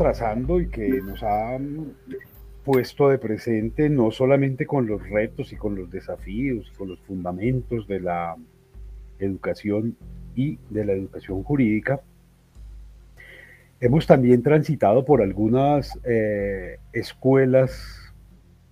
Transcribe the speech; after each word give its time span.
trazando 0.00 0.58
y 0.62 0.68
que 0.68 0.88
nos 1.02 1.22
ha 1.22 1.58
puesto 2.64 3.10
de 3.10 3.18
presente 3.18 3.90
no 3.90 4.10
solamente 4.10 4.64
con 4.64 4.86
los 4.86 5.06
retos 5.06 5.52
y 5.52 5.56
con 5.56 5.74
los 5.74 5.90
desafíos 5.90 6.72
con 6.78 6.88
los 6.88 6.98
fundamentos 7.00 7.86
de 7.86 8.00
la 8.00 8.34
educación 9.18 9.94
y 10.34 10.58
de 10.70 10.86
la 10.86 10.92
educación 10.94 11.42
jurídica, 11.42 12.00
hemos 13.78 14.06
también 14.06 14.42
transitado 14.42 15.04
por 15.04 15.20
algunas 15.20 15.98
eh, 16.04 16.78
escuelas 16.94 18.14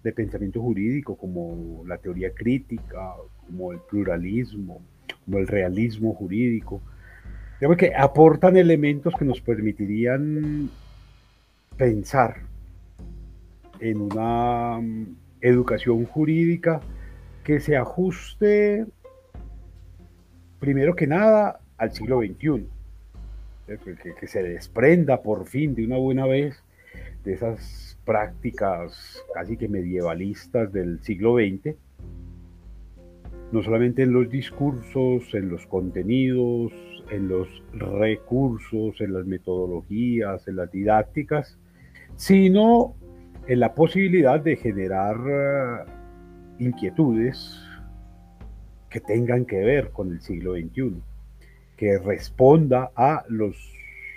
de 0.03 0.13
pensamiento 0.15 0.63
jurídico 0.63 1.15
como 1.19 1.85
la 1.87 1.99
teoría 1.99 2.31
crítica, 2.33 3.13
como 3.47 3.73
el 3.73 3.81
pluralismo, 3.81 4.81
como 5.27 5.37
el 5.37 5.47
realismo 5.47 6.15
jurídico, 6.15 6.81
digamos 7.61 7.77
que 7.77 7.95
aportan 7.95 8.56
elementos 8.56 9.12
que 9.15 9.27
nos 9.27 9.42
permitirían 9.42 10.70
pensar 11.78 12.42
en 13.80 14.00
una 14.00 14.80
mm, 14.80 15.16
educación 15.41 16.04
jurídica 16.04 16.80
que 17.45 17.60
se 17.60 17.77
ajuste, 17.77 18.84
primero 20.59 20.95
que 20.95 21.06
nada, 21.06 21.60
al 21.78 21.92
siglo 21.92 22.18
XXI, 22.18 22.66
que, 23.66 24.14
que 24.14 24.27
se 24.27 24.42
desprenda 24.42 25.23
por 25.23 25.46
fin 25.46 25.74
de 25.74 25.87
una 25.87 25.96
buena 25.96 26.27
vez 26.27 26.62
de 27.24 27.32
esas 27.32 27.96
prácticas 28.04 29.23
casi 29.32 29.56
que 29.56 29.68
medievalistas 29.68 30.73
del 30.73 31.01
siglo 31.02 31.37
XX, 31.37 31.76
no 33.52 33.62
solamente 33.62 34.02
en 34.02 34.12
los 34.12 34.29
discursos, 34.29 35.32
en 35.32 35.48
los 35.48 35.66
contenidos, 35.66 36.73
en 37.10 37.29
los 37.29 37.48
recursos, 37.73 39.01
en 39.01 39.15
las 39.15 39.24
metodologías, 39.26 40.46
en 40.48 40.57
las 40.57 40.70
didácticas, 40.70 41.59
sino 42.19 42.97
en 43.47 43.61
la 43.61 43.74
posibilidad 43.74 44.41
de 44.41 44.57
generar 44.57 45.16
eh, 45.24 45.91
inquietudes 46.59 47.63
que 48.91 48.99
tengan 48.99 49.47
que 49.47 49.59
ver 49.59 49.93
con 49.93 50.10
el 50.10 50.21
siglo 50.21 50.55
XXI, 50.55 51.01
que 51.77 51.97
responda 51.99 52.91
a 52.97 53.25
los 53.29 53.57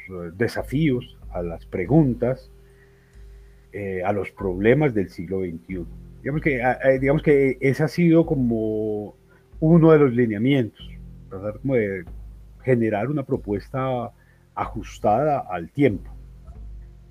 eh, 0.09 0.31
desafíos, 0.35 1.19
a 1.29 1.43
las 1.43 1.67
preguntas, 1.67 2.51
eh, 3.71 4.01
a 4.03 4.11
los 4.13 4.31
problemas 4.31 4.95
del 4.95 5.09
siglo 5.09 5.41
XXI. 5.41 5.85
Digamos 6.23 6.41
que, 6.41 6.59
digamos 6.99 7.21
que 7.21 7.57
ese 7.61 7.83
ha 7.83 7.87
sido 7.87 8.25
como 8.25 9.15
uno 9.59 9.91
de 9.91 9.99
los 9.99 10.11
lineamientos, 10.11 10.89
tratar 11.29 11.59
como 11.59 11.75
generar 12.63 13.09
una 13.09 13.23
propuesta 13.23 14.11
ajustada 14.55 15.39
al 15.39 15.69
tiempo. 15.69 16.11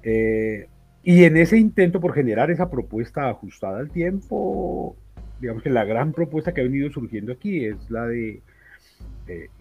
Eh, 0.02 0.68
y 1.02 1.24
en 1.24 1.36
ese 1.36 1.58
intento 1.58 2.00
por 2.00 2.14
generar 2.14 2.50
esa 2.50 2.70
propuesta 2.70 3.28
ajustada 3.28 3.78
al 3.78 3.90
tiempo, 3.90 4.96
digamos 5.40 5.62
que 5.62 5.70
la 5.70 5.84
gran 5.84 6.12
propuesta 6.12 6.52
que 6.52 6.60
ha 6.60 6.64
venido 6.64 6.90
surgiendo 6.90 7.32
aquí 7.32 7.64
es 7.64 7.90
la 7.90 8.06
de 8.06 8.42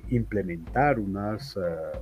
implementar 0.09 0.99
unas 0.99 1.55
eh, 1.55 1.99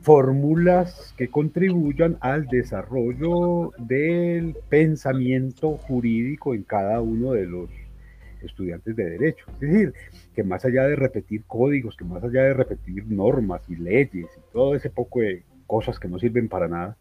fórmulas 0.00 1.14
que 1.16 1.28
contribuyan 1.28 2.16
al 2.20 2.46
desarrollo 2.46 3.72
del 3.78 4.56
pensamiento 4.68 5.76
jurídico 5.76 6.54
en 6.54 6.62
cada 6.62 7.00
uno 7.00 7.32
de 7.32 7.46
los 7.46 7.70
estudiantes 8.42 8.94
de 8.96 9.10
derecho. 9.10 9.46
Es 9.54 9.60
decir, 9.60 9.94
que 10.34 10.44
más 10.44 10.64
allá 10.64 10.84
de 10.84 10.96
repetir 10.96 11.44
códigos, 11.46 11.96
que 11.96 12.04
más 12.04 12.22
allá 12.22 12.42
de 12.42 12.54
repetir 12.54 13.06
normas 13.06 13.62
y 13.68 13.76
leyes 13.76 14.26
y 14.36 14.52
todo 14.52 14.74
ese 14.74 14.90
poco 14.90 15.20
de 15.20 15.42
cosas 15.66 15.98
que 15.98 16.08
no 16.08 16.18
sirven 16.18 16.48
para 16.48 16.68
nada, 16.68 16.96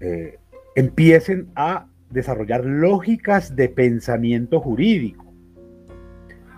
eh, 0.00 0.38
empiecen 0.74 1.48
a 1.54 1.88
desarrollar 2.10 2.64
lógicas 2.64 3.54
de 3.56 3.68
pensamiento 3.68 4.60
jurídico. 4.60 5.28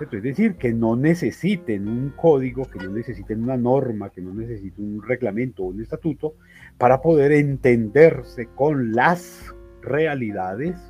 Es 0.00 0.22
decir, 0.22 0.54
que 0.54 0.72
no 0.72 0.96
necesiten 0.96 1.86
un 1.86 2.10
código, 2.10 2.64
que 2.64 2.78
no 2.78 2.90
necesiten 2.90 3.42
una 3.42 3.58
norma, 3.58 4.08
que 4.08 4.22
no 4.22 4.32
necesiten 4.32 4.94
un 4.94 5.02
reglamento 5.02 5.62
o 5.62 5.66
un 5.66 5.82
estatuto 5.82 6.36
para 6.78 7.02
poder 7.02 7.32
entenderse 7.32 8.46
con 8.46 8.92
las 8.92 9.54
realidades 9.82 10.80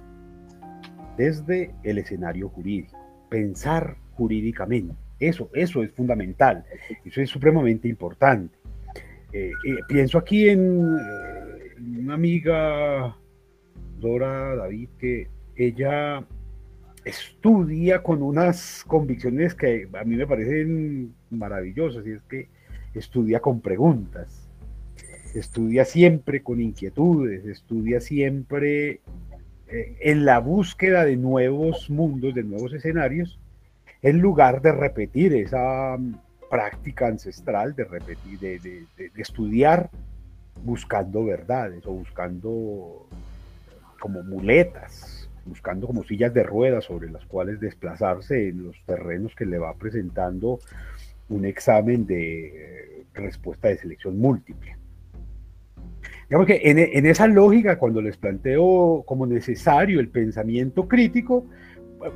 desde 1.17 1.75
el 1.83 1.99
escenario 1.99 2.49
jurídico, 2.51 2.97
pensar 3.29 3.97
jurídicamente. 4.13 4.95
Eso, 5.19 5.51
eso 5.55 5.83
es 5.83 5.91
fundamental, 5.93 6.65
eso 7.05 7.21
es 7.21 7.29
supremamente 7.29 7.89
importante. 7.89 8.57
Eh, 9.33 9.51
eh, 9.67 9.77
pienso 9.87 10.19
aquí 10.19 10.49
en 10.49 10.81
eh, 10.81 11.50
una 11.81 12.15
amiga, 12.15 13.17
Dora 13.99 14.57
David, 14.57 14.89
que 14.99 15.29
ella 15.57 16.25
estudia 17.05 18.03
con 18.03 18.23
unas 18.23 18.85
convicciones 18.87 19.55
que 19.55 19.89
a 19.93 20.05
mí 20.05 20.17
me 20.17 20.27
parecen 20.27 21.15
maravillosas, 21.31 22.07
y 22.07 22.13
es 22.13 22.23
que 22.23 22.49
estudia 22.95 23.41
con 23.41 23.61
preguntas, 23.61 24.49
estudia 25.35 25.85
siempre 25.85 26.43
con 26.43 26.61
inquietudes, 26.61 27.45
estudia 27.47 28.01
siempre 28.01 29.01
eh, 29.69 29.97
en 30.01 30.25
la 30.25 30.41
búsqueda 30.41 31.05
de 31.05 31.17
nuevos 31.17 31.89
mundos, 31.91 32.35
de 32.35 32.43
nuevos 32.43 32.73
escenarios, 32.73 33.39
en 34.03 34.19
lugar 34.19 34.63
de 34.63 34.73
repetir 34.73 35.35
esa 35.35 35.97
mm, 35.97 36.15
práctica 36.51 37.07
ancestral 37.07 37.77
de 37.77 37.85
repetir, 37.85 38.39
de, 38.41 38.87
estudiar 39.17 39.89
buscando 40.65 41.25
verdades 41.25 41.87
o 41.87 41.93
buscando 41.93 43.07
como 43.99 44.23
muletas, 44.23 45.29
buscando 45.45 45.87
como 45.87 46.05
sillas 46.05 46.33
de 46.35 46.43
ruedas 46.43 46.85
sobre 46.85 47.11
las 47.11 47.25
cuales 47.27 47.61
desplazarse 47.61 48.49
en 48.49 48.65
los 48.65 48.77
terrenos 48.87 49.35
que 49.35 49.47
le 49.47 49.59
va 49.59 49.75
presentando 49.75 50.59
un 51.29 51.45
examen 51.45 52.07
de 52.07 52.47
eh, 52.47 53.05
respuesta 53.15 53.69
de 53.69 53.79
selección 53.79 54.19
múltiple. 54.19 54.77
Digamos 56.29 56.47
que 56.47 56.61
en, 56.63 57.07
esa 57.07 57.27
lógica, 57.27 57.77
cuando 57.77 58.01
les 58.01 58.17
planteo 58.17 59.03
como 59.05 59.27
necesario 59.27 59.99
el 59.99 60.09
pensamiento 60.09 60.87
crítico, 60.87 61.45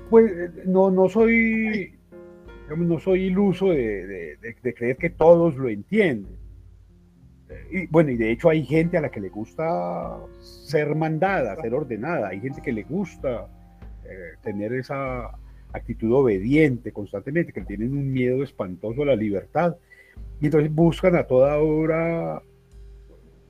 pues 0.09 0.33
no, 0.67 0.89
no 0.93 1.09
soy, 1.09 1.95
no 2.77 3.01
soy 3.01 3.25
iluso 3.25 3.71
de, 3.71 4.39
creer 4.77 4.97
que 4.99 5.11
todos 5.11 5.57
lo 5.57 5.69
entienden. 5.69 6.34
Y 7.71 7.87
bueno, 7.89 8.11
y 8.11 8.17
de 8.17 8.31
hecho 8.31 8.49
hay 8.49 8.65
gente 8.65 8.97
a 8.97 9.01
la 9.01 9.11
que 9.11 9.21
le 9.21 9.29
gusta 9.29 10.19
ser 10.41 10.95
mandada, 10.95 11.61
ser 11.61 11.75
ordenada, 11.75 12.29
hay 12.29 12.41
gente 12.41 12.63
que 12.63 12.73
le 12.73 12.85
gusta 12.85 13.49
eh, 14.05 14.37
tener 14.43 14.73
esa 14.73 15.31
actitud 15.73 16.13
obediente 16.13 16.93
constantemente, 16.93 17.53
que 17.53 17.61
tienen 17.63 17.93
un 17.93 18.13
miedo 18.13 18.43
espantoso 18.43 19.03
a 19.03 19.07
la 19.07 19.17
libertad, 19.17 19.77
y 20.41 20.47
entonces 20.47 20.73
buscan 20.73 21.17
a 21.17 21.25
toda 21.25 21.59
hora 21.59 22.43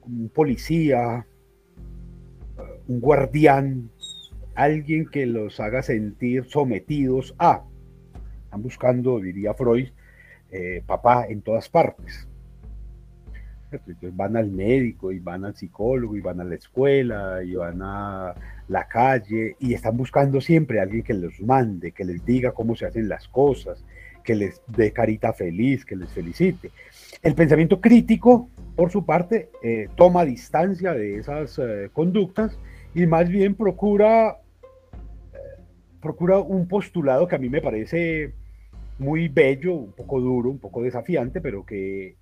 un 0.02 0.28
policía, 0.28 1.26
un 2.88 3.00
guardián, 3.00 3.90
alguien 4.54 5.06
que 5.06 5.26
los 5.26 5.60
haga 5.60 5.82
sentir 5.82 6.44
sometidos 6.46 7.34
a. 7.38 7.64
Están 8.44 8.62
buscando, 8.62 9.20
diría 9.20 9.54
Freud, 9.54 9.88
eh, 10.50 10.82
papá 10.86 11.26
en 11.28 11.42
todas 11.42 11.68
partes. 11.68 12.28
Entonces 13.86 14.16
van 14.16 14.36
al 14.36 14.50
médico 14.50 15.12
y 15.12 15.18
van 15.18 15.44
al 15.44 15.54
psicólogo 15.54 16.16
y 16.16 16.20
van 16.20 16.40
a 16.40 16.44
la 16.44 16.54
escuela 16.54 17.42
y 17.42 17.54
van 17.54 17.80
a 17.82 18.34
la 18.68 18.88
calle 18.88 19.56
y 19.58 19.74
están 19.74 19.96
buscando 19.96 20.40
siempre 20.40 20.80
a 20.80 20.82
alguien 20.82 21.02
que 21.02 21.14
los 21.14 21.40
mande, 21.40 21.92
que 21.92 22.04
les 22.04 22.24
diga 22.24 22.52
cómo 22.52 22.74
se 22.76 22.86
hacen 22.86 23.08
las 23.08 23.28
cosas, 23.28 23.84
que 24.22 24.34
les 24.34 24.62
dé 24.68 24.92
carita 24.92 25.32
feliz, 25.32 25.84
que 25.84 25.96
les 25.96 26.10
felicite. 26.10 26.70
El 27.22 27.34
pensamiento 27.34 27.80
crítico, 27.80 28.48
por 28.76 28.90
su 28.90 29.04
parte, 29.04 29.50
eh, 29.62 29.88
toma 29.96 30.24
distancia 30.24 30.94
de 30.94 31.18
esas 31.18 31.58
eh, 31.58 31.90
conductas 31.92 32.58
y 32.94 33.06
más 33.06 33.28
bien 33.28 33.54
procura, 33.54 34.38
eh, 35.32 35.36
procura 36.00 36.38
un 36.38 36.66
postulado 36.66 37.28
que 37.28 37.36
a 37.36 37.38
mí 37.38 37.48
me 37.48 37.60
parece 37.60 38.32
muy 38.98 39.28
bello, 39.28 39.74
un 39.74 39.92
poco 39.92 40.20
duro, 40.20 40.50
un 40.50 40.58
poco 40.58 40.82
desafiante, 40.82 41.40
pero 41.40 41.64
que, 41.64 42.16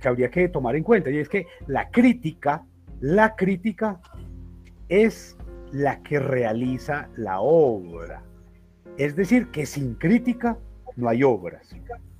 que 0.00 0.08
habría 0.08 0.30
que 0.30 0.48
tomar 0.48 0.76
en 0.76 0.82
cuenta. 0.82 1.10
Y 1.10 1.18
es 1.18 1.28
que 1.28 1.46
la 1.66 1.90
crítica, 1.90 2.64
la 3.00 3.36
crítica 3.36 4.00
es 4.88 5.36
la 5.72 6.02
que 6.02 6.18
realiza 6.18 7.08
la 7.16 7.40
obra. 7.40 8.22
Es 8.96 9.14
decir, 9.14 9.48
que 9.48 9.66
sin 9.66 9.94
crítica 9.94 10.58
no 10.96 11.08
hay 11.08 11.22
obras. 11.22 11.74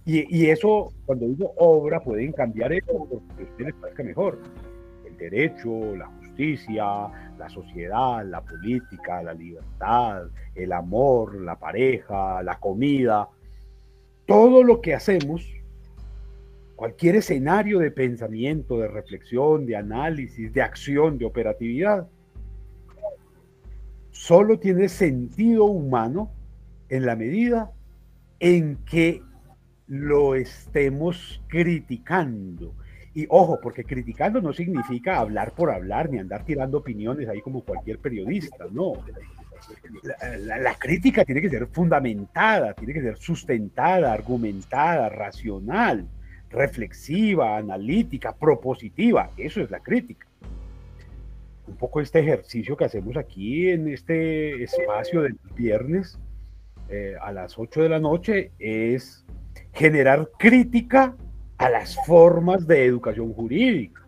Y, 0.06 0.46
eso, 0.46 0.92
cuando 1.06 1.26
digo 1.26 1.52
obra, 1.56 2.00
pueden 2.00 2.32
cambiar 2.32 2.72
eso 2.72 3.06
porque 3.08 4.02
mejor. 4.02 4.38
El 5.04 5.16
derecho, 5.16 5.94
la 5.94 6.06
justicia, 6.06 6.84
la 7.38 7.48
sociedad, 7.48 8.24
la 8.24 8.40
política, 8.40 9.22
la 9.22 9.34
libertad, 9.34 10.24
el 10.54 10.72
amor, 10.72 11.40
la 11.40 11.56
pareja, 11.56 12.42
la 12.42 12.58
comida, 12.58 13.28
todo 14.26 14.64
lo 14.64 14.80
que 14.80 14.94
hacemos 14.94 15.46
cualquier 16.80 17.16
escenario 17.16 17.78
de 17.78 17.90
pensamiento, 17.90 18.78
de 18.78 18.88
reflexión, 18.88 19.66
de 19.66 19.76
análisis, 19.76 20.50
de 20.54 20.62
acción, 20.62 21.18
de 21.18 21.26
operatividad, 21.26 22.08
solo 24.12 24.58
tiene 24.58 24.88
sentido 24.88 25.66
humano 25.66 26.32
en 26.88 27.04
la 27.04 27.16
medida 27.16 27.70
en 28.38 28.76
que 28.86 29.20
lo 29.88 30.34
estemos 30.34 31.42
criticando. 31.48 32.74
Y 33.12 33.26
ojo, 33.28 33.60
porque 33.62 33.84
criticando 33.84 34.40
no 34.40 34.54
significa 34.54 35.18
hablar 35.18 35.52
por 35.52 35.70
hablar 35.70 36.08
ni 36.08 36.16
andar 36.16 36.46
tirando 36.46 36.78
opiniones 36.78 37.28
ahí 37.28 37.42
como 37.42 37.62
cualquier 37.62 37.98
periodista, 37.98 38.64
no. 38.72 38.94
La, 40.46 40.74
crítica 40.76 41.26
tiene 41.26 41.42
que 41.42 41.50
ser 41.50 41.66
fundamentada, 41.66 42.72
tiene 42.72 42.94
que 42.94 43.02
ser 43.02 43.18
sustentada, 43.18 44.14
argumentada, 44.14 45.10
racional, 45.10 46.08
reflexiva, 46.50 47.56
analítica, 47.56 48.34
propositiva. 48.34 49.30
Eso 49.36 49.60
es 49.60 49.70
la 49.70 49.80
crítica. 49.80 50.26
Un 51.66 51.76
poco 51.76 52.00
este 52.00 52.18
ejercicio 52.18 52.76
que 52.76 52.84
hacemos 52.84 53.16
aquí 53.16 53.70
en 53.70 53.88
este 53.88 54.62
espacio 54.64 55.22
del 55.22 55.38
viernes 55.54 56.18
eh, 56.88 57.14
a 57.20 57.32
las 57.32 57.56
8 57.58 57.82
de 57.82 57.88
la 57.88 58.00
noche 58.00 58.50
es 58.58 59.24
generar 59.72 60.28
crítica 60.38 61.16
a 61.58 61.70
las 61.70 61.96
formas 62.06 62.66
de 62.66 62.84
educación 62.84 63.32
jurídica. 63.32 64.04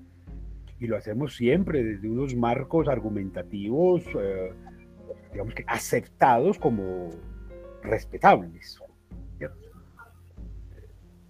Y 0.81 0.89
lo 0.89 0.97
hacemos 0.97 1.37
siempre 1.37 1.85
desde 1.85 2.09
unos 2.09 2.35
marcos 2.35 2.89
argumentativos, 2.89 4.03
eh, 4.19 4.53
digamos 5.31 5.55
que 5.55 5.65
aceptados 5.69 6.59
como 6.59 7.11
respetables. 7.85 8.82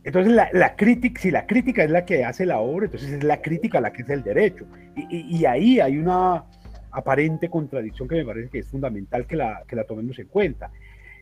Entonces, 0.05 0.33
la, 0.33 0.77
crítica, 0.77 1.21
si 1.21 1.31
la 1.31 1.47
crítica 1.47 1.85
es 1.85 1.91
la 1.91 2.05
que 2.05 2.25
hace 2.25 2.45
la 2.45 2.59
obra, 2.59 2.87
entonces 2.87 3.11
es 3.11 3.25
la 3.25 3.41
crítica 3.41 3.81
la 3.81 3.93
que 3.93 4.03
es 4.03 4.09
el 4.09 4.25
derecho. 4.25 4.67
Y, 4.97 5.45
ahí 5.45 5.79
hay 5.79 5.97
una 5.97 6.45
aparente 6.91 7.49
contradicción 7.49 8.09
que 8.09 8.17
me 8.17 8.25
parece 8.25 8.51
que 8.51 8.59
es 8.59 8.69
fundamental 8.69 9.27
que 9.27 9.37
la, 9.37 9.63
que 9.67 9.77
la 9.77 9.85
tomemos 9.85 10.19
en 10.19 10.27
cuenta. 10.27 10.73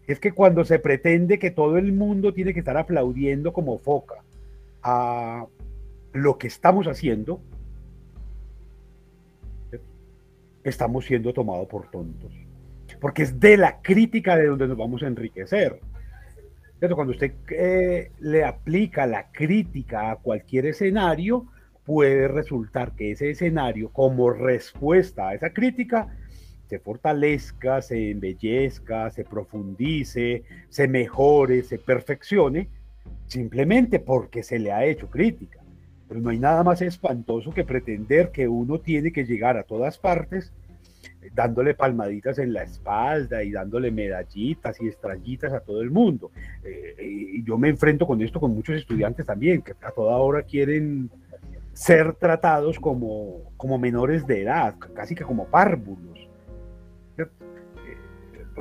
Es 0.06 0.18
que 0.18 0.32
cuando 0.32 0.64
se 0.64 0.78
pretende 0.78 1.38
que 1.38 1.50
todo 1.50 1.76
el 1.76 1.92
mundo 1.92 2.32
tiene 2.32 2.54
que 2.54 2.60
estar 2.60 2.76
aplaudiendo 2.76 3.52
como 3.52 3.78
foca 3.78 4.16
a 4.82 5.44
lo 6.14 6.38
que 6.38 6.46
estamos 6.46 6.86
haciendo, 6.88 7.40
estamos 10.64 11.04
siendo 11.04 11.34
tomados 11.34 11.68
por 11.68 11.90
tontos. 11.90 12.32
Porque 12.98 13.22
es 13.22 13.38
de 13.38 13.58
la 13.58 13.80
crítica 13.82 14.36
de 14.36 14.46
donde 14.46 14.68
nos 14.68 14.76
vamos 14.76 15.02
a 15.02 15.06
enriquecer. 15.06 15.80
Cuando 16.80 17.12
usted 17.12 17.32
eh, 17.50 18.10
le 18.20 18.42
aplica 18.42 19.06
la 19.06 19.30
crítica 19.30 20.10
a 20.10 20.16
cualquier 20.16 20.64
escenario, 20.66 21.46
puede 21.84 22.26
resultar 22.26 22.92
que 22.94 23.12
ese 23.12 23.30
escenario, 23.30 23.90
como 23.90 24.30
respuesta 24.30 25.28
a 25.28 25.34
esa 25.34 25.50
crítica, 25.50 26.08
se 26.68 26.78
fortalezca, 26.78 27.82
se 27.82 28.12
embellezca, 28.12 29.10
se 29.10 29.24
profundice, 29.24 30.44
se 30.70 30.88
mejore, 30.88 31.64
se 31.64 31.78
perfeccione, 31.78 32.68
simplemente 33.26 33.98
porque 33.98 34.42
se 34.42 34.58
le 34.58 34.72
ha 34.72 34.84
hecho 34.86 35.10
crítica. 35.10 35.58
Pero 36.08 36.20
no 36.20 36.30
hay 36.30 36.38
nada 36.38 36.64
más 36.64 36.80
espantoso 36.80 37.52
que 37.52 37.64
pretender 37.64 38.30
que 38.30 38.48
uno 38.48 38.80
tiene 38.80 39.12
que 39.12 39.26
llegar 39.26 39.58
a 39.58 39.64
todas 39.64 39.98
partes 39.98 40.52
dándole 41.34 41.74
palmaditas 41.74 42.38
en 42.38 42.52
la 42.52 42.62
espalda 42.62 43.42
y 43.42 43.52
dándole 43.52 43.90
medallitas 43.90 44.80
y 44.80 44.88
estrellitas 44.88 45.52
a 45.52 45.60
todo 45.60 45.82
el 45.82 45.90
mundo. 45.90 46.30
Eh, 46.64 47.42
yo 47.44 47.58
me 47.58 47.68
enfrento 47.68 48.06
con 48.06 48.20
esto 48.22 48.40
con 48.40 48.54
muchos 48.54 48.76
estudiantes 48.76 49.26
también, 49.26 49.62
que 49.62 49.72
a 49.82 49.90
toda 49.90 50.16
hora 50.16 50.42
quieren 50.42 51.10
ser 51.72 52.14
tratados 52.14 52.78
como, 52.80 53.52
como 53.56 53.78
menores 53.78 54.26
de 54.26 54.42
edad, 54.42 54.74
casi 54.94 55.14
que 55.14 55.24
como 55.24 55.46
párvulos 55.46 56.10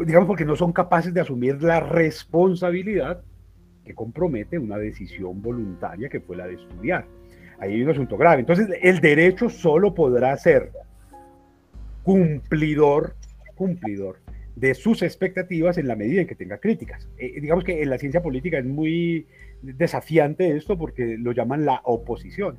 digamos, 0.06 0.28
porque 0.28 0.46
no 0.46 0.56
son 0.56 0.72
capaces 0.72 1.14
de 1.14 1.22
asumir 1.22 1.62
la 1.62 1.80
responsabilidad 1.80 3.22
que 3.84 3.94
compromete 3.94 4.60
una 4.60 4.78
decisión 4.78 5.42
voluntaria 5.42 6.10
que 6.10 6.22
fue 6.22 6.38
la 6.38 6.48
de 6.48 6.56
estudiar. 6.56 7.06
Ahí 7.60 7.74
hay 7.74 7.84
un 7.84 7.90
asunto 7.90 8.18
grave. 8.18 8.40
Entonces, 8.40 8.68
el 8.82 9.00
derecho 9.00 9.50
solo 9.50 9.94
podrá 9.94 10.36
ser 10.38 10.72
cumplidor, 12.10 13.14
cumplidor 13.54 14.18
de 14.56 14.74
sus 14.74 15.04
expectativas 15.04 15.78
en 15.78 15.88
la 15.88 15.96
medida 15.96 16.22
en 16.22 16.28
que 16.28 16.34
tenga 16.34 16.58
críticas. 16.58 17.08
Eh, 17.20 17.40
digamos 17.40 17.64
que 17.64 17.84
en 17.84 17.90
la 17.92 18.00
ciencia 18.00 18.24
política 18.24 18.58
es 18.58 18.66
muy 18.66 19.28
desafiante 19.62 20.58
esto 20.58 20.76
porque 20.76 21.20
lo 21.20 21.34
llaman 21.34 21.66
la 21.66 21.82
oposición. 21.84 22.58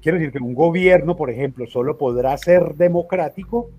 Quiero 0.00 0.18
decir 0.18 0.32
que 0.32 0.40
un 0.40 0.54
gobierno, 0.54 1.14
por 1.14 1.30
ejemplo, 1.30 1.68
solo 1.68 1.96
podrá 1.98 2.36
ser 2.36 2.74
democrático 2.74 3.70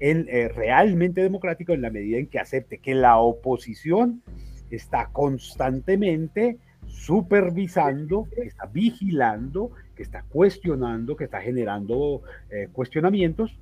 eh, 0.00 0.50
realmente 0.54 1.22
democrático 1.22 1.72
en 1.72 1.80
la 1.80 1.88
medida 1.88 2.18
en 2.18 2.26
que 2.26 2.40
acepte 2.40 2.76
que 2.76 2.94
la 2.94 3.16
oposición 3.16 4.22
está 4.70 5.08
constantemente 5.12 6.58
supervisando, 6.86 8.28
que 8.34 8.42
está 8.42 8.66
vigilando, 8.66 9.70
que 9.96 10.02
está 10.02 10.24
cuestionando, 10.28 11.16
que 11.16 11.24
está 11.24 11.40
generando 11.40 12.20
eh, 12.50 12.68
cuestionamientos 12.70 13.58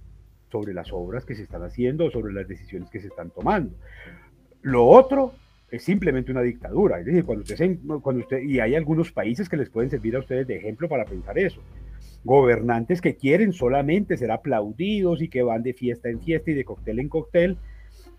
sobre 0.50 0.74
las 0.74 0.92
obras 0.92 1.24
que 1.24 1.34
se 1.34 1.42
están 1.42 1.62
haciendo, 1.62 2.10
sobre 2.10 2.32
las 2.32 2.48
decisiones 2.48 2.90
que 2.90 3.00
se 3.00 3.08
están 3.08 3.30
tomando. 3.30 3.74
Lo 4.62 4.86
otro 4.86 5.34
es 5.70 5.82
simplemente 5.82 6.32
una 6.32 6.42
dictadura, 6.42 6.98
es 7.00 7.06
decir, 7.06 7.24
cuando 7.24 7.42
usted, 7.42 7.78
cuando 8.02 8.22
usted, 8.22 8.40
y 8.42 8.60
hay 8.60 8.74
algunos 8.74 9.12
países 9.12 9.48
que 9.48 9.56
les 9.56 9.68
pueden 9.68 9.90
servir 9.90 10.16
a 10.16 10.20
ustedes 10.20 10.46
de 10.46 10.56
ejemplo 10.56 10.88
para 10.88 11.04
pensar 11.04 11.38
eso 11.38 11.60
gobernantes 12.24 13.00
que 13.00 13.16
quieren 13.16 13.52
solamente 13.52 14.16
ser 14.16 14.30
aplaudidos 14.30 15.22
y 15.22 15.28
que 15.28 15.42
van 15.42 15.62
de 15.62 15.74
fiesta 15.74 16.08
en 16.08 16.20
fiesta 16.20 16.50
y 16.50 16.54
de 16.54 16.64
cóctel 16.64 16.98
en 16.98 17.08
cóctel, 17.08 17.58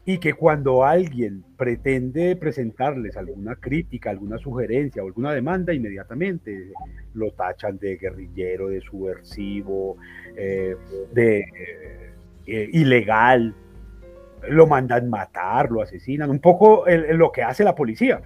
y 0.06 0.18
que 0.18 0.34
cuando 0.34 0.86
alguien 0.86 1.44
pretende 1.58 2.36
presentarles 2.36 3.16
alguna 3.18 3.56
crítica, 3.56 4.10
alguna 4.10 4.40
sugerencia 4.40 5.04
o 5.04 5.08
alguna 5.08 5.34
demanda, 5.34 5.74
inmediatamente 5.74 6.72
lo 7.14 7.32
tachan 7.32 7.78
de 7.78 7.98
guerrillero, 7.98 8.70
de 8.70 8.82
subversivo, 8.82 9.98
eh, 10.36 10.76
de 11.14 11.40
eh, 11.40 12.12
ilegal, 12.72 13.56
lo 14.48 14.68
mandan 14.68 15.10
matar, 15.10 15.72
lo 15.72 15.82
asesinan, 15.82 16.30
un 16.30 16.40
poco 16.40 16.86
lo 16.88 17.32
que 17.32 17.44
hace 17.44 17.64
la 17.64 17.76
policía. 17.76 18.22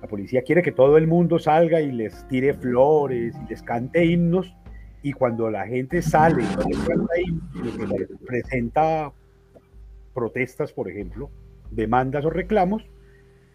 La 0.00 0.06
policía 0.06 0.42
quiere 0.42 0.62
que 0.62 0.72
todo 0.72 0.96
el 0.96 1.06
mundo 1.06 1.38
salga 1.38 1.80
y 1.80 1.90
les 1.90 2.26
tire 2.28 2.54
flores 2.54 3.34
y 3.44 3.48
les 3.48 3.62
cante 3.62 4.04
himnos. 4.04 4.54
Y 5.02 5.12
cuando 5.12 5.50
la 5.50 5.66
gente 5.66 6.02
sale 6.02 6.42
y 6.42 6.68
les 6.68 6.78
canta 6.78 7.20
himnos, 7.20 8.08
presenta 8.26 9.12
protestas, 10.14 10.72
por 10.72 10.88
ejemplo, 10.88 11.30
demandas 11.70 12.24
o 12.24 12.30
reclamos, 12.30 12.88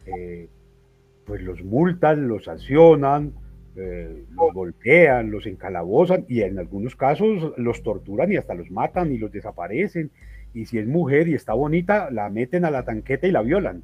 eh, 0.05 0.49
pues 1.25 1.41
los 1.41 1.63
multan, 1.63 2.27
los 2.27 2.45
sancionan, 2.45 3.33
eh, 3.75 4.25
los 4.29 4.53
golpean, 4.53 5.31
los 5.31 5.45
encalabozan 5.45 6.25
y 6.27 6.41
en 6.41 6.59
algunos 6.59 6.95
casos 6.95 7.53
los 7.57 7.83
torturan 7.83 8.31
y 8.31 8.37
hasta 8.37 8.53
los 8.53 8.71
matan 8.71 9.11
y 9.11 9.17
los 9.17 9.31
desaparecen. 9.31 10.11
Y 10.53 10.65
si 10.65 10.77
es 10.77 10.87
mujer 10.87 11.27
y 11.27 11.33
está 11.33 11.53
bonita, 11.53 12.11
la 12.11 12.29
meten 12.29 12.65
a 12.65 12.71
la 12.71 12.83
tanqueta 12.83 13.27
y 13.27 13.31
la 13.31 13.41
violan 13.41 13.83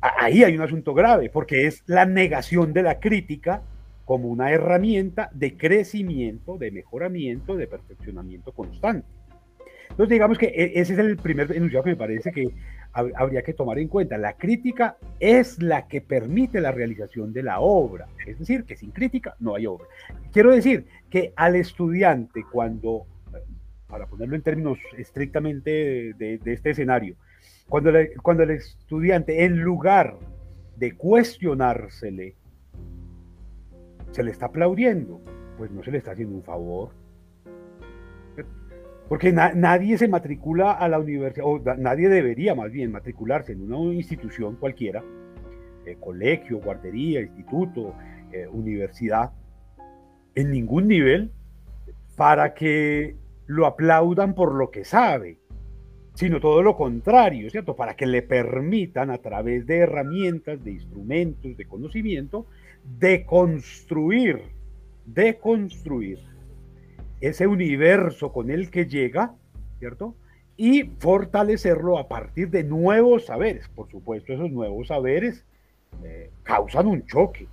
ahí 0.00 0.44
hay 0.44 0.56
un 0.56 0.62
asunto 0.62 0.94
grave, 0.94 1.30
porque 1.30 1.66
es 1.66 1.82
la 1.86 2.06
negación 2.06 2.72
de 2.72 2.82
la 2.82 3.00
crítica 3.00 3.62
como 4.04 4.28
una 4.28 4.50
herramienta 4.50 5.30
de 5.32 5.56
crecimiento, 5.56 6.58
de 6.58 6.70
mejoramiento, 6.70 7.56
de 7.56 7.66
perfeccionamiento 7.66 8.52
constante. 8.52 9.06
Entonces, 9.90 10.10
digamos 10.10 10.38
que 10.38 10.46
e, 10.46 10.80
ese 10.80 10.94
es 10.94 10.98
el 10.98 11.16
primer 11.16 11.52
enunciado 11.52 11.84
que 11.84 11.90
me 11.90 11.96
parece 11.96 12.32
que 12.32 12.48
habría 12.92 13.42
que 13.42 13.54
tomar 13.54 13.78
en 13.78 13.88
cuenta. 13.88 14.18
La 14.18 14.34
crítica 14.34 14.96
es 15.18 15.62
la 15.62 15.86
que 15.86 16.00
permite 16.00 16.60
la 16.60 16.72
realización 16.72 17.32
de 17.32 17.42
la 17.42 17.60
obra. 17.60 18.08
Es 18.26 18.38
decir, 18.38 18.64
que 18.64 18.76
sin 18.76 18.90
crítica 18.90 19.36
no 19.38 19.54
hay 19.54 19.66
obra. 19.66 19.86
Quiero 20.32 20.52
decir 20.52 20.86
que 21.08 21.32
al 21.36 21.56
estudiante, 21.56 22.44
cuando, 22.50 23.06
para 23.86 24.06
ponerlo 24.06 24.36
en 24.36 24.42
términos 24.42 24.78
estrictamente 24.96 26.14
de 26.14 26.40
este 26.44 26.70
escenario, 26.70 27.16
cuando, 27.68 27.92
cuando 28.22 28.42
el 28.42 28.50
estudiante, 28.50 29.44
en 29.44 29.60
lugar 29.60 30.18
de 30.76 30.96
cuestionársele, 30.96 32.34
se 34.10 34.22
le 34.24 34.30
está 34.32 34.46
aplaudiendo, 34.46 35.20
pues 35.56 35.70
no 35.70 35.82
se 35.84 35.92
le 35.92 35.98
está 35.98 36.10
haciendo 36.10 36.34
un 36.34 36.42
favor. 36.42 36.90
Porque 39.10 39.32
nadie 39.32 39.98
se 39.98 40.06
matricula 40.06 40.70
a 40.70 40.88
la 40.88 41.00
universidad, 41.00 41.44
o 41.44 41.58
nadie 41.76 42.08
debería 42.08 42.54
más 42.54 42.70
bien 42.70 42.92
matricularse 42.92 43.50
en 43.50 43.60
una 43.60 43.92
institución 43.92 44.54
cualquiera, 44.54 45.02
eh, 45.84 45.96
colegio, 45.98 46.60
guardería, 46.60 47.20
instituto, 47.20 47.96
eh, 48.32 48.46
universidad, 48.46 49.32
en 50.36 50.52
ningún 50.52 50.86
nivel, 50.86 51.32
para 52.14 52.54
que 52.54 53.16
lo 53.46 53.66
aplaudan 53.66 54.32
por 54.32 54.54
lo 54.54 54.70
que 54.70 54.84
sabe 54.84 55.40
sino 56.14 56.38
todo 56.38 56.62
lo 56.62 56.76
contrario, 56.76 57.48
¿cierto? 57.48 57.74
Para 57.74 57.94
que 57.94 58.06
le 58.06 58.20
permitan 58.20 59.10
a 59.10 59.18
través 59.18 59.66
de 59.66 59.78
herramientas, 59.78 60.62
de 60.62 60.72
instrumentos, 60.72 61.56
de 61.56 61.64
conocimiento, 61.64 62.46
deconstruir, 62.98 64.42
deconstruir 65.06 66.18
ese 67.20 67.46
universo 67.46 68.32
con 68.32 68.50
el 68.50 68.70
que 68.70 68.86
llega, 68.86 69.34
¿cierto? 69.78 70.14
Y 70.56 70.84
fortalecerlo 70.98 71.98
a 71.98 72.08
partir 72.08 72.50
de 72.50 72.64
nuevos 72.64 73.26
saberes. 73.26 73.68
Por 73.68 73.90
supuesto, 73.90 74.32
esos 74.32 74.50
nuevos 74.50 74.88
saberes 74.88 75.44
eh, 76.02 76.30
causan 76.42 76.86
un 76.86 77.06
choque, 77.06 77.46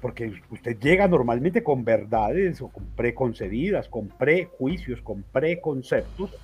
porque 0.00 0.32
usted 0.50 0.78
llega 0.78 1.08
normalmente 1.08 1.62
con 1.62 1.84
verdades 1.84 2.60
o 2.60 2.68
con 2.68 2.84
preconcebidas, 2.96 3.88
con 3.88 4.08
prejuicios, 4.08 5.00
con 5.02 5.22
preconceptos, 5.22 6.34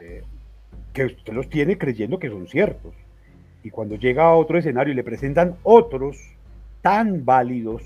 eh, 0.00 0.22
que 0.92 1.06
usted 1.06 1.32
los 1.32 1.48
tiene 1.48 1.78
creyendo 1.78 2.18
que 2.18 2.28
son 2.28 2.46
ciertos. 2.46 2.94
Y 3.62 3.70
cuando 3.70 3.96
llega 3.96 4.24
a 4.24 4.34
otro 4.34 4.58
escenario 4.58 4.92
y 4.92 4.96
le 4.96 5.04
presentan 5.04 5.56
otros 5.62 6.18
tan 6.82 7.24
válidos 7.24 7.82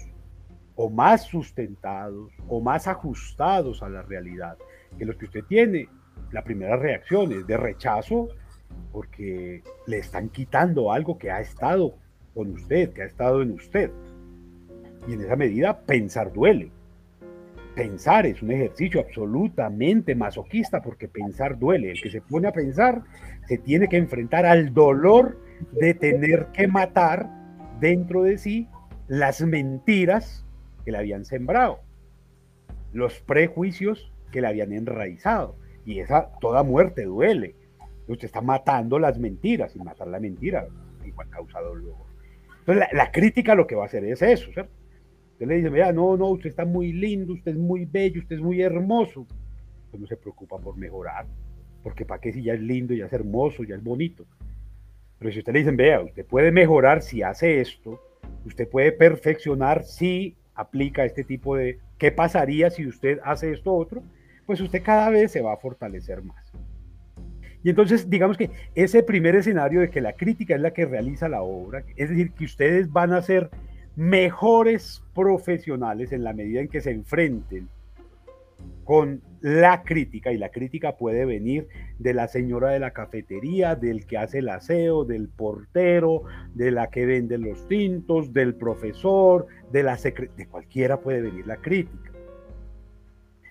o 0.78 0.88
más 0.88 1.24
sustentados 1.24 2.32
o 2.46 2.60
más 2.60 2.86
ajustados 2.86 3.82
a 3.82 3.88
la 3.88 4.02
realidad 4.02 4.56
que 4.96 5.04
los 5.04 5.16
que 5.16 5.24
usted 5.24 5.44
tiene, 5.44 5.88
la 6.30 6.44
primera 6.44 6.76
reacción 6.76 7.32
es 7.32 7.46
de 7.48 7.56
rechazo 7.56 8.28
porque 8.92 9.62
le 9.88 9.98
están 9.98 10.28
quitando 10.28 10.92
algo 10.92 11.18
que 11.18 11.32
ha 11.32 11.40
estado 11.40 11.96
con 12.32 12.52
usted, 12.52 12.92
que 12.92 13.02
ha 13.02 13.06
estado 13.06 13.42
en 13.42 13.52
usted. 13.52 13.90
Y 15.08 15.14
en 15.14 15.22
esa 15.22 15.34
medida 15.34 15.80
pensar 15.80 16.32
duele. 16.32 16.70
Pensar 17.74 18.26
es 18.26 18.40
un 18.40 18.52
ejercicio 18.52 19.00
absolutamente 19.00 20.14
masoquista 20.14 20.80
porque 20.80 21.08
pensar 21.08 21.58
duele. 21.58 21.90
El 21.90 22.00
que 22.00 22.10
se 22.10 22.20
pone 22.20 22.46
a 22.46 22.52
pensar 22.52 23.02
se 23.48 23.58
tiene 23.58 23.88
que 23.88 23.96
enfrentar 23.96 24.46
al 24.46 24.72
dolor 24.72 25.40
de 25.72 25.94
tener 25.94 26.46
que 26.52 26.68
matar 26.68 27.28
dentro 27.80 28.22
de 28.22 28.38
sí 28.38 28.68
las 29.08 29.40
mentiras 29.40 30.44
que 30.88 30.92
le 30.92 30.98
habían 31.00 31.26
sembrado, 31.26 31.80
los 32.94 33.20
prejuicios 33.20 34.10
que 34.32 34.40
le 34.40 34.46
habían 34.46 34.72
enraizado. 34.72 35.54
Y 35.84 35.98
esa 35.98 36.30
toda 36.40 36.62
muerte 36.62 37.04
duele. 37.04 37.54
Usted 38.06 38.24
está 38.24 38.40
matando 38.40 38.98
las 38.98 39.18
mentiras 39.18 39.76
y 39.76 39.80
matar 39.80 40.08
la 40.08 40.18
mentira 40.18 40.66
igual 41.04 41.28
causa 41.28 41.60
dolor. 41.60 41.94
Entonces 42.60 42.88
la, 42.90 43.12
crítica 43.12 43.54
lo 43.54 43.66
que 43.66 43.74
va 43.74 43.82
a 43.82 43.86
hacer 43.86 44.02
es 44.06 44.22
eso, 44.22 44.50
¿cierto? 44.50 44.72
Usted 45.32 45.46
le 45.46 45.56
dice, 45.56 45.68
vea, 45.68 45.92
no, 45.92 46.16
no, 46.16 46.28
usted 46.28 46.48
está 46.48 46.64
muy 46.64 46.94
lindo, 46.94 47.34
usted 47.34 47.52
es 47.52 47.58
muy 47.58 47.84
bello, 47.84 48.22
usted 48.22 48.36
es 48.36 48.42
muy 48.42 48.62
hermoso. 48.62 49.26
Usted 49.84 49.98
no 49.98 50.06
se 50.06 50.16
preocupa 50.16 50.58
por 50.58 50.74
mejorar, 50.78 51.26
porque 51.82 52.06
para 52.06 52.22
qué 52.22 52.32
si 52.32 52.42
ya 52.42 52.54
es 52.54 52.60
lindo, 52.62 52.94
ya 52.94 53.04
es 53.04 53.12
hermoso, 53.12 53.62
ya 53.62 53.74
es 53.74 53.84
bonito. 53.84 54.24
Pero 55.18 55.32
si 55.32 55.40
usted 55.40 55.52
le 55.52 55.58
dicen, 55.58 55.76
vea, 55.76 56.00
usted 56.00 56.24
puede 56.24 56.50
mejorar 56.50 57.02
si 57.02 57.22
hace 57.22 57.60
esto, 57.60 58.00
usted 58.46 58.66
puede 58.70 58.92
perfeccionar 58.92 59.84
si 59.84 60.37
aplica 60.58 61.04
este 61.04 61.22
tipo 61.22 61.56
de, 61.56 61.78
¿qué 61.98 62.10
pasaría 62.10 62.68
si 62.70 62.86
usted 62.86 63.20
hace 63.24 63.52
esto 63.52 63.72
otro? 63.72 64.02
Pues 64.44 64.60
usted 64.60 64.82
cada 64.82 65.08
vez 65.08 65.30
se 65.30 65.40
va 65.40 65.52
a 65.52 65.56
fortalecer 65.56 66.22
más. 66.22 66.52
Y 67.62 67.70
entonces, 67.70 68.10
digamos 68.10 68.36
que 68.36 68.50
ese 68.74 69.02
primer 69.02 69.36
escenario 69.36 69.80
de 69.80 69.90
que 69.90 70.00
la 70.00 70.14
crítica 70.14 70.54
es 70.54 70.60
la 70.60 70.72
que 70.72 70.84
realiza 70.84 71.28
la 71.28 71.42
obra, 71.42 71.84
es 71.96 72.10
decir, 72.10 72.32
que 72.32 72.44
ustedes 72.44 72.90
van 72.92 73.12
a 73.12 73.22
ser 73.22 73.50
mejores 73.94 75.02
profesionales 75.14 76.12
en 76.12 76.24
la 76.24 76.32
medida 76.32 76.60
en 76.60 76.68
que 76.68 76.80
se 76.80 76.90
enfrenten 76.90 77.68
con 78.84 79.22
la 79.40 79.82
crítica, 79.82 80.32
y 80.32 80.38
la 80.38 80.48
crítica 80.48 80.96
puede 80.96 81.24
venir 81.24 81.68
de 81.98 82.14
la 82.14 82.26
señora 82.26 82.70
de 82.70 82.80
la 82.80 82.92
cafetería, 82.92 83.76
del 83.76 84.06
que 84.06 84.18
hace 84.18 84.38
el 84.38 84.48
aseo, 84.48 85.04
del 85.04 85.28
portero, 85.28 86.22
de 86.54 86.70
la 86.70 86.88
que 86.88 87.06
vende 87.06 87.38
los 87.38 87.68
tintos, 87.68 88.32
del 88.32 88.54
profesor, 88.54 89.46
de 89.70 89.82
la 89.82 89.96
de 89.96 90.46
cualquiera 90.50 91.00
puede 91.00 91.20
venir 91.20 91.46
la 91.46 91.58
crítica. 91.58 92.12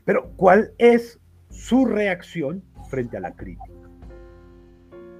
Pero, 0.05 0.31
¿cuál 0.37 0.71
es 0.77 1.19
su 1.49 1.85
reacción 1.85 2.63
frente 2.89 3.17
a 3.17 3.19
la 3.19 3.35
crítica? 3.35 3.77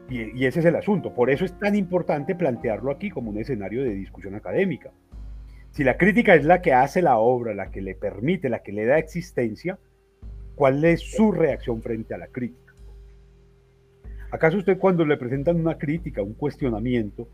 Y 0.09 0.45
ese 0.45 0.61
es 0.61 0.65
el 0.65 0.77
asunto. 0.77 1.13
Por 1.13 1.29
eso 1.29 1.43
es 1.43 1.57
tan 1.59 1.75
importante 1.75 2.33
plantearlo 2.33 2.91
aquí 2.91 3.09
como 3.09 3.29
un 3.29 3.37
escenario 3.37 3.83
de 3.83 3.93
discusión 3.93 4.35
académica. 4.35 4.91
Si 5.71 5.83
la 5.83 5.97
crítica 5.97 6.35
es 6.35 6.43
la 6.43 6.61
que 6.61 6.73
hace 6.73 7.01
la 7.01 7.17
obra, 7.17 7.53
la 7.53 7.69
que 7.69 7.81
le 7.81 7.95
permite, 7.95 8.49
la 8.49 8.63
que 8.63 8.71
le 8.71 8.85
da 8.85 8.97
existencia, 8.97 9.77
¿Cuál 10.57 10.83
es 10.85 11.01
su 11.01 11.31
reacción 11.31 11.83
frente 11.83 12.15
a 12.15 12.17
la 12.17 12.25
crítica? 12.29 12.73
¿Acaso 14.31 14.57
usted 14.57 14.79
cuando 14.79 15.05
le 15.05 15.15
presentan 15.15 15.57
una 15.57 15.77
crítica, 15.77 16.23
un 16.23 16.33
cuestionamiento, 16.33 17.27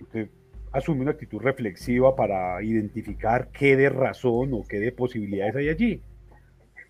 usted 0.00 0.28
asume 0.72 1.02
una 1.02 1.12
actitud 1.12 1.40
reflexiva 1.40 2.16
para 2.16 2.60
identificar 2.64 3.48
qué 3.52 3.76
de 3.76 3.90
razón 3.90 4.54
o 4.54 4.64
qué 4.68 4.80
de 4.80 4.90
posibilidades 4.90 5.54
hay 5.54 5.68
allí? 5.68 6.02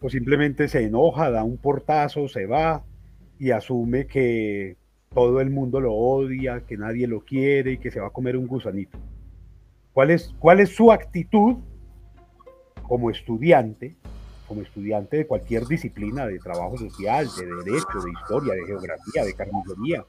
O 0.01 0.09
simplemente 0.09 0.69
se 0.69 0.85
enoja, 0.85 1.31
da 1.31 1.45
un 1.45 1.59
portazo, 1.59 2.27
se 2.27 2.47
va 2.47 2.83
y 3.39 3.51
asume 3.51 4.07
que 4.07 4.79
todo 5.13 5.43
el 5.43 5.51
mundo 5.51 5.83
lo 5.83 5.93
odia, 5.93 6.63
que 6.67 6.79
nadie 6.79 7.07
lo 7.07 7.21
quiere 7.21 7.73
y 7.73 7.77
que 7.77 7.91
se 7.91 8.01
va 8.01 8.07
a 8.07 8.11
comer 8.11 8.39
un 8.39 8.47
gusanito. 8.47 8.99
¿Cuál 9.95 10.11
es, 10.11 10.35
cuál 10.39 10.61
es 10.61 10.75
su 10.75 10.93
actitud 10.93 11.57
como 12.83 13.11
estudiante 13.11 13.97
como 14.47 14.63
estudiante 14.63 15.17
de 15.17 15.27
cualquier 15.27 15.67
disciplina 15.67 16.27
de 16.27 16.39
trabajo 16.39 16.77
social, 16.77 17.27
de 17.39 17.47
derecho, 17.47 18.01
de 18.05 18.13
historia, 18.13 18.55
de 18.55 18.67
geografía, 18.67 19.25
de 19.25 19.35
carnicería, 19.35 20.05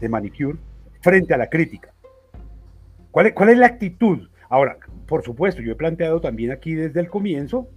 de 0.00 0.08
manicure, 0.08 0.58
frente 1.00 1.34
a 1.34 1.36
la 1.36 1.48
crítica. 1.48 1.92
¿Cuál 3.10 3.26
es, 3.26 3.32
¿Cuál 3.34 3.50
es 3.50 3.58
la 3.58 3.66
actitud? 3.66 4.28
Ahora, 4.48 4.78
por 5.06 5.22
supuesto, 5.22 5.60
yo 5.62 5.72
he 5.72 5.76
planteado 5.76 6.20
también 6.20 6.52
aquí 6.52 6.74
desde 6.74 7.00
el 7.00 7.08
comienzo 7.08 7.68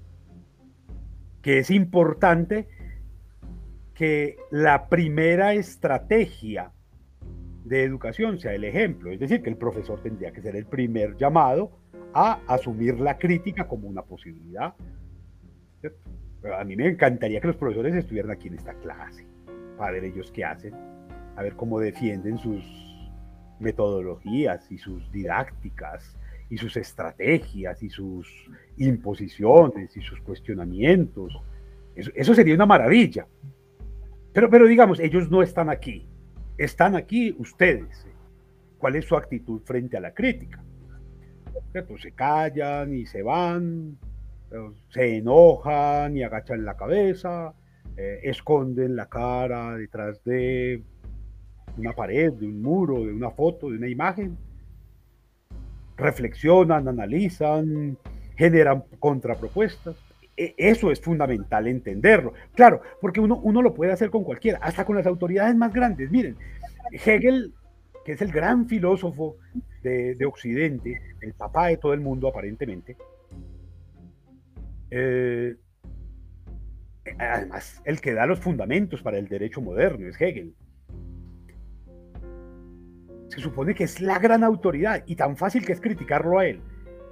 que 1.41 1.59
es 1.59 1.69
importante 1.69 2.67
que 3.93 4.37
la 4.51 4.89
primera 4.89 5.53
estrategia 5.53 6.71
de 7.65 7.83
educación 7.83 8.39
sea 8.39 8.53
el 8.53 8.63
ejemplo, 8.63 9.11
es 9.11 9.19
decir, 9.19 9.41
que 9.41 9.49
el 9.49 9.57
profesor 9.57 9.99
tendría 10.01 10.31
que 10.31 10.41
ser 10.41 10.55
el 10.55 10.67
primer 10.67 11.17
llamado 11.17 11.71
a 12.13 12.39
asumir 12.47 12.99
la 12.99 13.17
crítica 13.17 13.67
como 13.67 13.87
una 13.87 14.03
posibilidad, 14.03 14.75
a 16.57 16.63
mí 16.63 16.75
me 16.75 16.87
encantaría 16.87 17.41
que 17.41 17.47
los 17.47 17.55
profesores 17.55 17.95
estuvieran 17.95 18.31
aquí 18.31 18.47
en 18.47 18.53
esta 18.53 18.75
clase, 18.75 19.25
para 19.77 19.91
ver 19.93 20.05
ellos 20.05 20.31
qué 20.31 20.45
hacen, 20.45 20.75
a 21.35 21.41
ver 21.41 21.55
cómo 21.55 21.79
defienden 21.79 22.37
sus 22.37 22.63
metodologías 23.59 24.71
y 24.71 24.77
sus 24.77 25.11
didácticas 25.11 26.15
y 26.49 26.57
sus 26.57 26.77
estrategias 26.77 27.81
y 27.81 27.89
sus 27.89 28.27
imposiciones 28.77 29.97
y 29.97 30.01
sus 30.01 30.21
cuestionamientos. 30.21 31.35
Eso, 31.95 32.35
sería 32.35 32.53
una 32.53 32.67
maravilla. 32.67 33.25
Pero, 34.33 34.49
pero 34.49 34.67
digamos, 34.67 34.99
ellos 34.99 35.31
no 35.31 35.41
están 35.41 35.69
aquí. 35.69 36.07
Están 36.57 36.95
aquí 36.95 37.35
ustedes. 37.37 38.07
¿Cuál 38.77 38.95
es 38.95 39.05
su 39.05 39.15
actitud 39.15 39.61
frente 39.63 39.97
a 39.97 39.99
la 39.99 40.13
crítica? 40.13 40.63
Se 41.97 42.11
callan 42.13 42.93
y 42.93 43.05
se 43.05 43.21
van, 43.21 43.97
se 44.89 45.17
enojan 45.17 46.15
y 46.15 46.23
agachan 46.23 46.63
la 46.63 46.77
cabeza, 46.77 47.53
eh, 47.97 48.19
esconden 48.23 48.95
la 48.95 49.07
cara 49.07 49.75
detrás 49.75 50.23
de 50.23 50.81
una 51.77 51.93
pared, 51.93 52.31
de 52.33 52.47
un 52.47 52.61
muro, 52.61 53.05
de 53.05 53.11
una 53.11 53.31
foto, 53.31 53.69
de 53.69 53.77
una 53.77 53.89
imagen, 53.89 54.37
reflexionan, 55.97 56.87
analizan, 56.87 57.97
generan 58.37 58.83
contrapropuestas. 58.99 59.95
E, 60.37 60.53
eso 60.57 60.91
es 60.91 60.99
fundamental 60.99 61.67
entenderlo. 61.67 62.33
Claro, 62.53 62.81
porque 63.01 63.19
uno, 63.19 63.39
uno 63.43 63.61
lo 63.61 63.73
puede 63.73 63.91
hacer 63.91 64.09
con 64.09 64.23
cualquiera, 64.23 64.59
hasta 64.61 64.85
con 64.85 64.95
las 64.95 65.07
autoridades 65.07 65.55
más 65.55 65.73
grandes. 65.73 66.11
Miren, 66.11 66.35
Hegel, 66.91 67.53
que 68.03 68.13
es 68.13 68.21
el 68.21 68.31
gran 68.31 68.67
filósofo 68.67 69.37
de, 69.81 70.15
de 70.15 70.25
Occidente, 70.25 71.01
el 71.21 71.33
papá 71.33 71.67
de 71.67 71.77
todo 71.77 71.93
el 71.93 72.01
mundo 72.01 72.27
aparentemente, 72.27 72.97
eh, 74.91 75.55
además, 77.17 77.81
el 77.85 78.01
que 78.01 78.13
da 78.13 78.25
los 78.25 78.39
fundamentos 78.39 79.01
para 79.01 79.17
el 79.17 79.27
derecho 79.27 79.61
moderno 79.61 80.07
es 80.07 80.19
Hegel. 80.19 80.53
Se 83.29 83.41
supone 83.41 83.73
que 83.73 83.83
es 83.83 83.99
la 84.01 84.19
gran 84.19 84.43
autoridad 84.43 85.03
y 85.05 85.15
tan 85.15 85.35
fácil 85.35 85.65
que 85.65 85.73
es 85.73 85.81
criticarlo 85.81 86.39
a 86.39 86.45
él 86.47 86.61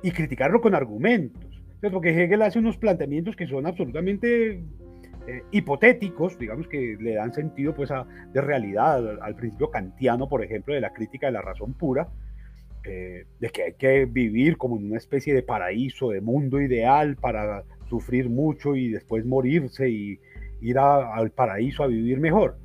y 0.01 0.11
criticarlo 0.11 0.61
con 0.61 0.75
argumentos. 0.75 1.52
Porque 1.91 2.09
Hegel 2.09 2.41
hace 2.41 2.59
unos 2.59 2.77
planteamientos 2.77 3.35
que 3.35 3.47
son 3.47 3.65
absolutamente 3.65 4.63
eh, 5.27 5.43
hipotéticos, 5.51 6.37
digamos 6.37 6.67
que 6.67 6.97
le 6.99 7.15
dan 7.15 7.33
sentido 7.33 7.73
pues 7.73 7.89
de 8.33 8.41
realidad 8.41 9.21
al, 9.21 9.35
principio 9.35 9.69
kantiano, 9.69 10.27
por 10.27 10.43
ejemplo, 10.43 10.73
de 10.73 10.81
la 10.81 10.93
crítica 10.93 11.27
de 11.27 11.33
la 11.33 11.41
razón 11.41 11.73
pura, 11.73 12.09
eh, 12.85 13.25
de 13.39 13.49
que 13.49 13.63
hay 13.63 13.73
que 13.73 14.05
vivir 14.05 14.57
como 14.57 14.77
en 14.77 14.85
una 14.85 14.97
especie 14.97 15.33
de 15.33 15.43
paraíso, 15.43 16.09
de 16.09 16.21
mundo 16.21 16.61
ideal 16.61 17.15
para 17.15 17.63
sufrir 17.89 18.29
mucho 18.29 18.75
y 18.75 18.89
después 18.89 19.25
morirse 19.25 19.89
y, 19.89 20.19
ir 20.61 20.77
al 20.79 21.31
paraíso 21.31 21.83
a 21.83 21.87
vivir 21.87 22.19
mejor. 22.21 22.57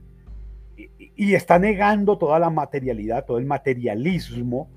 y 0.77 1.35
está 1.35 1.59
negando 1.59 2.17
toda 2.19 2.39
la 2.39 2.51
materialidad, 2.51 3.25
todo 3.25 3.39
el 3.39 3.47
materialismo 3.47 4.71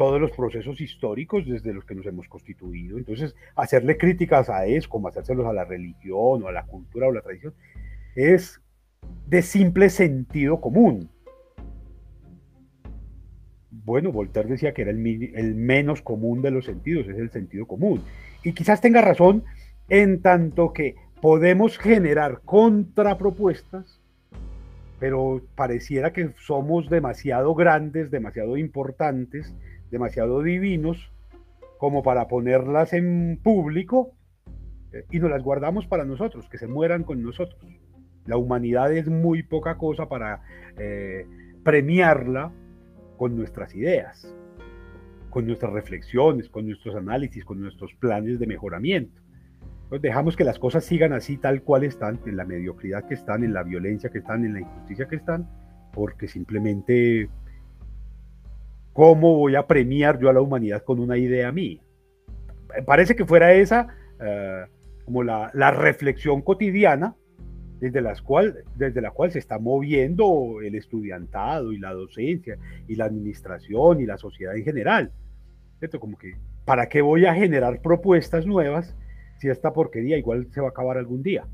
todos 0.00 0.18
los 0.18 0.30
procesos 0.30 0.80
históricos 0.80 1.44
desde 1.46 1.74
los 1.74 1.84
que 1.84 1.94
nos 1.94 2.06
hemos 2.06 2.26
constituido. 2.26 2.96
Entonces, 2.96 3.36
hacerle 3.54 3.98
críticas 3.98 4.48
a 4.48 4.64
eso, 4.64 4.88
como 4.88 5.08
hacérselos 5.08 5.44
a 5.44 5.52
la 5.52 5.66
religión 5.66 6.42
o 6.42 6.48
a 6.48 6.52
la 6.52 6.64
cultura 6.64 7.06
o 7.06 7.12
la 7.12 7.20
tradición, 7.20 7.52
es 8.16 8.62
de 9.26 9.42
simple 9.42 9.90
sentido 9.90 10.58
común. 10.58 11.10
Bueno, 13.70 14.10
Voltaire 14.10 14.48
decía 14.48 14.72
que 14.72 14.80
era 14.80 14.90
el, 14.90 15.32
el 15.34 15.54
menos 15.54 16.00
común 16.00 16.40
de 16.40 16.50
los 16.50 16.64
sentidos, 16.64 17.06
es 17.06 17.18
el 17.18 17.30
sentido 17.30 17.66
común. 17.66 18.00
Y 18.42 18.54
quizás 18.54 18.80
tenga 18.80 19.02
razón 19.02 19.44
en 19.90 20.22
tanto 20.22 20.72
que 20.72 20.96
podemos 21.20 21.76
generar 21.76 22.40
contrapropuestas, 22.46 24.00
pero 24.98 25.42
pareciera 25.54 26.14
que 26.14 26.30
somos 26.38 26.88
demasiado 26.88 27.54
grandes, 27.54 28.10
demasiado 28.10 28.56
importantes, 28.56 29.54
demasiado 29.90 30.42
divinos 30.42 31.12
como 31.78 32.02
para 32.02 32.28
ponerlas 32.28 32.92
en 32.92 33.40
público 33.42 34.12
eh, 34.92 35.04
y 35.10 35.18
nos 35.18 35.30
las 35.30 35.42
guardamos 35.42 35.86
para 35.86 36.04
nosotros, 36.04 36.48
que 36.48 36.58
se 36.58 36.66
mueran 36.66 37.04
con 37.04 37.22
nosotros. 37.22 37.60
La 38.26 38.36
humanidad 38.36 38.92
es 38.92 39.08
muy 39.08 39.42
poca 39.42 39.78
cosa 39.78 40.08
para 40.08 40.42
eh, 40.78 41.26
premiarla 41.64 42.52
con 43.16 43.36
nuestras 43.36 43.74
ideas, 43.74 44.34
con 45.30 45.46
nuestras 45.46 45.72
reflexiones, 45.72 46.48
con 46.48 46.66
nuestros 46.66 46.94
análisis, 46.96 47.44
con 47.44 47.60
nuestros 47.60 47.94
planes 47.94 48.38
de 48.38 48.46
mejoramiento. 48.46 49.20
Entonces 49.84 50.02
dejamos 50.02 50.36
que 50.36 50.44
las 50.44 50.58
cosas 50.58 50.84
sigan 50.84 51.12
así 51.12 51.36
tal 51.36 51.62
cual 51.62 51.84
están, 51.84 52.20
en 52.24 52.36
la 52.36 52.44
mediocridad 52.44 53.08
que 53.08 53.14
están, 53.14 53.42
en 53.42 53.52
la 53.52 53.62
violencia 53.62 54.10
que 54.10 54.18
están, 54.18 54.44
en 54.44 54.52
la 54.52 54.60
injusticia 54.60 55.08
que 55.08 55.16
están, 55.16 55.48
porque 55.92 56.28
simplemente 56.28 57.28
¿Cómo 59.00 59.34
voy 59.34 59.54
a 59.54 59.66
premiar 59.66 60.20
yo 60.20 60.28
a 60.28 60.34
la 60.34 60.42
humanidad 60.42 60.82
con 60.82 61.00
una 61.00 61.16
idea 61.16 61.50
mía? 61.52 61.80
Parece 62.84 63.16
que 63.16 63.24
fuera 63.24 63.54
esa 63.54 63.86
eh, 64.20 64.66
como 65.06 65.22
la, 65.22 65.70
reflexión 65.70 66.42
cotidiana 66.42 67.16
desde, 67.78 68.02
las 68.02 68.20
cual, 68.20 68.62
desde 68.76 69.00
la 69.00 69.10
cual 69.10 69.30
se 69.30 69.38
está 69.38 69.58
moviendo 69.58 70.60
el 70.60 70.74
estudiantado 70.74 71.72
y 71.72 71.78
la 71.78 71.94
docencia 71.94 72.58
y 72.88 72.94
la 72.94 73.06
administración 73.06 74.02
y 74.02 74.04
la 74.04 74.18
sociedad 74.18 74.54
en 74.54 74.64
general. 74.64 75.12
esto 75.80 75.98
Como 75.98 76.18
que, 76.18 76.34
¿para 76.66 76.90
qué 76.90 77.00
voy 77.00 77.24
a 77.24 77.32
generar 77.32 77.80
propuestas 77.80 78.44
nuevas 78.44 78.94
si 79.38 79.48
esta 79.48 79.72
porquería 79.72 80.18
igual 80.18 80.48
se 80.50 80.60
va 80.60 80.66
a 80.66 80.70
acabar 80.72 80.98
algún 80.98 81.22
día? 81.22 81.48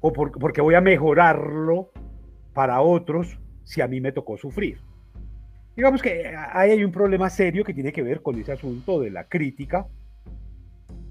¿O 0.00 0.12
porque 0.12 0.62
voy 0.62 0.74
a 0.74 0.80
mejorarlo 0.80 1.92
para 2.54 2.80
otros 2.80 3.38
si 3.62 3.80
a 3.82 3.86
mí 3.86 4.00
me 4.00 4.10
tocó 4.10 4.36
sufrir? 4.36 4.89
Digamos 5.80 6.02
que 6.02 6.30
ahí 6.52 6.72
hay 6.72 6.84
un 6.84 6.92
problema 6.92 7.30
serio 7.30 7.64
que 7.64 7.72
tiene 7.72 7.90
que 7.90 8.02
ver 8.02 8.20
con 8.20 8.38
ese 8.38 8.52
asunto 8.52 9.00
de 9.00 9.08
la 9.08 9.24
crítica, 9.24 9.86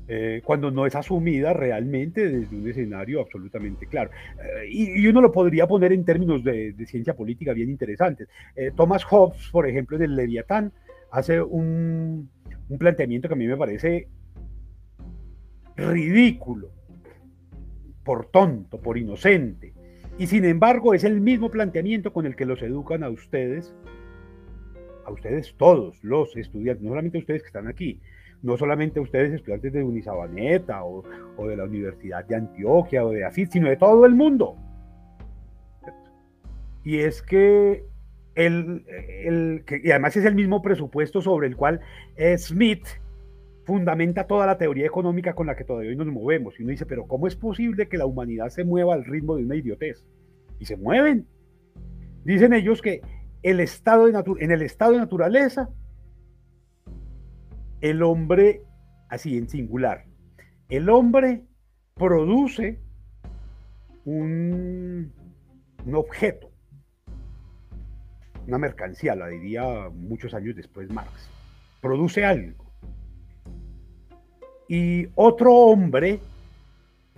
eh, 0.08 0.44
cuando 0.46 0.70
no 0.70 0.86
es 0.86 0.94
asumida 0.94 1.54
realmente 1.54 2.30
desde 2.30 2.56
un 2.56 2.70
escenario 2.70 3.20
absolutamente 3.20 3.88
claro. 3.88 4.12
Eh, 4.38 4.68
y, 4.70 5.08
uno 5.08 5.22
lo 5.22 5.32
podría 5.32 5.66
poner 5.66 5.92
en 5.92 6.06
términos 6.06 6.44
de, 6.44 6.76
ciencia 6.86 7.16
política 7.16 7.52
bien 7.54 7.72
interesantes. 7.72 8.28
Eh, 8.56 8.70
Thomas 8.76 9.04
Hobbes, 9.06 9.50
por 9.52 9.68
ejemplo, 9.68 9.98
del 9.98 10.16
Leviatán, 10.16 10.72
hace 11.10 11.42
un, 11.42 12.30
un 12.70 12.78
planteamiento 12.78 13.28
que 13.28 13.34
a 13.34 13.38
mí 13.38 13.48
me 13.48 13.58
parece 13.58 14.08
ridículo, 15.78 16.70
por 18.04 18.28
tonto, 18.28 18.80
por 18.80 19.00
inocente. 19.00 19.74
Y 20.20 20.28
sin 20.28 20.46
embargo 20.46 20.94
es 20.94 21.04
el 21.06 21.22
mismo 21.22 21.50
planteamiento 21.50 22.14
con 22.14 22.28
el 22.28 22.36
que 22.36 22.46
los 22.46 22.62
educan 22.62 23.04
a 23.04 23.10
ustedes 23.10 23.74
a 25.10 25.14
ustedes 25.14 25.54
todos 25.58 26.04
los 26.04 26.36
estudiantes, 26.36 26.84
no 26.84 26.90
solamente 26.90 27.18
a 27.18 27.22
ustedes 27.22 27.42
que 27.42 27.48
están 27.48 27.68
aquí, 27.68 28.00
no 28.42 28.58
solamente 28.58 29.00
a 29.00 29.02
ustedes 29.04 29.34
estudiantes 29.34 29.74
de 29.74 29.84
Unisabaneta 29.84 30.84
o, 30.84 31.04
o 31.38 31.48
de 31.48 31.58
la 31.58 31.66
Universidad 31.66 32.26
de 32.26 32.36
Antioquia 32.36 33.06
o 33.06 33.12
de 33.12 33.26
AFIT, 33.26 33.52
sino 33.52 33.70
de 33.70 33.78
todo 33.78 34.06
el 34.06 34.16
mundo. 34.16 34.56
Y 36.84 37.00
es 37.00 37.22
que 37.22 37.84
el, 38.36 38.86
el 39.26 39.64
que, 39.66 39.82
y 39.84 39.92
además 39.92 40.16
es 40.16 40.26
el 40.26 40.36
mismo 40.36 40.62
presupuesto 40.62 41.22
sobre 41.22 41.48
el 41.48 41.58
cual 41.58 41.82
Smith 42.38 42.88
fundamenta 43.66 44.26
toda 44.26 44.48
la 44.48 44.58
teoría 44.58 44.86
económica 44.86 45.34
con 45.34 45.46
la 45.48 45.56
que 45.56 45.64
todavía 45.64 45.92
hoy 45.92 45.96
nos 45.96 46.08
movemos. 46.08 46.60
Y 46.60 46.64
uno 46.64 46.72
dice, 46.72 46.86
pero 46.86 47.06
¿cómo 47.06 47.28
es 47.28 47.36
posible 47.36 47.88
que 47.88 47.98
la 47.98 48.06
humanidad 48.06 48.50
se 48.50 48.64
mueva 48.64 48.94
al 48.94 49.06
ritmo 49.06 49.36
de 49.36 49.44
una 49.44 49.56
idiotez? 49.56 50.04
Y 50.60 50.66
se 50.66 50.78
mueven. 50.78 51.28
Dicen 52.24 52.54
ellos 52.54 52.82
que 52.82 53.02
el 53.44 53.60
estado 53.60 54.06
de 54.08 54.24
en 54.40 54.52
el 54.52 54.62
estado 54.62 54.94
de 54.94 54.98
naturaleza, 55.00 55.70
el 57.82 58.04
hombre, 58.04 58.64
así 59.10 59.38
en 59.38 59.50
singular, 59.50 60.06
el 60.68 60.90
hombre 60.90 61.46
produce 61.96 62.80
un, 64.06 65.12
un 65.86 65.96
objeto, 65.96 66.52
una 68.48 68.58
mercancía, 68.58 69.16
la 69.16 69.28
diría 69.28 69.90
muchos 69.90 70.34
años 70.34 70.56
después 70.56 70.92
Marx, 70.92 71.30
produce 71.82 72.26
algo. 72.26 72.66
Y 74.68 75.08
otro 75.16 75.54
hombre 75.54 76.20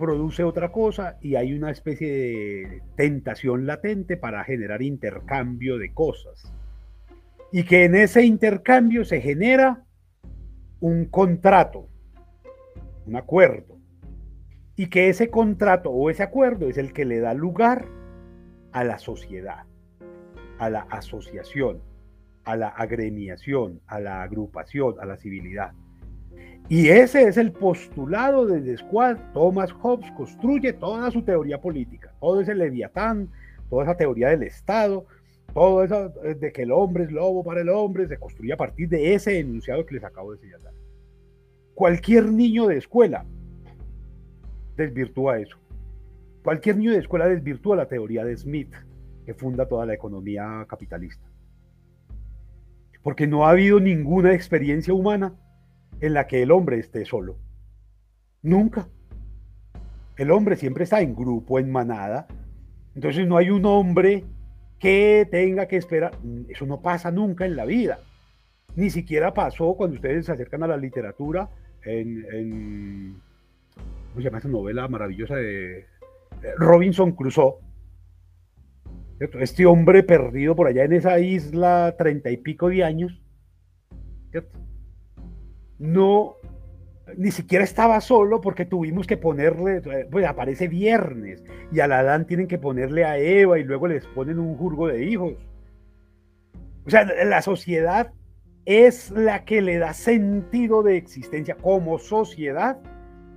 produce 0.02 0.42
otra 0.42 0.72
cosa 0.72 1.16
y 1.20 1.36
hay 1.36 1.54
una 1.54 1.70
especie 1.70 2.10
de 2.10 2.82
tentación 2.96 3.66
latente 3.66 4.16
para 4.16 4.42
generar 4.42 4.82
intercambio 4.82 5.78
de 5.78 5.94
cosas. 5.94 6.52
Y 7.52 7.62
que 7.62 7.84
en 7.84 7.94
ese 7.94 8.24
intercambio 8.24 9.04
se 9.04 9.20
genera 9.20 9.84
un 10.80 11.04
contrato, 11.04 11.88
un 13.06 13.14
acuerdo. 13.14 13.78
Y 14.74 14.88
que 14.88 15.08
ese 15.08 15.30
contrato 15.30 15.90
o 15.90 16.10
ese 16.10 16.24
acuerdo 16.24 16.68
es 16.68 16.78
el 16.78 16.92
que 16.92 17.04
le 17.04 17.20
da 17.20 17.32
lugar 17.32 17.86
a 18.72 18.82
la 18.82 18.98
sociedad, 18.98 19.66
a 20.58 20.68
la 20.68 20.80
asociación, 20.90 21.80
a 22.42 22.56
la 22.56 22.70
agremiación, 22.70 23.80
a 23.86 24.00
la 24.00 24.24
agrupación, 24.24 24.96
a 24.98 25.06
la 25.06 25.16
civilidad. 25.16 25.74
Y 26.68 26.88
ese 26.88 27.28
es 27.28 27.36
el 27.36 27.52
postulado 27.52 28.46
desde 28.46 28.72
el 28.72 28.84
cual 28.88 29.18
Thomas 29.34 29.72
Hobbes 29.72 30.10
construye 30.12 30.72
toda 30.72 31.10
su 31.10 31.22
teoría 31.22 31.60
política, 31.60 32.14
todo 32.20 32.40
ese 32.40 32.54
leviatán, 32.54 33.28
toda 33.68 33.84
esa 33.84 33.96
teoría 33.96 34.28
del 34.28 34.44
Estado, 34.44 35.06
todo 35.52 35.84
eso 35.84 36.12
eh, 36.24 36.34
de 36.34 36.52
que 36.52 36.62
el 36.62 36.72
hombre 36.72 37.04
es 37.04 37.12
lobo 37.12 37.44
para 37.44 37.60
el 37.60 37.68
hombre, 37.68 38.08
se 38.08 38.16
construye 38.16 38.52
a 38.52 38.56
partir 38.56 38.88
de 38.88 39.14
ese 39.14 39.38
enunciado 39.38 39.84
que 39.84 39.94
les 39.94 40.04
acabo 40.04 40.32
de 40.32 40.38
señalar. 40.38 40.72
Cualquier 41.74 42.26
niño 42.26 42.66
de 42.66 42.78
escuela 42.78 43.24
desvirtúa 44.76 45.38
eso. 45.38 45.58
Cualquier 46.42 46.76
niño 46.76 46.92
de 46.92 46.98
escuela 46.98 47.28
desvirtúa 47.28 47.76
la 47.76 47.88
teoría 47.88 48.24
de 48.24 48.36
Smith, 48.36 48.72
que 49.26 49.34
funda 49.34 49.68
toda 49.68 49.86
la 49.86 49.94
economía 49.94 50.64
capitalista. 50.68 51.26
Porque 53.02 53.26
no 53.26 53.46
ha 53.46 53.50
habido 53.50 53.80
ninguna 53.80 54.32
experiencia 54.32 54.94
humana 54.94 55.34
en 56.02 56.14
la 56.14 56.26
que 56.26 56.42
el 56.42 56.50
hombre 56.50 56.78
esté 56.78 57.06
solo. 57.06 57.38
Nunca. 58.42 58.88
El 60.16 60.30
hombre 60.32 60.56
siempre 60.56 60.84
está 60.84 61.00
en 61.00 61.14
grupo, 61.14 61.58
en 61.58 61.70
manada. 61.70 62.26
Entonces 62.94 63.26
no 63.26 63.36
hay 63.38 63.50
un 63.50 63.64
hombre 63.64 64.24
que 64.78 65.26
tenga 65.30 65.66
que 65.66 65.76
esperar. 65.76 66.18
Eso 66.48 66.66
no 66.66 66.82
pasa 66.82 67.10
nunca 67.12 67.46
en 67.46 67.56
la 67.56 67.64
vida. 67.64 68.00
Ni 68.74 68.90
siquiera 68.90 69.32
pasó 69.32 69.74
cuando 69.74 69.94
ustedes 69.94 70.26
se 70.26 70.32
acercan 70.32 70.64
a 70.64 70.66
la 70.66 70.76
literatura 70.76 71.48
en, 71.84 73.16
¿cómo 73.74 74.16
se 74.16 74.22
llama 74.22 74.38
esa 74.38 74.48
novela 74.48 74.88
maravillosa 74.88 75.36
de 75.36 75.86
Robinson 76.56 77.12
Crusoe? 77.12 77.54
Este 79.20 79.66
hombre 79.66 80.02
perdido 80.02 80.56
por 80.56 80.66
allá 80.66 80.82
en 80.82 80.94
esa 80.94 81.20
isla 81.20 81.94
treinta 81.96 82.30
y 82.30 82.38
pico 82.38 82.68
de 82.68 82.82
años. 82.82 83.22
¿cierto? 84.32 84.58
No, 85.82 86.36
ni 87.16 87.32
siquiera 87.32 87.64
estaba 87.64 88.00
solo 88.00 88.40
porque 88.40 88.64
tuvimos 88.64 89.08
que 89.08 89.16
ponerle, 89.16 89.82
pues 90.10 90.24
aparece 90.24 90.68
viernes 90.68 91.42
y 91.72 91.80
al 91.80 91.90
Adán 91.90 92.24
tienen 92.24 92.46
que 92.46 92.56
ponerle 92.56 93.04
a 93.04 93.18
Eva 93.18 93.58
y 93.58 93.64
luego 93.64 93.88
les 93.88 94.06
ponen 94.06 94.38
un 94.38 94.56
jurgo 94.56 94.86
de 94.86 95.04
hijos. 95.04 95.34
O 96.86 96.90
sea, 96.90 97.04
la 97.24 97.42
sociedad 97.42 98.12
es 98.64 99.10
la 99.10 99.44
que 99.44 99.60
le 99.60 99.78
da 99.78 99.92
sentido 99.92 100.84
de 100.84 100.96
existencia 100.96 101.56
como 101.56 101.98
sociedad 101.98 102.78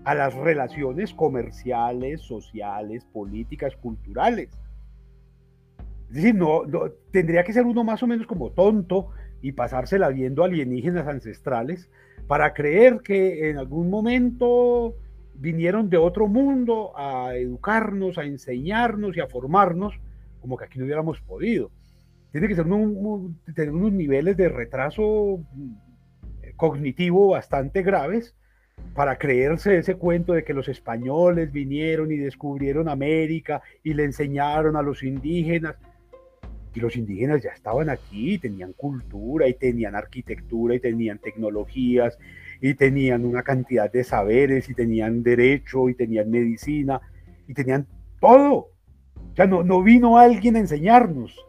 a 0.03 0.13
las 0.13 0.36
relaciones 0.36 1.15
comerciales, 1.15 2.21
sociales, 2.21 3.05
políticas, 3.05 3.75
culturales. 3.75 4.49
Es 6.10 6.15
decir, 6.15 6.36
no, 6.36 6.62
tendría 7.12 7.43
que 7.43 7.53
ser 7.53 7.65
uno 7.65 7.84
más 7.84 8.03
o 8.03 8.08
menos 8.08 8.27
como 8.27 8.51
tonto 8.51 9.10
y 9.41 9.53
pasársela 9.53 10.10
viendo 10.10 10.43
alienígenas 10.43 11.08
ancestrales 11.08 11.89
para 12.27 12.53
creer 12.53 13.01
que 13.01 13.49
en 13.49 13.57
algún 13.57 13.89
momento 13.89 14.95
vinieron 15.35 15.89
de 15.89 15.97
otro 15.97 16.27
mundo 16.27 16.97
a 16.97 17.35
educarnos, 17.35 18.17
a 18.17 18.23
enseñarnos 18.23 19.15
y 19.15 19.19
a 19.19 19.27
formarnos, 19.27 19.93
como 20.41 20.57
que 20.57 20.65
aquí 20.65 20.79
no 20.79 20.85
hubiéramos 20.85 21.21
podido. 21.21 21.71
Tiene 22.31 22.47
que 22.47 22.55
ser 22.55 22.65
tener 22.65 23.71
unos 23.71 23.91
niveles 23.93 24.35
de 24.38 24.49
retraso 24.49 25.39
mm, 25.53 26.55
cognitivo 26.55 27.29
bastante 27.29 27.81
graves 27.81 28.35
para 28.93 29.17
creerse 29.17 29.77
ese 29.77 29.95
cuento 29.95 30.33
de 30.33 30.43
que 30.43 30.53
los 30.53 30.67
españoles 30.67 31.51
vinieron 31.51 32.11
y 32.11 32.17
descubrieron 32.17 32.89
América 32.89 33.61
y 33.83 33.93
le 33.93 34.03
enseñaron 34.03 34.75
a 34.75 34.81
los 34.81 35.03
indígenas. 35.03 35.75
Y 36.75 36.79
los 36.81 36.95
indígenas 36.97 37.41
ya 37.41 37.51
estaban 37.51 37.89
aquí, 37.89 38.38
tenían 38.38 38.73
cultura 38.73 39.47
y 39.47 39.53
tenían 39.53 39.95
arquitectura 39.95 40.75
y 40.75 40.79
tenían 40.79 41.19
tecnologías 41.19 42.17
y 42.61 42.73
tenían 42.73 43.25
una 43.25 43.43
cantidad 43.43 43.91
de 43.91 44.03
saberes 44.03 44.69
y 44.69 44.73
tenían 44.73 45.23
derecho 45.23 45.88
y 45.89 45.95
tenían 45.95 46.29
medicina 46.29 46.99
y 47.47 47.53
tenían 47.53 47.88
todo. 48.19 48.71
O 49.31 49.35
sea, 49.35 49.47
no, 49.47 49.63
no 49.63 49.81
vino 49.81 50.17
alguien 50.17 50.57
a 50.57 50.59
enseñarnos. 50.59 51.45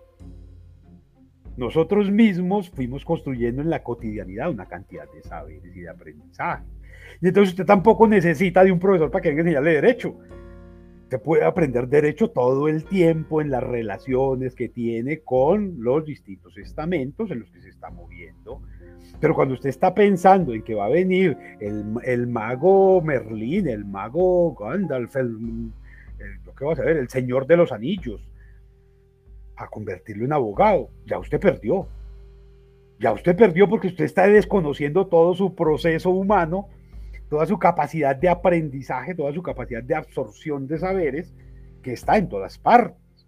Nosotros 1.57 2.11
mismos 2.11 2.71
fuimos 2.71 3.05
construyendo 3.05 3.63
en 3.63 3.71
la 3.71 3.83
cotidianidad 3.83 4.51
una 4.51 4.67
cantidad 4.67 5.11
de 5.13 5.23
saberes 5.23 5.75
y 5.75 5.81
de 5.81 5.89
aprendizaje. 5.89 6.65
Y 7.21 7.29
entonces 7.29 7.53
usted 7.53 7.65
tampoco 7.65 8.07
necesita 8.07 8.63
de 8.63 8.73
un 8.73 8.79
profesor 8.79 9.11
para 9.11 9.23
que 9.23 9.35
venga 9.35 9.59
a 9.59 9.63
derecho. 9.63 10.19
Usted 11.07 11.23
puede 11.23 11.45
aprender 11.45 11.87
derecho 11.87 12.31
todo 12.31 12.67
el 12.67 12.85
tiempo 12.85 13.41
en 13.41 13.49
las 13.49 13.63
relaciones 13.63 14.57
que 14.57 14.69
tiene 14.69 15.21
con 15.21 15.77
los 15.79 16.05
distintos 16.05 16.59
estamentos 16.59 17.31
en 17.31 17.39
los 17.39 17.51
que 17.53 17.61
se 17.61 17.69
está 17.69 17.91
moviendo. 17.91 18.61
Pero 19.21 19.37
cuando 19.37 19.55
usted 19.55 19.69
está 19.69 19.95
pensando 19.95 20.53
en 20.53 20.63
que 20.63 20.75
va 20.75 20.87
a 20.87 20.89
venir 20.89 21.39
el, 21.61 22.27
mago 22.27 23.01
Merlín, 23.03 23.69
el 23.69 23.85
mago 23.85 24.57
Gandalf, 24.57 25.15
lo 25.15 26.55
que 26.57 26.65
va 26.65 26.73
a 26.73 26.77
saber, 26.77 26.97
el 26.97 27.09
señor 27.09 27.47
de 27.47 27.57
los 27.57 27.71
anillos, 27.71 28.21
a 29.55 29.69
convertirlo 29.69 30.25
en 30.25 30.33
abogado, 30.33 30.91
ya 31.07 31.21
usted 31.21 31.39
perdió. 31.39 31.87
Ya 32.99 33.13
usted 33.13 33.37
perdió 33.37 33.69
porque 33.69 33.87
usted 33.87 34.07
está 34.07 34.27
desconociendo 34.27 35.07
todo 35.07 35.37
su 35.37 35.55
proceso 35.55 36.11
humano 36.11 36.67
toda 37.29 37.47
su 37.47 37.59
capacidad 37.59 38.15
de 38.17 38.29
aprendizaje, 38.29 39.15
toda 39.15 39.33
su 39.33 39.43
capacidad 39.43 39.83
de 39.83 39.95
absorción 39.95 40.67
de 40.67 40.79
saberes, 40.79 41.35
que 41.83 41.93
está 41.93 42.17
en 42.17 42.29
todas 42.29 42.59
partes, 42.59 43.27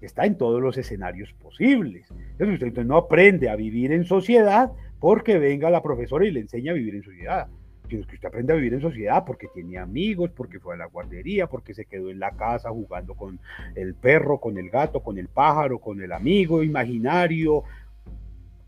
está 0.00 0.24
en 0.24 0.36
todos 0.36 0.60
los 0.60 0.76
escenarios 0.78 1.32
posibles. 1.34 2.06
Entonces 2.32 2.62
usted 2.62 2.84
no 2.84 2.96
aprende 2.96 3.48
a 3.48 3.56
vivir 3.56 3.92
en 3.92 4.04
sociedad 4.04 4.70
porque 4.98 5.38
venga 5.38 5.70
la 5.70 5.82
profesora 5.82 6.26
y 6.26 6.30
le 6.30 6.40
enseña 6.40 6.72
a 6.72 6.74
vivir 6.74 6.94
en 6.94 7.02
sociedad, 7.02 7.48
sino 7.88 8.06
que 8.06 8.14
usted 8.14 8.28
aprende 8.28 8.52
a 8.52 8.56
vivir 8.56 8.74
en 8.74 8.80
sociedad 8.80 9.24
porque 9.24 9.48
tiene 9.52 9.78
amigos, 9.78 10.30
porque 10.30 10.60
fue 10.60 10.74
a 10.74 10.78
la 10.78 10.86
guardería, 10.86 11.46
porque 11.46 11.74
se 11.74 11.86
quedó 11.86 12.10
en 12.10 12.20
la 12.20 12.32
casa 12.32 12.70
jugando 12.70 13.14
con 13.14 13.38
el 13.74 13.94
perro, 13.94 14.38
con 14.38 14.58
el 14.58 14.70
gato, 14.70 15.00
con 15.00 15.18
el 15.18 15.28
pájaro, 15.28 15.78
con 15.78 16.00
el 16.00 16.12
amigo 16.12 16.62
imaginario. 16.62 17.64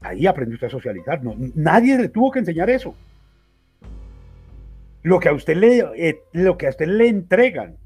Ahí 0.01 0.27
aprende 0.27 0.55
usted 0.55 0.66
a 0.66 0.71
socializar. 0.71 1.23
No, 1.23 1.35
nadie 1.55 1.97
le 1.97 2.09
tuvo 2.09 2.31
que 2.31 2.40
enseñar 2.40 2.68
eso. 2.68 2.95
Lo 5.03 5.19
que 5.19 5.29
a 5.29 5.33
usted 5.33 5.57
le, 5.57 5.81
eh, 5.97 6.23
lo 6.33 6.57
que 6.57 6.67
a 6.67 6.71
usted 6.71 6.87
le 6.87 7.09
entregan 7.09 7.77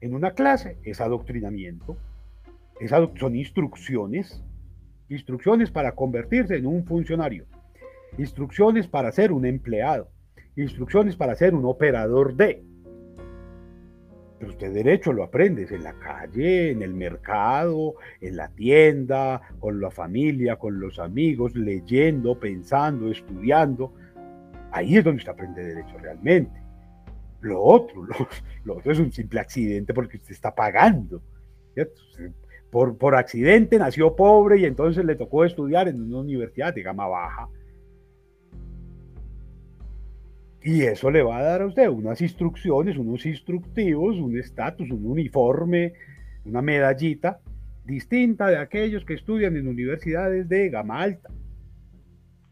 en 0.00 0.14
una 0.14 0.32
clase 0.32 0.78
es 0.82 1.00
adoctrinamiento, 1.00 1.96
son 3.18 3.36
instrucciones, 3.36 4.42
instrucciones 5.08 5.70
para 5.70 5.92
convertirse 5.92 6.56
en 6.56 6.66
un 6.66 6.84
funcionario, 6.84 7.46
instrucciones 8.18 8.88
para 8.88 9.12
ser 9.12 9.30
un 9.32 9.46
empleado, 9.46 10.10
instrucciones 10.56 11.16
para 11.16 11.36
ser 11.36 11.54
un 11.54 11.64
operador 11.64 12.34
de. 12.34 12.64
Pero 14.38 14.50
usted 14.50 14.72
derecho 14.72 15.12
lo 15.12 15.22
aprende 15.22 15.66
en 15.70 15.84
la 15.84 15.94
calle, 15.94 16.70
en 16.70 16.82
el 16.82 16.92
mercado, 16.92 17.94
en 18.20 18.36
la 18.36 18.48
tienda, 18.48 19.40
con 19.60 19.80
la 19.80 19.90
familia, 19.90 20.56
con 20.56 20.78
los 20.78 20.98
amigos, 20.98 21.54
leyendo, 21.54 22.38
pensando, 22.38 23.10
estudiando. 23.10 23.94
Ahí 24.76 24.98
es 24.98 25.04
donde 25.04 25.20
usted 25.20 25.32
aprende 25.32 25.64
derecho 25.64 25.96
realmente. 25.96 26.60
Lo 27.40 27.62
otro, 27.62 28.06
lo, 28.64 28.76
otro 28.76 28.92
es 28.92 28.98
un 28.98 29.10
simple 29.10 29.40
accidente 29.40 29.94
porque 29.94 30.18
usted 30.18 30.32
está 30.32 30.54
pagando. 30.54 31.22
Por, 32.70 32.98
por 32.98 33.14
accidente 33.14 33.78
nació 33.78 34.14
pobre 34.14 34.58
y 34.60 34.66
entonces 34.66 35.02
le 35.06 35.14
tocó 35.14 35.46
estudiar 35.46 35.88
en 35.88 36.02
una 36.02 36.18
universidad 36.18 36.74
de 36.74 36.82
gama 36.82 37.06
baja. 37.06 37.48
Y 40.62 40.82
eso 40.82 41.10
le 41.10 41.22
va 41.22 41.38
a 41.38 41.42
dar 41.42 41.62
a 41.62 41.66
usted 41.66 41.88
unas 41.88 42.20
instrucciones, 42.20 42.98
unos 42.98 43.24
instructivos, 43.24 44.18
un 44.18 44.38
estatus, 44.38 44.90
un 44.90 45.06
uniforme, 45.06 45.94
una 46.44 46.60
medallita 46.60 47.40
distinta 47.82 48.48
de 48.48 48.58
aquellos 48.58 49.06
que 49.06 49.14
estudian 49.14 49.56
en 49.56 49.68
universidades 49.68 50.46
de 50.50 50.68
gama 50.68 51.00
alta 51.00 51.30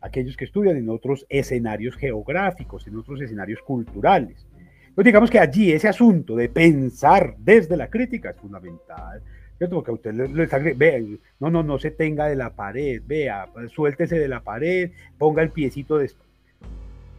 aquellos 0.05 0.37
que 0.37 0.45
estudian 0.45 0.77
en 0.77 0.91
otros 0.91 1.25
escenarios 1.31 1.97
geográficos, 1.97 2.87
en 2.87 2.97
otros 2.99 3.23
escenarios 3.23 3.61
culturales. 3.63 4.47
Pues 4.95 5.05
digamos 5.05 5.31
que 5.31 5.39
allí 5.39 5.73
ese 5.73 5.89
asunto 5.89 6.37
de 6.37 6.51
pensar 6.51 7.35
desde 7.39 7.77
la 7.77 7.89
crítica 7.89 8.31
es 8.31 8.37
fundamental. 8.37 9.23
¿cierto? 9.57 9.77
Porque 9.77 9.91
a 9.91 9.95
usted 9.95 10.13
le, 10.13 10.43
está, 10.43 10.59
vea, 10.59 11.01
no, 11.41 11.49
no, 11.49 11.63
no 11.63 11.79
se 11.79 11.91
tenga 11.91 12.27
de 12.27 12.37
la 12.37 12.51
pared, 12.51 13.01
vea, 13.07 13.49
suéltese 13.75 14.19
de 14.19 14.29
la 14.29 14.41
pared, 14.41 14.91
ponga 15.17 15.43
el 15.43 15.51
piecito 15.51 15.97
de... 15.97 16.11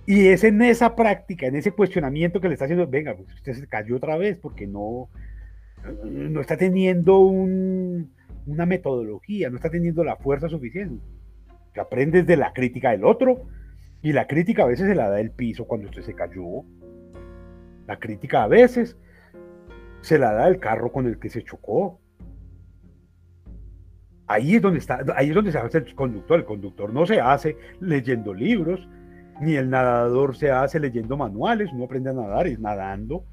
Y 0.05 0.27
es 0.27 0.43
en 0.43 0.61
esa 0.61 0.95
práctica, 0.95 1.47
en 1.47 1.55
ese 1.55 1.71
cuestionamiento 1.71 2.39
que 2.39 2.49
le 2.49 2.53
está 2.53 2.65
haciendo, 2.65 2.85
venga, 2.85 3.15
pues 3.15 3.33
usted 3.33 3.53
se 3.53 3.67
cayó 3.67 3.95
otra 3.95 4.15
vez 4.15 4.37
porque 4.37 4.67
no, 4.67 5.09
no 6.03 6.39
está 6.39 6.55
teniendo 6.55 7.17
una 7.17 8.65
metodología, 8.67 9.49
no 9.49 9.55
está 9.55 9.71
teniendo 9.71 10.03
la 10.03 10.17
fuerza 10.17 10.49
suficiente 10.49 11.01
que 11.75 11.81
aprendes 11.81 12.25
de 12.25 12.37
la 12.37 12.53
crítica 12.53 12.91
del 12.91 13.03
otro 13.03 13.43
y 14.01 14.13
la 14.13 14.27
crítica 14.27 14.63
a 14.63 14.67
veces 14.67 14.87
se 14.87 14.95
la 14.95 15.09
da 15.09 15.19
el 15.19 15.31
piso 15.31 15.65
cuando 15.65 15.89
usted 15.89 16.03
se 16.03 16.15
cayó. 16.15 16.63
La 17.85 17.99
crítica 17.99 18.43
a 18.43 18.47
veces 18.47 18.97
se 20.01 20.17
la 20.17 20.31
da 20.31 20.47
el 20.47 20.59
carro 20.59 20.91
con 20.91 21.05
el 21.05 21.19
que 21.19 21.29
se 21.29 21.43
chocó. 21.43 21.99
Ahí 24.25 24.55
es 24.55 24.61
donde 24.61 24.79
está, 24.79 25.03
ahí 25.15 25.29
es 25.29 25.35
donde 25.35 25.51
se 25.51 25.57
hace 25.57 25.79
el 25.79 25.95
conductor. 25.95 26.39
El 26.39 26.45
conductor 26.45 26.93
no 26.93 27.05
se 27.05 27.19
hace 27.19 27.57
leyendo 27.81 28.33
libros, 28.33 28.87
ni 29.41 29.55
el 29.55 29.69
nadador 29.69 30.35
se 30.37 30.51
hace 30.51 30.79
leyendo 30.79 31.17
manuales. 31.17 31.69
Uno 31.73 31.83
aprende 31.83 32.09
a 32.09 32.13
nadar, 32.13 32.47
es 32.47 32.59
nadando 32.59 33.25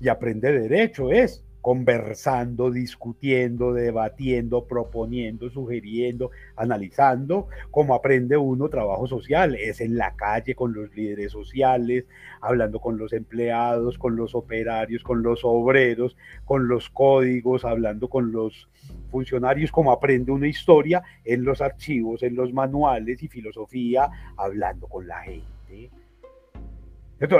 y 0.00 0.08
aprende 0.08 0.50
derecho, 0.50 1.12
es 1.12 1.43
conversando, 1.64 2.70
discutiendo, 2.70 3.72
debatiendo, 3.72 4.66
proponiendo, 4.66 5.48
sugiriendo, 5.48 6.30
analizando, 6.56 7.48
como 7.70 7.94
aprende 7.94 8.36
uno 8.36 8.68
trabajo 8.68 9.06
social, 9.06 9.54
es 9.54 9.80
en 9.80 9.96
la 9.96 10.14
calle 10.14 10.54
con 10.54 10.74
los 10.74 10.94
líderes 10.94 11.32
sociales, 11.32 12.04
hablando 12.42 12.80
con 12.80 12.98
los 12.98 13.14
empleados, 13.14 13.96
con 13.96 14.14
los 14.14 14.34
operarios, 14.34 15.02
con 15.02 15.22
los 15.22 15.40
obreros, 15.42 16.18
con 16.44 16.68
los 16.68 16.90
códigos, 16.90 17.64
hablando 17.64 18.10
con 18.10 18.30
los 18.30 18.68
funcionarios, 19.10 19.72
como 19.72 19.90
aprende 19.90 20.32
una 20.32 20.48
historia 20.48 21.02
en 21.24 21.44
los 21.44 21.62
archivos, 21.62 22.22
en 22.24 22.36
los 22.36 22.52
manuales 22.52 23.22
y 23.22 23.28
filosofía, 23.28 24.10
hablando 24.36 24.86
con 24.86 25.08
la 25.08 25.22
gente. 25.22 25.90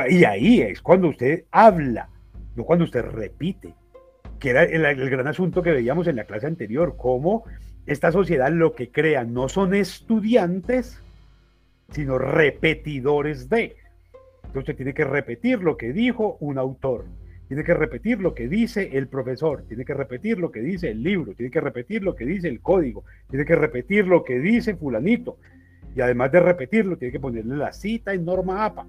Y 0.08 0.24
ahí 0.24 0.62
es 0.62 0.80
cuando 0.80 1.08
usted 1.08 1.44
habla, 1.50 2.08
no 2.56 2.64
cuando 2.64 2.86
usted 2.86 3.02
repite 3.02 3.74
que 4.44 4.50
era 4.50 4.64
el, 4.64 5.08
gran 5.08 5.26
asunto 5.26 5.62
que 5.62 5.70
veíamos 5.70 6.06
en 6.06 6.16
la 6.16 6.24
clase 6.24 6.46
anterior, 6.46 6.96
cómo 6.98 7.44
esta 7.86 8.12
sociedad 8.12 8.52
lo 8.52 8.74
que 8.74 8.90
crea 8.90 9.24
no 9.24 9.48
son 9.48 9.72
estudiantes, 9.74 11.02
sino 11.88 12.18
repetidores 12.18 13.48
de. 13.48 13.76
Entonces 14.44 14.76
tiene 14.76 14.92
que 14.92 15.04
repetir 15.04 15.62
lo 15.62 15.78
que 15.78 15.94
dijo 15.94 16.36
un 16.40 16.58
autor, 16.58 17.06
tiene 17.48 17.64
que 17.64 17.72
repetir 17.72 18.20
lo 18.20 18.34
que 18.34 18.46
dice 18.46 18.90
el 18.98 19.08
profesor, 19.08 19.64
tiene 19.66 19.86
que 19.86 19.94
repetir 19.94 20.38
lo 20.38 20.50
que 20.50 20.60
dice 20.60 20.90
el 20.90 21.02
libro, 21.02 21.32
tiene 21.32 21.50
que 21.50 21.62
repetir 21.62 22.02
lo 22.02 22.14
que 22.14 22.26
dice 22.26 22.46
el 22.46 22.60
código, 22.60 23.02
tiene 23.30 23.46
que 23.46 23.56
repetir 23.56 24.06
lo 24.06 24.24
que 24.24 24.40
dice 24.40 24.76
fulanito. 24.76 25.38
Y 25.96 26.02
además 26.02 26.30
de 26.32 26.40
repetirlo, 26.40 26.98
tiene 26.98 27.12
que 27.12 27.20
ponerle 27.20 27.56
la 27.56 27.72
cita 27.72 28.12
en 28.12 28.26
norma 28.26 28.66
APA. 28.66 28.86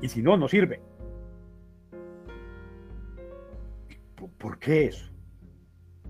Y 0.00 0.08
si 0.08 0.22
no, 0.22 0.38
no 0.38 0.48
sirve. 0.48 0.80
¿Por 4.16 4.58
qué 4.58 4.86
eso? 4.86 5.12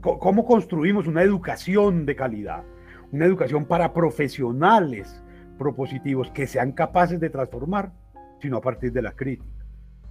¿Cómo 0.01 0.45
construimos 0.45 1.07
una 1.07 1.23
educación 1.23 2.07
de 2.07 2.14
calidad? 2.14 2.64
Una 3.11 3.27
educación 3.27 3.64
para 3.64 3.92
profesionales 3.92 5.23
propositivos 5.59 6.31
que 6.31 6.47
sean 6.47 6.73
capaces 6.73 7.19
de 7.19 7.31
transformar, 7.31 7.92
sino 8.40 8.59
a 8.59 8.61
partir 8.61 8.92
de 8.92 9.03
la 9.03 9.12
crítica. 9.12 9.51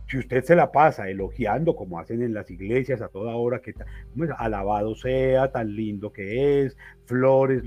Si 0.07 0.17
usted 0.17 0.43
se 0.43 0.55
la 0.55 0.71
pasa 0.71 1.09
elogiando, 1.09 1.75
como 1.75 1.99
hacen 1.99 2.21
en 2.21 2.33
las 2.33 2.51
iglesias 2.51 3.01
a 3.01 3.07
toda 3.07 3.35
hora, 3.35 3.61
que 3.61 3.73
alabado 4.37 4.95
sea, 4.95 5.51
tan 5.51 5.75
lindo 5.75 6.11
que 6.11 6.61
es, 6.61 6.77
flores, 7.05 7.63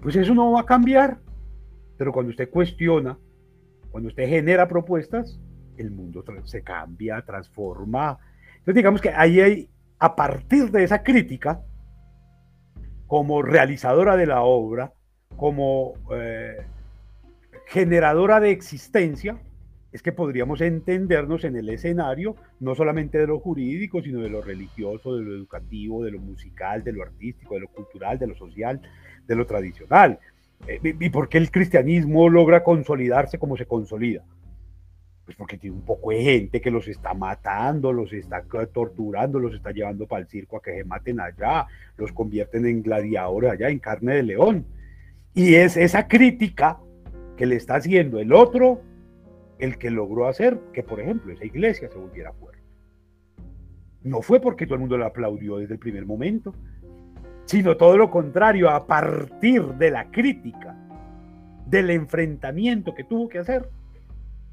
pues 0.00 0.14
eso 0.16 0.34
no 0.34 0.52
va 0.52 0.60
a 0.60 0.66
cambiar. 0.66 1.18
Pero 1.96 2.12
cuando 2.12 2.30
usted 2.30 2.48
cuestiona, 2.50 3.18
cuando 3.90 4.08
usted 4.08 4.28
genera 4.28 4.68
propuestas, 4.68 5.40
el 5.76 5.90
mundo 5.90 6.24
se 6.44 6.62
cambia, 6.62 7.22
transforma. 7.22 8.18
Entonces 8.68 8.80
digamos 8.80 9.00
que 9.00 9.08
ahí 9.08 9.40
hay, 9.40 9.70
a 9.98 10.14
partir 10.14 10.70
de 10.70 10.84
esa 10.84 11.02
crítica, 11.02 11.62
como 13.06 13.40
realizadora 13.40 14.14
de 14.14 14.26
la 14.26 14.42
obra, 14.42 14.92
como 15.38 15.94
eh, 16.12 16.66
generadora 17.68 18.40
de 18.40 18.50
existencia, 18.50 19.40
es 19.90 20.02
que 20.02 20.12
podríamos 20.12 20.60
entendernos 20.60 21.44
en 21.44 21.56
el 21.56 21.70
escenario 21.70 22.36
no 22.60 22.74
solamente 22.74 23.16
de 23.16 23.28
lo 23.28 23.40
jurídico, 23.40 24.02
sino 24.02 24.20
de 24.20 24.28
lo 24.28 24.42
religioso, 24.42 25.16
de 25.16 25.24
lo 25.24 25.34
educativo, 25.34 26.04
de 26.04 26.10
lo 26.10 26.18
musical, 26.18 26.84
de 26.84 26.92
lo 26.92 27.02
artístico, 27.02 27.54
de 27.54 27.60
lo 27.60 27.68
cultural, 27.68 28.18
de 28.18 28.26
lo 28.26 28.34
social, 28.34 28.82
de 29.26 29.34
lo 29.34 29.46
tradicional. 29.46 30.18
Eh, 30.66 30.78
¿Y 30.82 31.08
por 31.08 31.30
qué 31.30 31.38
el 31.38 31.50
cristianismo 31.50 32.28
logra 32.28 32.62
consolidarse 32.62 33.38
como 33.38 33.56
se 33.56 33.64
consolida? 33.64 34.24
Pues 35.28 35.36
porque 35.36 35.58
tiene 35.58 35.76
un 35.76 35.82
poco 35.82 36.10
de 36.10 36.22
gente 36.22 36.58
que 36.58 36.70
los 36.70 36.88
está 36.88 37.12
matando, 37.12 37.92
los 37.92 38.14
está 38.14 38.42
torturando, 38.72 39.38
los 39.38 39.54
está 39.54 39.72
llevando 39.72 40.06
para 40.06 40.22
el 40.22 40.26
circo 40.26 40.56
a 40.56 40.62
que 40.62 40.74
se 40.74 40.84
maten 40.84 41.20
allá, 41.20 41.66
los 41.98 42.12
convierten 42.12 42.64
en 42.64 42.82
gladiadores 42.82 43.50
allá, 43.52 43.68
en 43.68 43.78
carne 43.78 44.14
de 44.14 44.22
león. 44.22 44.64
Y 45.34 45.56
es 45.56 45.76
esa 45.76 46.08
crítica 46.08 46.78
que 47.36 47.44
le 47.44 47.56
está 47.56 47.74
haciendo 47.74 48.18
el 48.20 48.32
otro 48.32 48.80
el 49.58 49.76
que 49.76 49.90
logró 49.90 50.28
hacer 50.28 50.58
que, 50.72 50.82
por 50.82 50.98
ejemplo, 50.98 51.30
esa 51.30 51.44
iglesia 51.44 51.90
se 51.90 51.98
volviera 51.98 52.32
fuerte. 52.32 52.62
No 54.04 54.22
fue 54.22 54.40
porque 54.40 54.64
todo 54.64 54.76
el 54.76 54.80
mundo 54.80 54.96
la 54.96 55.08
aplaudió 55.08 55.58
desde 55.58 55.74
el 55.74 55.78
primer 55.78 56.06
momento, 56.06 56.54
sino 57.44 57.76
todo 57.76 57.98
lo 57.98 58.10
contrario, 58.10 58.70
a 58.70 58.86
partir 58.86 59.62
de 59.74 59.90
la 59.90 60.10
crítica, 60.10 60.74
del 61.66 61.90
enfrentamiento 61.90 62.94
que 62.94 63.04
tuvo 63.04 63.28
que 63.28 63.40
hacer, 63.40 63.68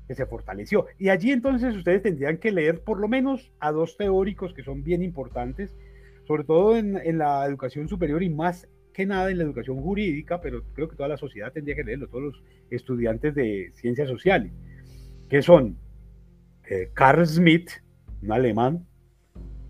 que 0.07 0.15
se 0.15 0.25
fortaleció. 0.25 0.85
Y 0.97 1.09
allí 1.09 1.31
entonces 1.31 1.75
ustedes 1.75 2.03
tendrían 2.03 2.37
que 2.37 2.51
leer 2.51 2.83
por 2.83 2.99
lo 2.99 3.07
menos 3.07 3.51
a 3.59 3.71
dos 3.71 3.97
teóricos 3.97 4.53
que 4.53 4.63
son 4.63 4.83
bien 4.83 5.01
importantes, 5.01 5.75
sobre 6.27 6.43
todo 6.43 6.75
en, 6.75 7.17
la 7.17 7.45
educación 7.45 7.87
superior 7.87 8.23
y 8.23 8.29
más 8.29 8.67
que 8.93 9.05
nada 9.05 9.29
en 9.29 9.37
la 9.37 9.43
educación 9.43 9.81
jurídica, 9.81 10.39
pero 10.39 10.63
creo 10.73 10.89
que 10.89 10.95
toda 10.95 11.09
la 11.09 11.17
sociedad 11.17 11.51
tendría 11.51 11.75
que 11.75 11.83
leerlo, 11.83 12.07
todos 12.07 12.23
los 12.23 12.43
estudiantes 12.69 13.35
de 13.35 13.71
ciencias 13.73 14.07
sociales, 14.07 14.53
que 15.29 15.41
son 15.41 15.77
eh, 16.69 16.89
Carl 16.93 17.25
Smith, 17.27 17.69
un 18.21 18.31
alemán, 18.31 18.85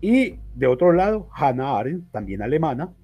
y 0.00 0.38
de 0.54 0.66
otro 0.66 0.92
lado 0.92 1.28
Hannah 1.34 1.78
Arendt, 1.78 2.12
también 2.12 2.40
alemana, 2.40 2.94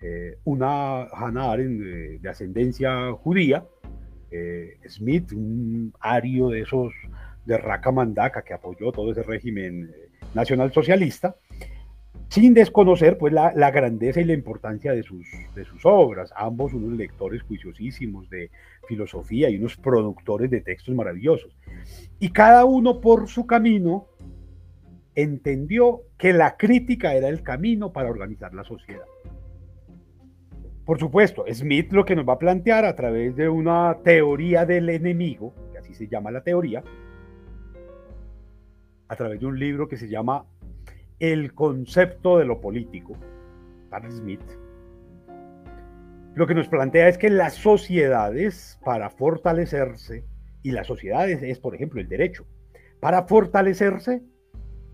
eh, 0.00 0.38
una 0.44 1.04
Hannah 1.04 1.52
Arendt 1.52 1.80
de, 1.80 2.18
de 2.18 2.28
ascendencia 2.28 3.12
judía, 3.12 3.64
eh, 4.30 4.78
Smith, 4.88 5.32
un 5.32 5.92
ario 6.00 6.48
de 6.48 6.60
esos 6.60 6.92
de 7.44 7.56
Raca 7.56 7.90
Mandaca 7.90 8.42
que 8.42 8.54
apoyó 8.54 8.92
todo 8.92 9.12
ese 9.12 9.22
régimen 9.22 9.90
eh, 9.94 10.08
nacional 10.34 10.72
socialista, 10.72 11.36
sin 12.28 12.52
desconocer 12.52 13.16
pues 13.16 13.32
la, 13.32 13.52
la, 13.54 13.70
grandeza 13.70 14.20
y 14.20 14.24
la 14.24 14.34
importancia 14.34 14.92
de 14.92 15.02
sus, 15.02 15.26
de 15.54 15.64
sus 15.64 15.80
obras, 15.86 16.30
ambos 16.36 16.74
unos 16.74 16.92
lectores 16.98 17.42
juiciosísimos 17.42 18.28
de 18.28 18.50
filosofía 18.86 19.48
y 19.48 19.56
unos 19.56 19.76
productores 19.76 20.50
de 20.50 20.60
textos 20.60 20.94
maravillosos. 20.94 21.56
Y 22.18 22.30
cada 22.30 22.66
uno 22.66 23.00
por 23.00 23.28
su 23.28 23.46
camino 23.46 24.08
entendió 25.14 26.02
que 26.18 26.32
la 26.32 26.56
crítica 26.56 27.14
era 27.14 27.28
el 27.28 27.42
camino 27.42 27.92
para 27.92 28.10
organizar 28.10 28.52
la 28.52 28.64
sociedad. 28.64 29.04
Por 30.88 30.98
supuesto, 30.98 31.44
Smith 31.52 31.92
lo 31.92 32.06
que 32.06 32.16
nos 32.16 32.26
va 32.26 32.32
a 32.32 32.38
plantear 32.38 32.86
a 32.86 32.96
través 32.96 33.36
de 33.36 33.46
una 33.46 33.98
teoría 34.02 34.64
del 34.64 34.88
enemigo, 34.88 35.52
que 35.70 35.76
así 35.76 35.92
se 35.92 36.08
llama 36.08 36.30
la 36.30 36.42
teoría, 36.42 36.82
a 39.06 39.14
través 39.14 39.38
de 39.38 39.44
un 39.44 39.58
libro 39.58 39.86
que 39.86 39.98
se 39.98 40.08
llama 40.08 40.46
El 41.18 41.52
concepto 41.52 42.38
de 42.38 42.46
lo 42.46 42.62
político, 42.62 43.18
para 43.90 44.10
Smith, 44.10 44.40
lo 46.34 46.46
que 46.46 46.54
nos 46.54 46.68
plantea 46.68 47.08
es 47.08 47.18
que 47.18 47.28
las 47.28 47.52
sociedades, 47.52 48.80
para 48.82 49.10
fortalecerse, 49.10 50.24
y 50.62 50.70
las 50.70 50.86
sociedades 50.86 51.42
es, 51.42 51.60
por 51.60 51.74
ejemplo, 51.74 52.00
el 52.00 52.08
derecho, 52.08 52.46
para 52.98 53.24
fortalecerse, 53.24 54.22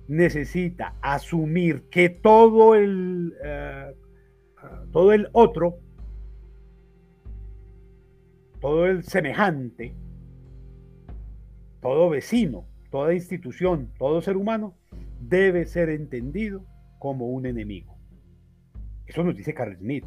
necesita 0.08 0.96
asumir 1.02 1.88
que 1.88 2.08
todo 2.08 2.74
el, 2.74 3.32
uh, 3.44 4.90
todo 4.90 5.12
el 5.12 5.28
otro 5.30 5.83
todo 8.64 8.86
el 8.86 9.02
semejante, 9.04 9.94
todo 11.82 12.08
vecino, 12.08 12.64
toda 12.90 13.12
institución, 13.12 13.90
todo 13.98 14.22
ser 14.22 14.38
humano, 14.38 14.74
debe 15.20 15.66
ser 15.66 15.90
entendido 15.90 16.64
como 16.98 17.26
un 17.26 17.44
enemigo. 17.44 17.98
Eso 19.04 19.22
nos 19.22 19.36
dice 19.36 19.52
Carl 19.52 19.76
Smith. 19.76 20.06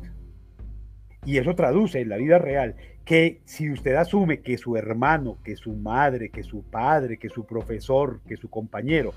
Y 1.23 1.37
eso 1.37 1.53
traduce 1.53 2.01
en 2.01 2.09
la 2.09 2.17
vida 2.17 2.39
real 2.39 2.75
que 3.05 3.43
si 3.45 3.69
usted 3.69 3.93
asume 3.93 4.41
que 4.41 4.57
su 4.57 4.75
hermano, 4.75 5.37
que 5.43 5.55
su 5.55 5.73
madre, 5.73 6.31
que 6.31 6.41
su 6.41 6.63
padre, 6.63 7.19
que 7.19 7.29
su 7.29 7.45
profesor, 7.45 8.21
que 8.27 8.37
su 8.37 8.49
compañero 8.49 9.13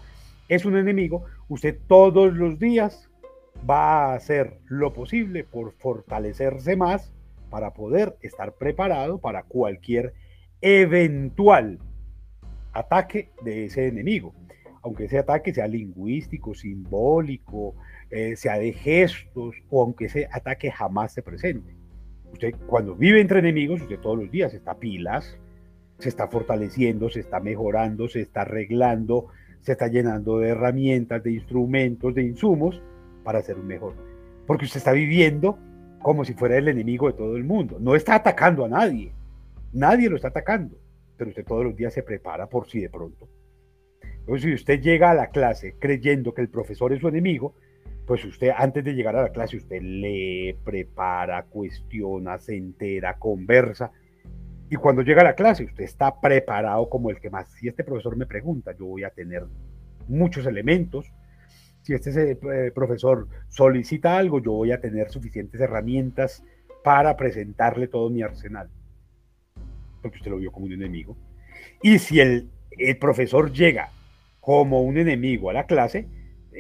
es 0.51 0.67
un 0.67 0.77
enemigo, 0.77 1.25
usted 1.49 1.79
todos 1.87 2.35
los 2.35 2.59
días 2.59 3.09
va 3.69 4.13
a 4.13 4.15
hacer 4.17 4.59
lo 4.67 4.93
posible 4.93 5.45
por 5.45 5.73
fortalecerse 5.73 6.77
más 6.77 7.15
para 7.51 7.75
poder 7.75 8.17
estar 8.23 8.55
preparado 8.55 9.19
para 9.19 9.43
cualquier 9.43 10.15
eventual 10.61 11.79
ataque 12.73 13.31
de 13.43 13.67
ese 13.67 13.89
enemigo. 13.89 14.35
Aunque 14.83 15.05
ese 15.05 15.19
ataque 15.19 15.53
sea 15.53 15.67
lingüístico, 15.67 16.55
simbólico, 16.55 17.75
eh, 18.11 18.37
sea 18.37 18.59
de 18.59 18.73
gestos 18.73 19.57
o 19.69 19.83
aunque 19.83 20.07
ese 20.07 20.29
ataque 20.33 20.71
jamás 20.71 21.13
se 21.13 21.23
presente. 21.23 21.77
Usted 22.33 22.55
cuando 22.67 22.95
vive 22.95 23.21
entre 23.21 23.41
enemigos, 23.41 23.83
usted 23.83 23.99
todos 23.99 24.19
los 24.19 24.31
días 24.31 24.55
está 24.55 24.79
pilas, 24.79 25.37
se 25.99 26.09
está 26.09 26.29
fortaleciendo, 26.29 27.11
se 27.11 27.21
está 27.21 27.41
mejorando, 27.41 28.09
se 28.09 28.21
está 28.21 28.43
arreglando, 28.43 29.27
se 29.61 29.73
está 29.73 29.89
llenando 29.89 30.39
de 30.39 30.51
herramientas, 30.51 31.23
de 31.23 31.33
instrumentos, 31.33 32.15
de 32.15 32.23
insumos 32.23 32.81
para 33.25 33.43
ser 33.43 33.59
un 33.59 33.67
mejor. 33.67 33.95
Porque 34.47 34.65
usted 34.65 34.79
está 34.79 34.93
viviendo 34.93 35.59
como 36.03 36.25
si 36.25 36.35
fuera 36.35 36.57
el 36.57 36.69
enemigo 36.69 37.07
de 37.07 37.15
todo 37.15 37.37
el 37.37 37.45
mundo. 37.45 37.79
No 37.81 37.95
está 37.95 38.15
atacando 38.17 38.65
a 38.65 38.69
nadie, 38.69 39.13
nadie 39.73 40.09
lo 40.09 40.17
está 40.17 40.29
atacando, 40.29 40.77
pero 41.17 41.31
usted 41.31 41.45
todos 41.45 41.65
los 41.65 41.77
días 41.77 41.93
se 41.93 42.03
prepara 42.03 42.49
por 42.49 42.67
si 42.67 42.81
de 42.81 42.91
pronto. 42.91 43.29
Entonces, 44.21 44.43
si 44.43 44.55
usted 44.55 44.81
llega 44.81 45.11
a 45.11 45.15
la 45.15 45.31
clase 45.31 45.77
creyendo 45.79 46.35
que 46.35 46.43
el 46.43 46.49
profesor 46.49 46.93
es 46.93 47.01
su 47.01 47.09
enemigo, 47.09 47.55
pues 48.07 48.25
usted 48.25 48.51
antes 48.57 48.85
de 48.85 48.95
llegar 48.95 49.15
a 49.17 49.23
la 49.23 49.31
clase, 49.31 49.57
usted 49.57 49.81
lee, 49.81 50.57
prepara, 50.65 51.45
cuestiona, 51.45 52.39
se 52.39 52.57
entera, 52.57 53.19
conversa. 53.19 53.93
Y 54.69 54.77
cuando 54.77 55.03
llega 55.03 55.21
a 55.21 55.25
la 55.25 55.35
clase, 55.35 55.65
usted 55.65 55.85
está 55.85 56.21
preparado 56.21 56.89
como 56.89 57.11
el 57.11 57.21
que 57.21 57.31
más. 57.31 57.49
Si 57.53 57.69
este 57.69 57.85
profesor 57.85 58.17
me 58.17 58.27
pregunta, 58.27 58.73
yo 58.77 58.87
voy 58.87 59.05
a 59.05 59.11
tener 59.11 59.45
muchos 60.09 60.47
elementos, 60.47 61.13
si 61.83 61.95
este 61.95 62.33
eh, 62.33 62.71
profesor 62.73 63.29
solicita 63.49 64.17
algo, 64.17 64.41
yo 64.41 64.53
voy 64.53 64.73
a 64.73 64.81
tener 64.81 65.11
suficientes 65.11 65.61
herramientas 65.61 66.45
para 66.83 67.17
presentarle 67.17 67.89
todo 67.89 68.11
mi 68.11 68.23
arsenal. 68.23 68.69
Porque 70.03 70.19
usted 70.19 70.31
lo 70.31 70.39
vio 70.39 70.53
como 70.53 70.67
un 70.67 70.73
enemigo. 70.73 71.17
Y 71.83 71.99
si 71.99 72.21
el, 72.21 72.49
el 72.71 72.99
profesor 72.99 73.53
llega 73.53 73.91
como 74.41 74.83
un 74.83 74.97
enemigo 74.97 75.51
a 75.51 75.53
la 75.53 75.67
clase, 75.67 76.07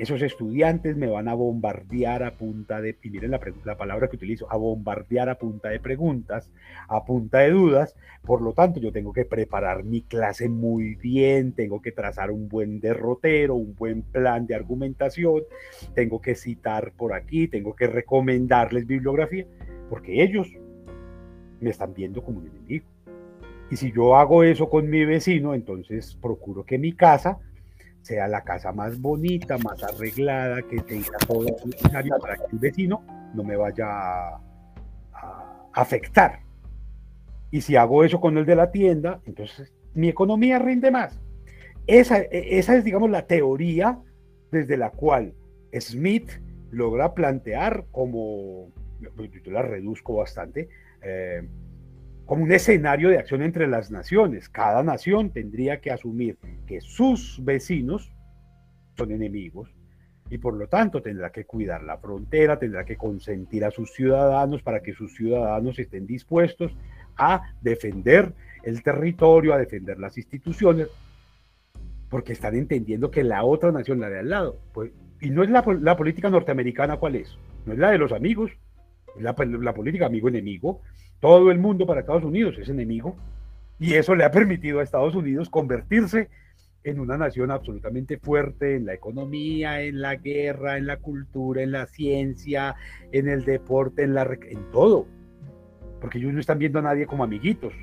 esos 0.00 0.22
estudiantes 0.22 0.96
me 0.96 1.08
van 1.08 1.28
a 1.28 1.34
bombardear 1.34 2.22
a 2.22 2.38
punta 2.38 2.80
de, 2.80 2.96
y 3.02 3.10
miren 3.10 3.32
la, 3.32 3.40
la, 3.64 3.76
palabra 3.76 4.08
que 4.08 4.16
utilizo, 4.16 4.50
a 4.50 4.56
bombardear 4.56 5.28
a 5.28 5.34
punta 5.34 5.68
de 5.68 5.78
preguntas, 5.78 6.50
a 6.88 7.04
punta 7.04 7.40
de 7.40 7.50
dudas. 7.50 7.94
Por 8.22 8.40
lo 8.40 8.54
tanto, 8.54 8.80
yo 8.80 8.92
tengo 8.92 9.12
que 9.12 9.26
preparar 9.26 9.84
mi 9.84 10.00
clase 10.00 10.48
muy 10.48 10.94
bien, 10.94 11.52
tengo 11.52 11.82
que 11.82 11.92
trazar 11.92 12.30
un 12.30 12.48
buen 12.48 12.80
derrotero, 12.80 13.56
un 13.56 13.74
buen 13.74 14.00
plan 14.00 14.46
de 14.46 14.54
argumentación, 14.54 15.42
tengo 15.94 16.22
que 16.22 16.34
citar 16.34 16.92
por 16.92 17.12
aquí, 17.12 17.46
tengo 17.48 17.76
que 17.76 17.86
recomendarles 17.86 18.86
bibliografía, 18.86 19.46
porque 19.90 20.22
ellos 20.22 20.48
me 21.60 21.68
están 21.68 21.92
viendo 21.92 22.24
como 22.24 22.38
un 22.38 22.46
enemigo. 22.46 22.86
Y 23.70 23.76
si 23.76 23.92
yo 23.92 24.16
hago 24.16 24.44
eso 24.44 24.70
con 24.70 24.88
mi 24.88 25.04
vecino, 25.04 25.52
entonces 25.52 26.16
procuro 26.22 26.64
que 26.64 26.78
mi 26.78 26.92
casa 26.94 27.38
sea 28.02 28.28
la 28.28 28.42
casa 28.42 28.72
más 28.72 29.00
bonita, 29.00 29.58
más 29.58 29.82
arreglada, 29.82 30.62
que 30.62 30.80
tenga 30.80 31.18
todo 31.26 31.42
lo 31.42 31.66
necesario 31.66 32.16
para 32.20 32.36
que 32.36 32.44
el 32.52 32.58
vecino 32.58 33.04
no 33.34 33.44
me 33.44 33.56
vaya 33.56 33.86
a, 33.88 34.40
afectar. 35.72 36.40
Y 37.50 37.60
si 37.60 37.76
hago 37.76 38.04
eso 38.04 38.20
con 38.20 38.36
el 38.38 38.46
de 38.46 38.56
la 38.56 38.70
tienda, 38.70 39.20
entonces 39.26 39.72
mi 39.94 40.08
economía 40.08 40.58
rinde 40.58 40.90
más. 40.90 41.20
Esa, 41.86 42.18
esa 42.18 42.76
es, 42.76 42.84
digamos, 42.84 43.10
la 43.10 43.26
teoría 43.26 43.98
desde 44.50 44.76
la 44.76 44.90
cual 44.90 45.34
Smith 45.78 46.30
logra 46.70 47.14
plantear 47.14 47.86
como, 47.90 48.70
yo 49.00 49.52
la 49.52 49.62
reduzco 49.62 50.14
bastante, 50.14 50.68
eh, 51.02 51.48
como 52.30 52.44
un 52.44 52.52
escenario 52.52 53.08
de 53.08 53.18
acción 53.18 53.42
entre 53.42 53.66
las 53.66 53.90
naciones. 53.90 54.48
Cada 54.48 54.84
nación 54.84 55.30
tendría 55.30 55.80
que 55.80 55.90
asumir 55.90 56.38
que 56.64 56.80
sus 56.80 57.44
vecinos 57.44 58.12
son 58.96 59.10
enemigos 59.10 59.74
y 60.30 60.38
por 60.38 60.54
lo 60.54 60.68
tanto 60.68 61.02
tendrá 61.02 61.32
que 61.32 61.44
cuidar 61.44 61.82
la 61.82 61.98
frontera, 61.98 62.56
tendrá 62.56 62.84
que 62.84 62.96
consentir 62.96 63.64
a 63.64 63.72
sus 63.72 63.92
ciudadanos 63.94 64.62
para 64.62 64.80
que 64.80 64.92
sus 64.92 65.12
ciudadanos 65.16 65.76
estén 65.80 66.06
dispuestos 66.06 66.72
a 67.16 67.52
defender 67.62 68.32
el 68.62 68.80
territorio, 68.84 69.52
a 69.52 69.58
defender 69.58 69.98
las 69.98 70.16
instituciones, 70.16 70.86
porque 72.08 72.34
están 72.34 72.54
entendiendo 72.54 73.10
que 73.10 73.24
la 73.24 73.42
otra 73.42 73.72
nación, 73.72 73.98
la 73.98 74.08
de 74.08 74.20
al 74.20 74.30
lado, 74.30 74.60
pues, 74.72 74.92
y 75.20 75.30
no 75.30 75.42
es 75.42 75.50
la, 75.50 75.64
política 75.96 76.30
norteamericana, 76.30 76.96
¿cuál 76.98 77.16
es? 77.16 77.36
No 77.66 77.72
es 77.72 77.78
la 77.80 77.90
de 77.90 77.98
los 77.98 78.12
amigos, 78.12 78.52
es 79.16 79.22
la, 79.24 79.34
la 79.36 79.74
política 79.74 80.06
amigo-enemigo. 80.06 80.80
Todo 81.20 81.50
el 81.50 81.58
mundo 81.58 81.86
para 81.86 82.00
Estados 82.00 82.24
Unidos 82.24 82.56
es 82.58 82.68
enemigo, 82.68 83.16
y 83.78 83.94
eso 83.94 84.14
le 84.14 84.24
ha 84.24 84.30
permitido 84.30 84.80
a 84.80 84.82
Estados 84.82 85.14
Unidos 85.14 85.48
convertirse 85.50 86.28
en 86.82 86.98
una 86.98 87.18
nación 87.18 87.50
absolutamente 87.50 88.18
fuerte 88.18 88.76
en 88.76 88.86
la 88.86 88.94
economía, 88.94 89.82
en 89.82 90.00
la 90.00 90.16
guerra, 90.16 90.78
en 90.78 90.86
la 90.86 90.96
cultura, 90.96 91.62
en 91.62 91.72
la 91.72 91.86
ciencia, 91.86 92.74
en 93.12 93.28
el 93.28 93.44
deporte, 93.44 94.02
en, 94.02 94.14
la, 94.14 94.22
en 94.48 94.70
todo. 94.70 95.06
Porque 96.00 96.18
ellos 96.18 96.32
no 96.32 96.40
están 96.40 96.58
viendo 96.58 96.78
a 96.78 96.82
nadie 96.82 97.06
como 97.06 97.24
amiguitos. 97.24 97.74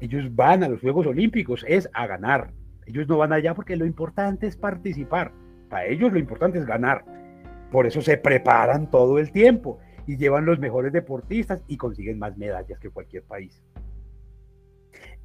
Ellos 0.00 0.34
van 0.34 0.64
a 0.64 0.68
los 0.68 0.80
Juegos 0.80 1.06
Olímpicos, 1.06 1.64
es 1.68 1.88
a 1.94 2.08
ganar. 2.08 2.50
Ellos 2.86 3.06
no 3.06 3.18
van 3.18 3.32
allá 3.32 3.54
porque 3.54 3.76
lo 3.76 3.86
importante 3.86 4.48
es 4.48 4.56
participar. 4.56 5.32
Para 5.68 5.86
ellos 5.86 6.12
lo 6.12 6.18
importante 6.18 6.58
es 6.58 6.66
ganar. 6.66 7.04
Por 7.70 7.86
eso 7.86 8.02
se 8.02 8.18
preparan 8.18 8.90
todo 8.90 9.18
el 9.18 9.30
tiempo 9.30 9.78
y 10.06 10.16
llevan 10.16 10.46
los 10.46 10.58
mejores 10.58 10.92
deportistas 10.92 11.62
y 11.68 11.76
consiguen 11.76 12.18
más 12.18 12.36
medallas 12.36 12.78
que 12.78 12.90
cualquier 12.90 13.22
país 13.24 13.62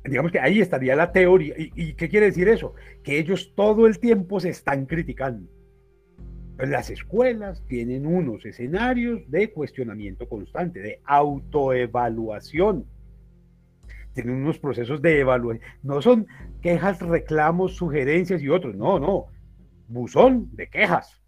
digamos 0.03 0.31
que 0.31 0.39
ahí 0.39 0.61
estaría 0.61 0.95
la 0.95 1.11
teoría. 1.11 1.55
¿Y, 1.57 1.93
qué 1.93 2.09
quiere 2.09 2.27
decir 2.27 2.47
eso? 2.47 2.73
Que 3.03 3.19
ellos 3.19 3.53
todo 3.55 3.87
el 3.87 3.99
tiempo 3.99 4.39
se 4.39 4.49
están 4.49 4.85
criticando. 4.85 5.49
Las 6.57 6.89
escuelas 6.89 7.63
tienen 7.67 8.05
unos 8.05 8.45
escenarios 8.45 9.21
de 9.29 9.51
cuestionamiento 9.51 10.27
constante, 10.27 10.81
de 10.81 11.01
autoevaluación. 11.05 12.85
Tienen 14.13 14.35
unos 14.35 14.59
procesos 14.59 15.01
de 15.01 15.19
evaluación. 15.19 15.65
No 15.83 16.01
son 16.01 16.27
quejas, 16.61 16.99
reclamos, 17.01 17.75
sugerencias 17.75 18.41
y 18.41 18.49
otros. 18.49 18.75
No, 18.75 18.99
no. 18.99 19.27
Buzón 19.87 20.49
de 20.53 20.67
quejas. 20.67 21.21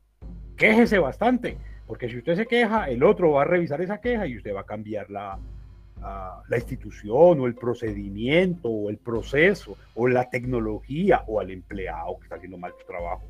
Quéjese 0.58 1.00
bastante. 1.00 1.58
Porque 1.92 2.08
si 2.08 2.20
usted 2.20 2.38
se 2.38 2.48
queja, 2.48 2.86
el 2.86 3.04
otro 3.04 3.32
va 3.32 3.42
a 3.42 3.44
revisar 3.44 3.82
esa 3.82 4.00
queja 4.00 4.26
y 4.26 4.38
usted 4.38 4.56
va 4.56 4.62
a 4.62 4.66
cambiar 4.66 5.10
la, 5.10 5.38
la 6.48 6.58
institución 6.58 7.42
o 7.42 7.48
el 7.48 7.54
procedimiento 7.54 8.70
o 8.70 8.90
el 8.90 8.98
proceso 8.98 9.76
o 9.96 10.08
la 10.08 10.30
tecnología 10.30 11.26
o 11.28 11.42
al 11.42 11.52
empleado 11.52 12.16
que 12.16 12.24
está 12.24 12.36
haciendo 12.36 12.58
mal 12.58 12.72
su 12.80 12.88
trabajo. 12.88 13.24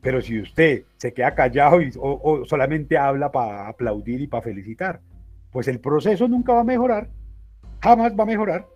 Pero 0.00 0.22
si 0.22 0.40
usted 0.40 0.84
se 0.96 1.12
queda 1.12 1.34
callado 1.34 1.82
y, 1.82 1.92
o, 1.98 2.42
solamente 2.46 2.96
habla 2.96 3.30
para 3.30 3.68
aplaudir 3.68 4.22
y 4.22 4.28
para 4.28 4.44
felicitar, 4.44 5.02
pues 5.52 5.68
el 5.68 5.78
proceso 5.78 6.26
nunca 6.26 6.54
va 6.54 6.60
a 6.60 6.64
mejorar, 6.64 7.10
jamás 7.82 8.18
va 8.18 8.22
a 8.22 8.28
mejorar. 8.28 8.66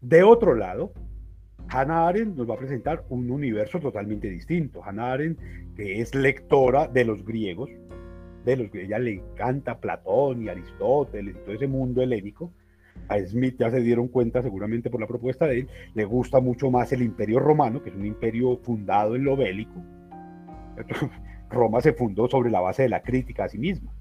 De 0.00 0.24
otro 0.24 0.56
lado, 0.56 0.92
Hannah 1.70 2.08
Arendt 2.08 2.36
nos 2.36 2.48
va 2.48 2.54
a 2.54 2.58
presentar 2.58 3.04
un 3.10 3.30
universo 3.30 3.78
totalmente 3.78 4.28
distinto. 4.28 4.82
Hannah 4.82 5.12
Arendt, 5.12 5.38
que 5.76 6.00
es 6.00 6.14
lectora 6.14 6.88
de 6.88 7.04
los 7.04 7.24
griegos, 7.24 7.70
de 8.44 8.56
los 8.56 8.70
que 8.70 8.84
ella 8.84 8.98
le 8.98 9.14
encanta 9.14 9.78
Platón 9.78 10.42
y 10.42 10.48
Aristóteles 10.48 11.36
y 11.36 11.38
todo 11.40 11.54
ese 11.54 11.66
mundo 11.66 12.02
helénico. 12.02 12.52
A 13.08 13.18
Smith 13.20 13.56
ya 13.58 13.70
se 13.70 13.80
dieron 13.80 14.08
cuenta, 14.08 14.42
seguramente 14.42 14.90
por 14.90 15.00
la 15.00 15.06
propuesta 15.06 15.46
de 15.46 15.60
él, 15.60 15.68
le 15.94 16.04
gusta 16.04 16.40
mucho 16.40 16.70
más 16.70 16.92
el 16.92 17.02
imperio 17.02 17.38
romano, 17.38 17.82
que 17.82 17.90
es 17.90 17.96
un 17.96 18.06
imperio 18.06 18.56
fundado 18.58 19.14
en 19.14 19.24
lo 19.24 19.36
bélico. 19.36 19.82
Roma 21.50 21.80
se 21.80 21.92
fundó 21.92 22.28
sobre 22.28 22.50
la 22.50 22.60
base 22.60 22.82
de 22.82 22.88
la 22.88 23.02
crítica 23.02 23.44
a 23.44 23.48
sí 23.48 23.58
misma. 23.58 23.92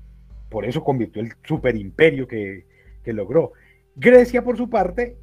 Por 0.50 0.66
eso 0.66 0.84
convirtió 0.84 1.22
el 1.22 1.34
superimperio 1.44 2.28
que, 2.28 2.66
que 3.04 3.14
logró. 3.14 3.52
Grecia, 3.96 4.44
por 4.44 4.58
su 4.58 4.70
parte, 4.70 5.18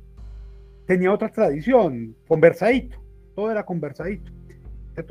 tenía 0.87 1.13
otra 1.13 1.31
tradición, 1.31 2.17
conversadito, 2.27 3.03
todo 3.35 3.51
era 3.51 3.65
conversadito. 3.65 4.33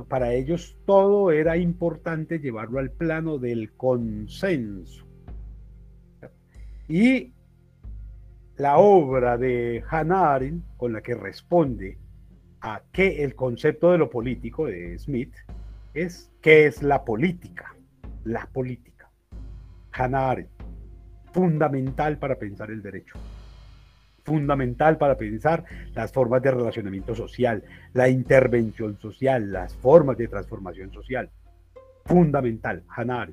Para 0.07 0.33
ellos 0.33 0.77
todo 0.85 1.31
era 1.31 1.57
importante 1.57 2.39
llevarlo 2.39 2.79
al 2.79 2.91
plano 2.91 3.37
del 3.37 3.73
consenso. 3.73 5.05
Y 6.87 7.33
la 8.55 8.77
obra 8.77 9.37
de 9.37 9.83
Hannah 9.89 10.35
Arendt, 10.35 10.65
con 10.77 10.93
la 10.93 11.01
que 11.01 11.15
responde 11.15 11.97
a 12.61 12.81
qué 12.93 13.23
el 13.23 13.35
concepto 13.35 13.91
de 13.91 13.97
lo 13.97 14.09
político 14.09 14.67
de 14.67 14.97
Smith, 14.97 15.35
es 15.93 16.31
qué 16.41 16.65
es 16.65 16.81
la 16.81 17.03
política. 17.03 17.75
La 18.23 18.45
política. 18.53 19.09
Hannah 19.91 20.29
Arendt, 20.29 20.51
fundamental 21.33 22.17
para 22.19 22.39
pensar 22.39 22.71
el 22.71 22.81
derecho 22.81 23.19
fundamental 24.23 24.97
para 24.97 25.17
pensar 25.17 25.63
las 25.93 26.11
formas 26.11 26.41
de 26.41 26.51
relacionamiento 26.51 27.15
social, 27.15 27.63
la 27.93 28.09
intervención 28.09 28.97
social, 28.99 29.51
las 29.51 29.75
formas 29.75 30.17
de 30.17 30.27
transformación 30.27 30.91
social. 30.91 31.29
Fundamental, 32.05 32.83
Hannah 32.87 33.29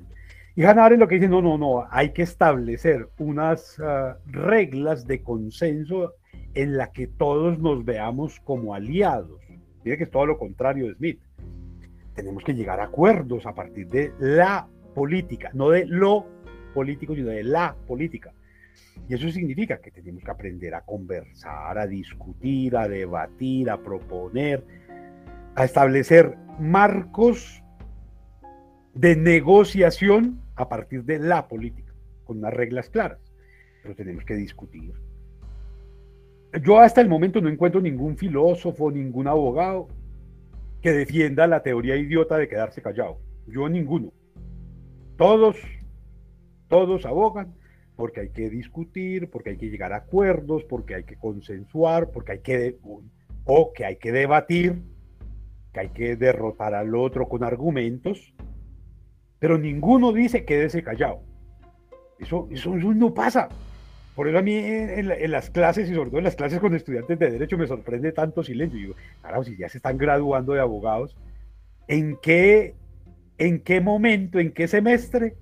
Y 0.55 0.63
Hannah 0.63 0.89
lo 0.91 1.07
que 1.07 1.15
dice, 1.15 1.27
no, 1.27 1.41
no, 1.41 1.57
no, 1.57 1.85
hay 1.89 2.11
que 2.11 2.23
establecer 2.23 3.09
unas 3.17 3.79
ah, 3.79 4.17
reglas 4.25 5.07
de 5.07 5.21
consenso 5.21 6.13
en 6.53 6.77
la 6.77 6.91
que 6.91 7.07
todos 7.07 7.59
nos 7.59 7.83
veamos 7.83 8.39
como 8.41 8.73
aliados. 8.73 9.41
Mire 9.83 9.97
que 9.97 10.03
es 10.03 10.11
todo 10.11 10.25
lo 10.25 10.37
contrario 10.37 10.87
de 10.87 10.95
Smith. 10.95 11.19
Tenemos 12.13 12.43
que 12.43 12.53
llegar 12.53 12.79
a 12.79 12.85
acuerdos 12.85 13.45
a 13.45 13.55
partir 13.55 13.87
de 13.87 14.13
la 14.19 14.67
política, 14.93 15.49
no 15.53 15.69
de 15.69 15.85
lo 15.85 16.25
político, 16.73 17.15
sino 17.15 17.29
de 17.29 17.43
la 17.43 17.75
política. 17.87 18.33
Y 19.07 19.15
eso 19.15 19.29
significa 19.29 19.79
que 19.79 19.91
tenemos 19.91 20.23
que 20.23 20.31
aprender 20.31 20.73
a 20.75 20.81
conversar, 20.81 21.77
a 21.77 21.87
discutir, 21.87 22.77
a 22.77 22.87
debatir, 22.87 23.69
a 23.69 23.81
proponer, 23.81 24.63
a 25.55 25.65
establecer 25.65 26.37
marcos 26.59 27.61
de 28.93 29.15
negociación 29.15 30.41
a 30.55 30.69
partir 30.69 31.03
de 31.03 31.19
la 31.19 31.47
política, 31.47 31.93
con 32.23 32.37
unas 32.39 32.53
reglas 32.53 32.89
claras. 32.89 33.19
Pero 33.81 33.95
tenemos 33.95 34.23
que 34.25 34.35
discutir. 34.35 34.93
Yo 36.63 36.79
hasta 36.79 37.01
el 37.01 37.07
momento 37.07 37.41
no 37.41 37.49
encuentro 37.49 37.81
ningún 37.81 38.17
filósofo, 38.17 38.91
ningún 38.91 39.27
abogado 39.27 39.87
que 40.81 40.91
defienda 40.91 41.47
la 41.47 41.63
teoría 41.63 41.95
idiota 41.95 42.37
de 42.37 42.47
quedarse 42.47 42.81
callado. 42.81 43.19
Yo 43.47 43.69
ninguno. 43.69 44.11
Todos, 45.17 45.57
todos 46.67 47.05
abogan 47.05 47.55
porque 48.01 48.21
hay 48.21 48.29
que 48.29 48.49
discutir, 48.49 49.29
porque 49.29 49.51
hay 49.51 49.57
que 49.57 49.69
llegar 49.69 49.93
a 49.93 49.97
acuerdos, 49.97 50.63
porque 50.63 50.95
hay 50.95 51.03
que 51.03 51.17
consensuar, 51.17 52.09
porque 52.09 52.31
hay 52.31 52.39
que, 52.39 52.77
o 53.45 53.73
que 53.73 53.85
hay 53.85 53.97
que 53.97 54.11
debatir, 54.11 54.81
que 55.71 55.81
hay 55.81 55.89
que 55.89 56.15
derrotar 56.15 56.73
al 56.73 56.95
otro 56.95 57.29
con 57.29 57.43
argumentos, 57.43 58.33
pero 59.37 59.59
ninguno 59.59 60.11
dice 60.13 60.45
quédese 60.45 60.81
callado. 60.81 61.21
Eso, 62.17 62.47
eso, 62.49 62.75
no 62.75 63.13
pasa. 63.13 63.49
Por 64.15 64.27
eso 64.27 64.39
a 64.39 64.41
mí 64.41 64.55
en, 64.55 65.31
las 65.31 65.51
clases 65.51 65.87
y 65.87 65.93
sobre 65.93 66.09
todo 66.09 66.17
en 66.17 66.23
las 66.23 66.35
clases 66.35 66.59
con 66.59 66.73
estudiantes 66.73 67.19
de 67.19 67.29
derecho 67.29 67.55
me 67.55 67.67
sorprende 67.67 68.13
tanto 68.13 68.41
silencio. 68.41 68.79
Y 68.79 68.81
digo, 68.81 68.95
claro, 69.21 69.43
si 69.43 69.55
ya 69.55 69.69
se 69.69 69.77
están 69.77 69.99
graduando 69.99 70.53
de 70.53 70.59
abogados, 70.59 71.15
¿en 71.87 72.17
qué, 72.19 72.73
en 73.37 73.59
qué 73.59 73.79
momento, 73.79 74.39
en 74.39 74.51
qué 74.53 74.67
semestre 74.67 75.35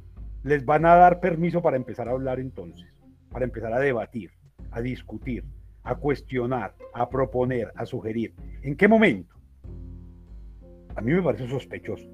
les 0.44 0.66
van 0.66 0.86
a 0.86 0.96
dar 0.96 1.20
permiso 1.20 1.62
para 1.62 1.78
empezar 1.78 2.08
a 2.08 2.12
hablar 2.12 2.40
entonces, 2.40 2.88
para 3.32 3.46
empezar 3.46 3.74
a 3.74 3.80
debatir, 3.80 4.32
a 4.72 4.82
discutir, 4.82 5.44
a 5.84 5.96
cuestionar, 5.96 6.76
a 6.94 7.10
proponer, 7.10 7.72
a 7.76 7.86
sugerir. 7.86 8.34
¿En 8.62 8.76
qué 8.76 8.88
momento? 8.88 9.36
A 10.96 11.02
mí 11.02 11.14
me 11.14 11.22
parece 11.22 11.48
sospechoso. 11.48 12.10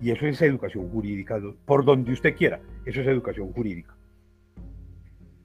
Y 0.00 0.10
eso 0.10 0.26
es 0.26 0.42
educación 0.42 0.90
jurídica, 0.90 1.40
por 1.64 1.84
donde 1.84 2.12
usted 2.12 2.36
quiera, 2.36 2.60
eso 2.84 3.00
es 3.00 3.06
educación 3.06 3.52
jurídica. 3.52 3.96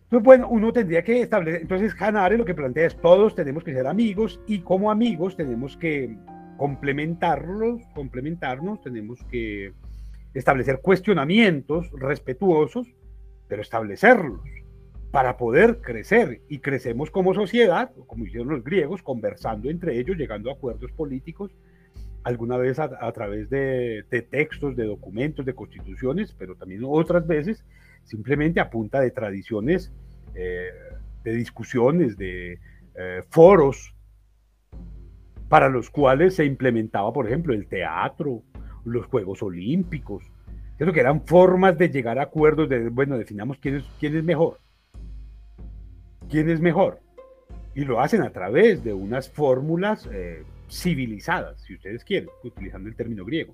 Entonces, 0.04 0.26
bueno, 0.26 0.50
uno 0.50 0.74
tendría 0.74 1.04
que 1.04 1.22
establecer, 1.22 1.62
entonces 1.62 1.94
Hanare 2.02 2.36
lo 2.36 2.44
que 2.44 2.56
plantea 2.56 2.88
es 2.88 2.98
todos 3.00 3.36
tenemos 3.36 3.64
que 3.64 3.74
ser 3.74 3.86
amigos 3.86 4.42
y 4.48 4.60
como 4.60 4.90
amigos 4.90 5.38
tenemos 5.38 5.78
que 5.78 6.18
complementarlos, 6.58 7.84
complementarnos, 7.94 8.82
tenemos 8.82 9.24
que 9.26 9.72
establecer 10.34 10.80
cuestionamientos 10.82 11.90
respetuosos, 11.92 12.88
pero 13.48 13.62
establecerlos 13.62 14.42
para 15.12 15.38
poder 15.38 15.82
crecer. 15.82 16.42
Y 16.50 16.60
crecemos 16.60 17.10
como 17.10 17.34
sociedad, 17.34 17.92
como 18.08 18.26
hicieron 18.26 18.50
los 18.50 18.64
griegos, 18.64 19.02
conversando 19.02 19.70
entre 19.70 20.00
ellos, 20.00 20.18
llegando 20.18 20.50
a 20.50 20.54
acuerdos 20.54 20.92
políticos, 20.92 21.52
alguna 22.24 22.58
vez 22.58 22.80
a, 22.80 23.12
través 23.12 23.50
de, 23.50 24.04
textos, 24.30 24.76
de 24.76 24.86
documentos, 24.86 25.46
de 25.46 25.54
constituciones, 25.54 26.36
pero 26.38 26.56
también 26.56 26.82
otras 26.86 27.26
veces 27.26 27.66
simplemente 28.04 28.60
a 28.60 28.70
punta 28.70 29.00
de 29.00 29.12
tradiciones 29.12 29.94
eh, 30.36 30.70
de 31.24 31.34
discusiones, 31.34 32.18
de 32.18 32.60
eh, 32.96 33.24
foros, 33.30 33.96
para 35.48 35.70
los 35.70 35.90
cuales 35.90 36.36
se 36.36 36.46
implementaba, 36.46 37.12
por 37.12 37.26
ejemplo, 37.26 37.54
el 37.54 37.68
teatro, 37.68 38.44
los 38.86 39.06
Juegos 39.06 39.44
Olímpicos, 39.44 40.24
eso 40.80 40.94
que 40.94 41.02
eran 41.02 41.26
formas 41.26 41.78
de 41.78 41.90
llegar 41.90 42.20
a 42.20 42.24
acuerdos 42.24 42.70
de, 42.70 42.88
bueno, 42.90 43.18
definamos 43.18 43.58
quién 43.58 43.76
es, 43.76 43.84
quién 44.00 44.16
es 44.16 44.24
mejor. 44.24 44.60
¿Quién 46.30 46.50
es 46.50 46.62
mejor? 46.62 47.02
Y 47.76 47.84
lo 47.84 48.00
hacen 48.00 48.22
a 48.22 48.32
través 48.32 48.84
de 48.84 48.94
unas 48.94 49.30
fórmulas 49.30 50.08
eh, 50.12 50.44
civilizadas, 50.70 51.62
si 51.64 51.76
ustedes 51.76 52.04
quieren, 52.06 52.30
utilizando 52.44 52.88
el 52.88 52.96
término 52.96 53.26
griego. 53.26 53.54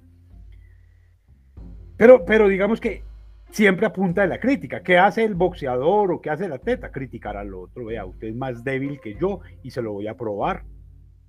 Pero, 1.97 2.25
pero 2.25 2.47
digamos 2.47 2.79
que 2.79 3.03
siempre 3.49 3.85
apunta 3.85 4.21
de 4.21 4.27
la 4.27 4.39
crítica. 4.39 4.83
¿Qué 4.83 4.97
hace 4.97 5.23
el 5.23 5.33
boxeador 5.33 6.11
o 6.11 6.21
qué 6.21 6.29
hace 6.29 6.45
el 6.45 6.53
atleta? 6.53 6.91
Criticar 6.91 7.37
al 7.37 7.53
otro. 7.53 7.85
Vea, 7.85 8.05
usted 8.05 8.27
es 8.27 8.35
más 8.35 8.63
débil 8.63 8.99
que 8.99 9.15
yo 9.15 9.39
y 9.63 9.71
se 9.71 9.81
lo 9.81 9.93
voy 9.93 10.07
a 10.07 10.17
probar. 10.17 10.63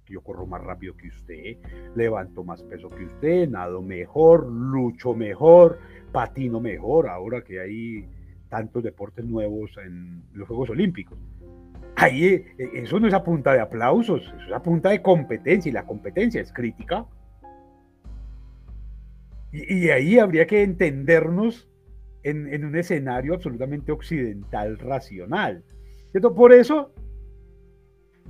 Yo 0.09 0.21
corro 0.21 0.47
más 0.47 0.63
rápido 0.63 0.97
que 0.97 1.09
usted, 1.09 1.57
levanto 1.95 2.45
más 2.45 2.63
peso 2.63 2.89
que 2.91 3.05
usted, 3.05 3.49
nado 3.49 3.83
mejor, 3.83 4.47
lucho 4.47 5.15
mejor, 5.15 5.79
patino 6.13 6.61
mejor, 6.61 7.09
ahora 7.09 7.43
que 7.43 7.61
hay 7.61 8.09
tantos 8.49 8.83
deportes 8.83 9.25
nuevos 9.25 9.77
en 9.85 10.23
los 10.33 10.47
Juegos 10.47 10.71
Olímpicos. 10.71 11.19
Ahí 11.97 12.27
eh, 12.27 12.57
eso 12.75 13.01
no 13.01 13.09
es 13.09 13.15
a 13.15 13.25
punta 13.25 13.53
de 13.53 13.61
aplausos, 13.61 14.23
eso 14.23 14.47
es 14.47 14.53
a 14.53 14.63
punta 14.63 14.91
de 14.91 15.03
competencia 15.03 15.71
y 15.71 15.73
la 15.73 15.85
competencia 15.85 16.41
es 16.41 16.53
crítica. 16.53 17.07
Y, 19.53 19.89
ahí 19.89 20.19
habría 20.19 20.47
que 20.47 20.63
entendernos 20.63 21.69
en, 22.23 22.65
un 22.65 22.77
escenario 22.77 23.33
absolutamente 23.33 23.91
occidental, 23.91 24.79
racional. 24.79 25.65
Por 26.35 26.53
eso, 26.53 26.93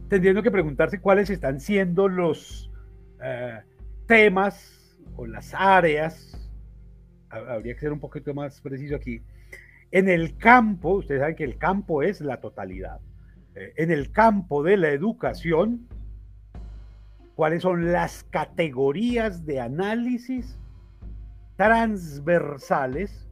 tendríamos 0.09 0.43
que 0.43 0.51
preguntarse 0.51 1.01
cuáles 1.01 1.31
están 1.31 1.61
siendo 1.61 2.09
los 2.09 2.71
eh, 3.23 3.61
temas 4.07 4.99
o 5.17 5.27
las 5.27 5.55
áreas, 5.55 6.51
habría 7.31 7.75
que 7.75 7.81
ser 7.81 7.93
un 7.93 8.01
poquito 8.01 8.35
más 8.35 8.61
preciso 8.61 8.97
aquí, 8.97 9.23
en 9.91 10.09
el 10.09 10.37
campo, 10.37 10.95
ustedes 10.95 11.21
saben 11.21 11.37
que 11.37 11.45
el 11.45 11.59
campo 11.59 12.03
es 12.03 12.21
la 12.21 12.41
totalidad, 12.41 13.01
eh, 13.55 13.73
en 13.77 13.91
el 13.91 14.13
campo 14.13 14.63
de 14.63 14.77
la 14.77 14.91
educación, 14.91 15.89
cuáles 17.35 17.63
son 17.63 17.93
las 17.93 18.25
categorías 18.25 19.45
de 19.45 19.61
análisis 19.61 20.59
transversales 21.57 23.29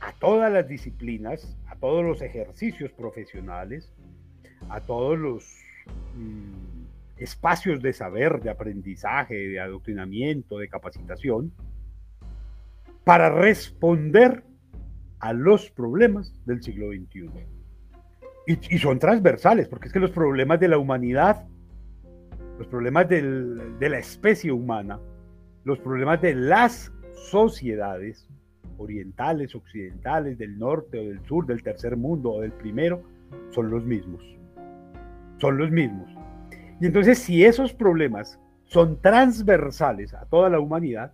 a 0.00 0.12
todas 0.18 0.52
las 0.52 0.68
disciplinas, 0.68 1.56
a 1.66 1.76
todos 1.76 2.04
los 2.04 2.22
ejercicios 2.22 2.92
profesionales, 2.92 3.92
a 4.68 4.80
todos 4.80 5.18
los 5.18 5.58
mm, 6.14 6.86
espacios 7.18 7.80
de 7.82 7.92
saber, 7.92 8.40
de 8.40 8.50
aprendizaje, 8.50 9.34
de 9.34 9.60
adoctrinamiento, 9.60 10.58
de 10.58 10.68
capacitación, 10.68 11.52
para 13.04 13.30
responder 13.30 14.44
a 15.20 15.32
los 15.32 15.70
problemas 15.70 16.34
del 16.44 16.62
siglo 16.62 16.88
XXI. 16.88 17.30
Y, 18.48 18.78
son 18.78 18.98
transversales, 18.98 19.66
porque 19.68 19.88
es 19.88 19.92
que 19.92 19.98
los 19.98 20.10
problemas 20.10 20.60
de 20.60 20.68
la 20.68 20.78
humanidad, 20.78 21.46
los 22.58 22.68
problemas 22.68 23.08
de 23.08 23.88
la 23.88 23.98
especie 23.98 24.52
humana, 24.52 25.00
los 25.64 25.80
problemas 25.80 26.22
de 26.22 26.34
las 26.34 26.92
sociedades 27.30 28.28
orientales, 28.78 29.54
occidentales, 29.54 30.38
del 30.38 30.58
norte 30.58 30.98
o 30.98 31.04
del 31.08 31.24
sur, 31.26 31.46
del 31.46 31.62
tercer 31.62 31.96
mundo 31.96 32.32
o 32.34 32.40
del 32.40 32.52
primero, 32.52 33.02
son 33.50 33.70
los 33.70 33.84
mismos. 33.84 34.35
Son 35.38 35.58
los 35.58 35.70
mismos. 35.70 36.08
Y 36.80 36.86
entonces 36.86 37.18
si 37.18 37.44
esos 37.44 37.72
problemas 37.72 38.38
son 38.64 39.00
transversales 39.00 40.12
a 40.14 40.26
toda 40.26 40.50
la 40.50 40.60
humanidad, 40.60 41.12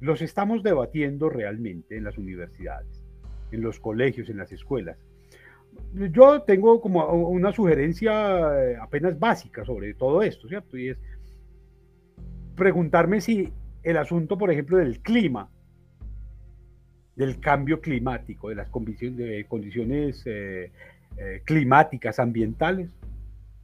los 0.00 0.22
estamos 0.22 0.62
debatiendo 0.62 1.28
realmente 1.28 1.96
en 1.96 2.04
las 2.04 2.16
universidades, 2.16 3.02
en 3.52 3.60
los 3.60 3.78
colegios, 3.78 4.28
en 4.30 4.38
las 4.38 4.50
escuelas. 4.50 4.96
Yo 5.94 6.42
tengo 6.42 6.80
como 6.80 7.04
una 7.12 7.52
sugerencia 7.52 8.64
eh, 8.64 8.76
apenas 8.80 9.18
básica 9.18 9.64
sobre 9.64 9.94
todo 9.94 10.22
esto, 10.22 10.48
¿cierto? 10.48 10.76
Y 10.76 10.88
es 10.88 10.98
preguntarme 12.56 13.20
si 13.20 13.52
el 13.82 13.96
asunto, 13.96 14.36
por 14.36 14.50
ejemplo, 14.50 14.78
del 14.78 15.00
clima, 15.00 15.48
del 17.16 17.40
cambio 17.40 17.80
climático, 17.80 18.48
de 18.48 18.54
las 18.54 18.68
condiciones, 18.68 20.22
eh, 20.26 20.70
eh, 21.16 21.42
climáticas, 21.44 22.18
ambientales, 22.18 22.90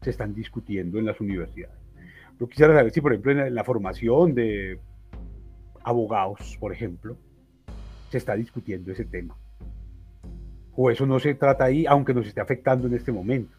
se 0.06 0.10
están 0.10 0.32
discutiendo 0.32 1.00
en 1.00 1.04
las 1.04 1.20
universidades. 1.20 1.74
Yo 2.38 2.48
quisiera 2.48 2.72
saber 2.72 2.92
si, 2.92 3.00
por 3.00 3.12
ejemplo, 3.12 3.32
en 3.32 3.52
la 3.52 3.64
formación 3.64 4.36
de 4.36 4.78
abogados, 5.82 6.56
por 6.60 6.72
ejemplo, 6.72 7.16
se 8.08 8.18
está 8.18 8.36
discutiendo 8.36 8.92
ese 8.92 9.04
tema. 9.04 9.36
O 10.76 10.92
eso 10.92 11.06
no 11.06 11.18
se 11.18 11.34
trata 11.34 11.64
ahí, 11.64 11.86
aunque 11.86 12.14
nos 12.14 12.24
esté 12.24 12.40
afectando 12.40 12.86
en 12.86 12.94
este 12.94 13.10
momento. 13.10 13.56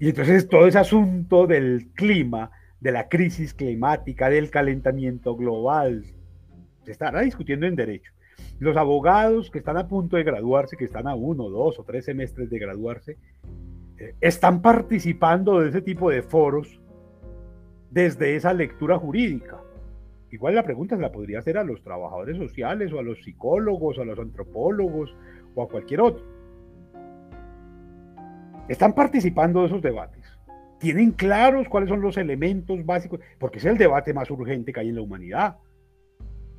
Y 0.00 0.08
entonces 0.08 0.48
todo 0.48 0.66
ese 0.66 0.78
asunto 0.78 1.46
del 1.46 1.86
clima, 1.94 2.50
de 2.80 2.90
la 2.90 3.08
crisis 3.08 3.54
climática, 3.54 4.28
del 4.28 4.50
calentamiento 4.50 5.36
global. 5.36 6.04
Se 6.84 6.90
estará 6.90 7.20
discutiendo 7.20 7.64
en 7.64 7.76
derecho. 7.76 8.10
Los 8.58 8.76
abogados 8.76 9.52
que 9.52 9.58
están 9.58 9.76
a 9.76 9.86
punto 9.86 10.16
de 10.16 10.24
graduarse, 10.24 10.76
que 10.76 10.86
están 10.86 11.06
a 11.06 11.14
uno, 11.14 11.48
dos 11.48 11.78
o 11.78 11.84
tres 11.84 12.06
semestres 12.06 12.50
de 12.50 12.58
graduarse, 12.58 13.18
están 14.20 14.62
participando 14.62 15.60
de 15.60 15.70
ese 15.70 15.82
tipo 15.82 16.10
de 16.10 16.22
foros 16.22 16.80
desde 17.90 18.36
esa 18.36 18.52
lectura 18.52 18.98
jurídica. 18.98 19.60
Igual 20.30 20.54
la 20.54 20.64
pregunta 20.64 20.96
se 20.96 21.02
la 21.02 21.12
podría 21.12 21.38
hacer 21.38 21.56
a 21.56 21.64
los 21.64 21.82
trabajadores 21.82 22.36
sociales 22.36 22.92
o 22.92 22.98
a 22.98 23.02
los 23.02 23.22
psicólogos 23.22 23.98
a 23.98 24.04
los 24.04 24.18
antropólogos 24.18 25.16
o 25.54 25.62
a 25.62 25.68
cualquier 25.68 26.00
otro. 26.00 26.24
Están 28.68 28.94
participando 28.94 29.60
de 29.60 29.66
esos 29.66 29.82
debates 29.82 30.36
tienen 30.78 31.12
claros 31.12 31.68
cuáles 31.68 31.88
son 31.88 32.00
los 32.00 32.16
elementos 32.16 32.84
básicos, 32.84 33.20
porque 33.38 33.58
es 33.58 33.64
el 33.64 33.78
debate 33.78 34.12
más 34.12 34.30
urgente 34.30 34.72
que 34.72 34.80
hay 34.80 34.88
en 34.90 34.96
la 34.96 35.02
humanidad. 35.02 35.56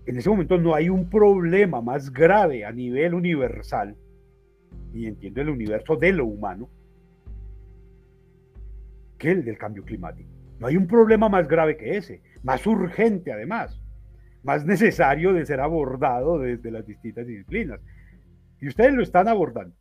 En 0.05 0.17
ese 0.17 0.29
momento 0.29 0.57
no 0.57 0.73
hay 0.73 0.89
un 0.89 1.09
problema 1.09 1.81
más 1.81 2.11
grave 2.11 2.65
a 2.65 2.71
nivel 2.71 3.13
universal, 3.13 3.95
y 4.93 5.05
entiendo 5.05 5.41
el 5.41 5.49
universo 5.49 5.95
de 5.97 6.13
lo 6.13 6.25
humano, 6.25 6.69
que 9.17 9.31
el 9.31 9.43
del 9.43 9.57
cambio 9.57 9.83
climático. 9.83 10.29
No 10.59 10.67
hay 10.67 10.77
un 10.77 10.87
problema 10.87 11.29
más 11.29 11.47
grave 11.47 11.77
que 11.77 11.97
ese, 11.97 12.21
más 12.43 12.65
urgente 12.65 13.31
además, 13.31 13.79
más 14.43 14.65
necesario 14.65 15.33
de 15.33 15.45
ser 15.45 15.59
abordado 15.59 16.39
desde 16.39 16.71
las 16.71 16.85
distintas 16.85 17.27
disciplinas. 17.27 17.79
Y 18.59 18.67
ustedes 18.67 18.93
lo 18.93 19.03
están 19.03 19.27
abordando, 19.27 19.75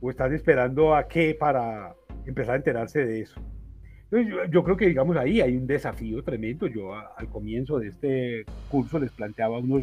o 0.00 0.10
están 0.10 0.32
esperando 0.34 0.94
a 0.94 1.08
qué 1.08 1.36
para 1.38 1.94
empezar 2.26 2.54
a 2.54 2.58
enterarse 2.58 3.04
de 3.04 3.20
eso. 3.20 3.40
Yo, 4.50 4.64
creo 4.64 4.76
que, 4.76 4.86
digamos, 4.86 5.16
ahí 5.18 5.42
hay 5.42 5.54
un 5.54 5.66
desafío 5.66 6.22
tremendo. 6.22 6.66
Yo 6.66 6.94
al 6.94 7.28
comienzo 7.28 7.78
de 7.78 7.88
este 7.88 8.44
curso 8.70 8.98
les 8.98 9.12
planteaba 9.12 9.58
unos 9.58 9.82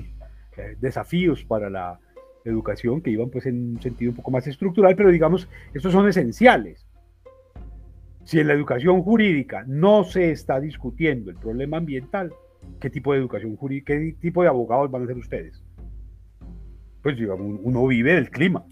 eh, 0.58 0.76
desafíos 0.80 1.44
para 1.44 1.70
la 1.70 2.00
educación 2.44 3.02
que 3.02 3.12
iban 3.12 3.30
pues 3.30 3.46
en 3.46 3.76
un 3.76 3.82
sentido 3.82 4.12
un 4.12 4.16
poco 4.18 4.32
más 4.32 4.48
estructural, 4.48 4.96
pero 4.96 5.12
digamos, 5.12 5.48
estos 5.74 5.92
son 5.92 6.08
esenciales. 6.08 6.88
Si 8.26 8.40
en 8.40 8.48
la 8.48 8.54
educación 8.54 9.02
jurídica 9.02 9.64
no 9.68 10.04
se 10.04 10.32
está 10.32 10.60
discutiendo 10.60 11.32
el 11.32 11.38
problema 11.38 11.78
ambiental, 11.78 12.34
¿qué 12.80 12.90
tipo 12.90 13.14
de 13.14 13.20
educación 13.20 13.56
jurídica, 13.56 13.94
qué 13.94 14.16
tipo 14.20 14.42
de 14.42 14.50
abogados 14.50 14.92
van 14.92 15.04
a 15.04 15.08
ser 15.08 15.18
ustedes? 15.18 15.64
Pues 17.02 17.16
digamos, 17.16 17.60
uno 17.64 17.88
vive 17.88 18.16
del 18.16 18.30
clima 18.30 18.66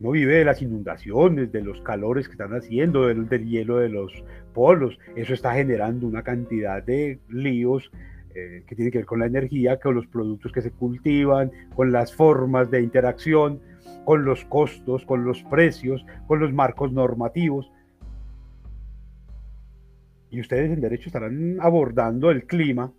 no 0.00 0.12
vive 0.12 0.36
de 0.36 0.44
las 0.46 0.62
inundaciones, 0.62 1.52
de 1.52 1.60
los 1.60 1.80
calores 1.82 2.26
que 2.26 2.32
están 2.32 2.52
haciendo, 2.52 3.06
del, 3.06 3.28
hielo 3.46 3.76
de 3.76 3.90
los 3.90 4.24
polos. 4.54 4.98
Eso 5.14 5.34
está 5.34 5.52
generando 5.52 6.06
una 6.06 6.22
cantidad 6.22 6.82
de 6.82 7.20
líos 7.28 7.92
eh, 8.34 8.64
que 8.66 8.74
tienen 8.74 8.90
que 8.90 8.98
ver 8.98 9.06
con 9.06 9.20
la 9.20 9.26
energía, 9.26 9.78
con 9.78 9.94
los 9.94 10.06
productos 10.06 10.52
que 10.52 10.62
se 10.62 10.70
cultivan, 10.70 11.52
con 11.76 11.92
las 11.92 12.14
formas 12.14 12.70
de 12.70 12.80
interacción, 12.82 13.60
con 14.06 14.24
los 14.24 14.42
costos, 14.46 15.04
con 15.04 15.24
los 15.24 15.42
precios, 15.44 16.04
con 16.26 16.40
los 16.40 16.52
marcos 16.52 16.92
normativos. 16.92 17.70
Y 20.30 20.40
ustedes 20.40 20.70
en 20.70 20.80
derecho 20.80 21.08
estarán 21.08 21.58
abordando 21.60 22.30
el 22.30 22.46
clima 22.46 22.92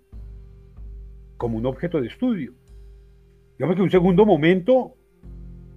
como 1.38 1.58
un 1.58 1.66
objeto 1.66 2.02
de 2.02 2.08
estudio. 2.08 2.54
Digamos 3.58 3.76
que 3.76 3.82
un 3.82 3.92
segundo 3.92 4.26
momento 4.26 4.96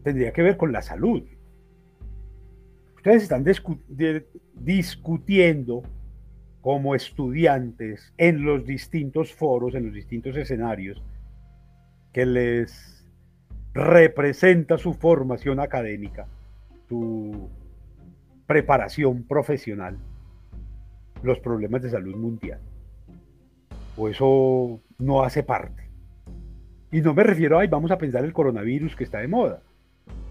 tendría 0.02 0.32
que 0.32 0.42
ver 0.42 0.56
con 0.56 0.72
la 0.72 0.82
salud. 0.82 1.22
Ustedes 2.96 3.22
están 3.22 3.44
discutiendo 4.54 5.82
como 6.60 6.94
estudiantes 6.94 8.12
en 8.16 8.44
los 8.44 8.64
distintos 8.64 9.32
foros, 9.34 9.74
en 9.74 9.84
los 9.86 9.94
distintos 9.94 10.36
escenarios 10.36 11.02
que 12.12 12.24
les 12.24 13.06
representa 13.74 14.78
su 14.78 14.94
formación 14.94 15.60
académica, 15.60 16.26
su 16.88 17.50
preparación 18.46 19.24
profesional, 19.24 19.98
los 21.24 21.40
problemas 21.40 21.82
de 21.82 21.90
salud 21.90 22.16
mundial. 22.16 22.60
O 23.96 24.08
eso 24.08 24.80
no 24.98 25.22
hace 25.22 25.42
parte. 25.42 25.84
Y 26.92 27.00
no 27.00 27.14
me 27.14 27.24
refiero 27.24 27.58
a, 27.58 27.66
vamos 27.66 27.90
a 27.90 27.98
pensar 27.98 28.24
el 28.24 28.32
coronavirus 28.32 28.94
que 28.94 29.04
está 29.04 29.18
de 29.18 29.28
moda, 29.28 29.62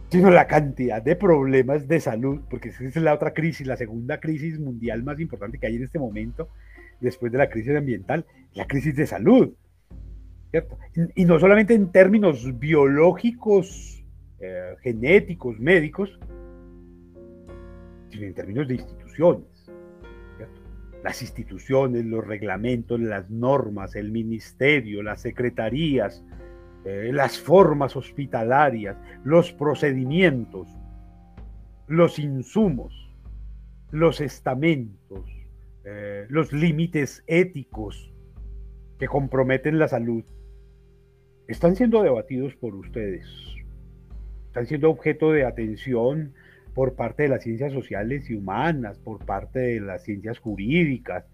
sino 0.09 0.29
la 0.29 0.47
cantidad 0.47 1.01
de 1.01 1.15
problemas 1.15 1.87
de 1.87 1.99
salud, 1.99 2.41
porque 2.49 2.69
esa 2.69 2.85
es 2.85 2.95
la 2.97 3.13
otra 3.13 3.33
crisis, 3.33 3.67
la 3.67 3.75
segunda 3.75 4.19
crisis 4.19 4.59
mundial 4.59 5.03
más 5.03 5.19
importante 5.19 5.57
que 5.57 5.67
hay 5.67 5.75
en 5.75 5.83
este 5.83 5.99
momento, 5.99 6.49
después 7.01 7.31
de 7.31 7.37
la 7.37 7.49
crisis 7.49 7.75
ambiental, 7.75 8.25
la 8.53 8.65
crisis 8.65 8.95
de 8.95 9.07
salud. 9.07 9.53
Y, 11.15 11.25
no 11.25 11.39
solamente 11.39 11.73
en 11.73 11.91
términos 11.91 12.59
biológicos, 12.59 14.05
eh, 14.39 14.75
genéticos, 14.81 15.59
médicos, 15.59 16.19
sino 18.09 18.25
en 18.25 18.33
términos 18.33 18.67
de 18.67 18.75
instituciones. 18.75 19.52
Las 21.03 21.21
instituciones, 21.21 22.05
los 22.05 22.25
reglamentos, 22.25 22.99
las 22.99 23.29
normas, 23.29 23.95
el 23.95 24.11
ministerio, 24.11 25.03
las 25.03 25.21
secretarías, 25.21 26.23
eh, 26.85 27.11
las 27.13 27.39
formas 27.39 27.95
hospitalarias, 27.95 28.97
los 29.23 29.51
procedimientos, 29.51 30.67
los 31.87 32.19
insumos, 32.19 33.11
los 33.91 34.21
estamentos, 34.21 35.29
eh, 35.85 36.25
los 36.29 36.51
límites 36.53 37.23
éticos 37.27 38.11
que 38.97 39.07
comprometen 39.07 39.79
la 39.79 39.87
salud, 39.87 40.23
están 41.47 41.75
siendo 41.75 42.01
debatidos 42.01 42.55
por 42.55 42.73
ustedes, 42.75 43.27
están 44.47 44.65
siendo 44.65 44.89
objeto 44.89 45.31
de 45.31 45.45
atención 45.45 46.33
por 46.73 46.95
parte 46.95 47.23
de 47.23 47.29
las 47.29 47.43
ciencias 47.43 47.71
sociales 47.71 48.29
y 48.29 48.35
humanas, 48.35 48.97
por 48.99 49.23
parte 49.23 49.59
de 49.59 49.79
las 49.79 50.03
ciencias 50.03 50.39
jurídicas, 50.39 51.25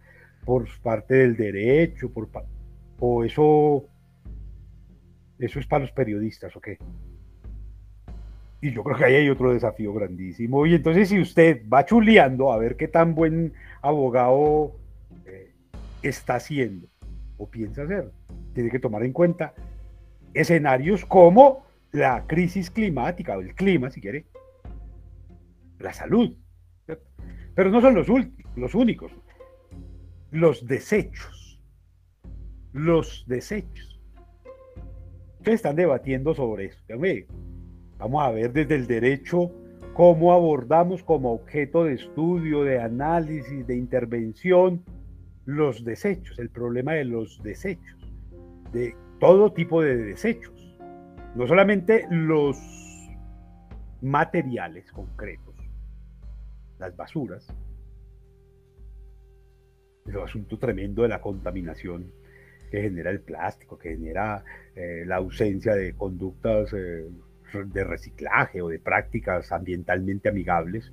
por 0.46 0.68
parte 0.82 1.16
del 1.16 1.38
derecho, 1.38 2.12
por 2.12 2.30
o 3.00 3.24
eso 3.24 3.86
eso 5.40 5.60
es 5.60 5.66
para 5.68 5.82
los 5.82 5.92
periodistas, 5.92 6.56
¿o 6.56 6.60
qué? 6.60 6.78
Y 8.62 8.72
yo 8.72 8.84
creo 8.84 8.98
que 8.98 9.06
ahí 9.06 9.16
hay 9.16 9.30
otro 9.30 9.54
desafío 9.54 9.94
grandísimo. 9.94 10.66
Y 10.66 10.76
entonces 10.76 11.08
si 11.08 11.20
usted 11.20 11.62
va 11.72 11.86
chuleando 11.86 12.52
a 12.52 12.58
ver 12.58 12.76
qué 12.76 12.90
tan 12.90 13.16
buen 13.16 13.54
abogado 13.82 14.74
eh, 15.26 15.52
está 16.02 16.36
haciendo 16.36 16.88
o 17.38 17.48
piensa 17.48 17.84
hacer, 17.84 18.12
tiene 18.54 18.70
que 18.70 18.80
tomar 18.80 19.04
en 19.04 19.14
cuenta 19.14 19.54
escenarios 20.34 21.06
como 21.06 21.66
la 21.94 22.26
crisis 22.28 22.70
climática 22.70 23.38
o 23.38 23.42
el 23.42 23.56
clima, 23.56 23.90
si 23.90 24.02
quiere, 24.02 24.26
la 25.80 25.94
salud. 25.94 26.36
Pero 27.56 27.72
no 27.72 27.82
son 27.82 27.96
los, 27.96 28.08
los 28.56 28.76
únicos. 28.76 29.12
Los 30.32 30.66
desechos. 30.68 31.60
Los 32.72 33.26
desechos. 33.28 34.00
Ustedes 35.40 35.56
están 35.56 35.76
debatiendo 35.76 36.34
sobre 36.34 36.66
eso. 36.66 36.84
Vamos 37.98 38.24
a 38.24 38.32
ver 38.32 38.54
desde 38.54 38.76
el 38.76 38.88
derecho 38.88 39.52
cómo 39.94 40.34
abordamos 40.34 41.04
como 41.04 41.34
objeto 41.34 41.86
de 41.86 41.96
estudio, 41.96 42.64
de 42.64 42.80
análisis, 42.80 43.66
de 43.66 43.76
intervención 43.76 44.84
los 45.50 45.84
desechos, 45.84 46.38
el 46.38 46.50
problema 46.50 46.94
de 46.94 47.06
los 47.06 47.42
desechos, 47.42 48.14
de 48.72 48.96
todo 49.20 49.52
tipo 49.52 49.82
de 49.82 49.98
desechos, 49.98 50.78
no 51.36 51.48
solamente 51.48 52.06
los 52.12 52.58
materiales 54.02 54.92
concretos, 54.92 55.49
las 56.80 56.96
basuras, 56.96 57.48
el 60.06 60.20
asunto 60.20 60.58
tremendo 60.58 61.04
de 61.04 61.10
la 61.10 61.22
contaminación 61.22 62.12
que 62.72 62.82
genera 62.82 63.10
el 63.10 63.22
plástico, 63.22 63.78
que 63.78 63.90
genera 63.90 64.44
eh, 64.76 65.04
la 65.06 65.18
ausencia 65.18 65.76
de 65.76 65.94
conductas 65.94 66.74
eh, 66.74 67.08
de 67.66 67.84
reciclaje 67.84 68.62
o 68.62 68.70
de 68.70 68.80
prácticas 68.80 69.52
ambientalmente 69.52 70.30
amigables, 70.30 70.92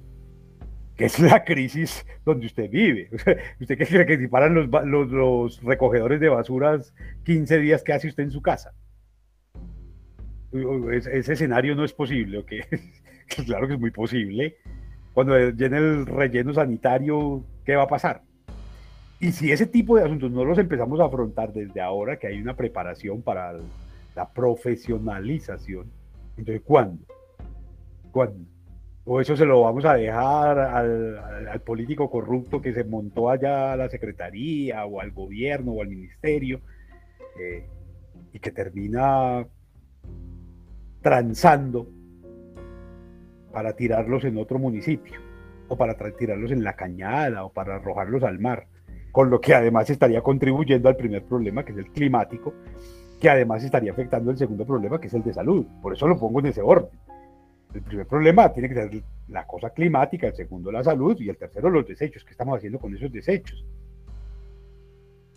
que 0.97 1.05
es 1.05 1.19
la 1.19 1.45
crisis 1.45 2.07
donde 2.25 2.47
usted 2.47 2.71
vive. 2.71 3.11
¿Usted 3.61 3.79
qué 3.79 3.87
cree 3.87 4.07
que 4.07 4.19
si 4.19 4.29
paran 4.29 4.55
los, 4.55 4.69
los, 5.11 5.63
recogedores 5.63 6.21
de 6.21 6.29
basuras 6.29 6.95
15 7.25 7.59
días, 7.59 7.83
qué 7.83 7.93
hace 7.93 8.09
usted 8.09 8.25
en 8.25 8.31
su 8.31 8.41
casa? 8.41 8.73
Ese, 10.93 11.33
escenario 11.33 11.75
no 11.75 11.85
es 11.85 11.93
posible, 11.93 12.39
¿ok? 12.39 12.53
claro 13.47 13.69
que 13.69 13.75
es 13.75 13.81
muy 13.81 13.91
posible. 13.91 14.57
Cuando 15.17 15.35
llene 15.49 15.79
el 15.79 16.05
relleno 16.05 16.53
sanitario, 16.53 17.43
¿qué 17.65 17.75
va 17.75 17.85
a 17.85 17.89
pasar? 17.89 18.21
Y 19.19 19.33
si 19.33 19.51
ese 19.51 19.65
tipo 19.65 19.97
de 19.97 20.05
asuntos 20.05 20.31
no 20.31 20.45
los 20.45 20.59
empezamos 20.59 21.01
a 21.01 21.07
afrontar 21.07 21.55
desde 21.55 21.81
ahora, 21.81 22.19
que 22.19 22.27
hay 22.27 22.39
una 22.39 22.55
preparación 22.55 23.23
para 23.23 23.55
la 24.15 24.29
profesionalización, 24.31 25.91
entonces 26.37 26.61
¿cuándo? 26.63 27.03
¿Cuándo? 28.13 28.45
o 29.07 29.19
eso 29.19 29.35
se 29.37 29.47
lo 29.47 29.63
vamos 29.63 29.87
a 29.87 29.95
dejar 29.95 30.59
al, 30.59 31.63
político 31.65 32.11
corrupto 32.11 32.61
que 32.61 32.75
se 32.75 32.85
montó 32.85 33.31
allá 33.31 33.73
a 33.73 33.77
la 33.77 33.89
secretaría 33.89 34.85
o 34.85 35.01
al 35.01 35.13
gobierno 35.13 35.73
o 35.73 35.81
al 35.81 35.89
ministerio 35.89 36.61
eh, 37.41 37.65
y 38.35 38.39
que 38.39 38.51
termina 38.51 39.47
transando 41.01 41.89
para 43.57 43.73
tirarlos 43.73 44.23
en 44.25 44.37
otro 44.37 44.59
municipio 44.59 45.19
o 45.69 45.79
para 45.79 45.95
tirarlos 45.95 46.51
en 46.51 46.63
la 46.63 46.75
cañada 46.75 47.43
o 47.43 47.51
para 47.51 47.77
arrojarlos 47.77 48.23
al 48.23 48.39
mar, 48.39 48.67
con 49.13 49.31
lo 49.31 49.41
que 49.41 49.55
además 49.55 49.89
estaría 49.89 50.21
contribuyendo 50.21 50.91
al 50.91 50.97
primer 50.97 51.25
problema 51.25 51.65
que 51.65 51.73
es 51.73 51.79
el 51.79 51.91
climático, 51.91 52.53
que 53.19 53.31
además 53.31 53.65
estaría 53.65 53.93
afectando 53.93 54.31
el 54.31 54.37
segundo 54.37 54.67
problema 54.67 55.01
que 55.01 55.07
es 55.07 55.15
el 55.15 55.23
de 55.23 55.33
salud. 55.33 55.65
Por 55.81 55.95
eso 55.95 56.07
lo 56.07 56.19
pongo 56.19 56.41
en 56.41 56.47
ese 56.49 56.61
orden 56.61 56.91
el 57.73 57.81
primer 57.81 58.07
problema 58.07 58.53
tiene 58.53 58.69
que 58.69 58.75
ser 58.75 59.03
la 59.29 59.47
cosa 59.47 59.71
climática, 59.71 60.27
el 60.27 60.35
segundo 60.35 60.71
la 60.71 60.85
salud 60.85 61.19
y 61.19 61.31
el 61.31 61.39
tercero 61.39 61.71
los 61.71 61.87
desechos. 61.89 62.25
¿Qué 62.25 62.33
estamos 62.33 62.59
haciendo 62.59 62.79
con 62.79 62.95
esos 62.95 63.11
desechos? 63.11 63.65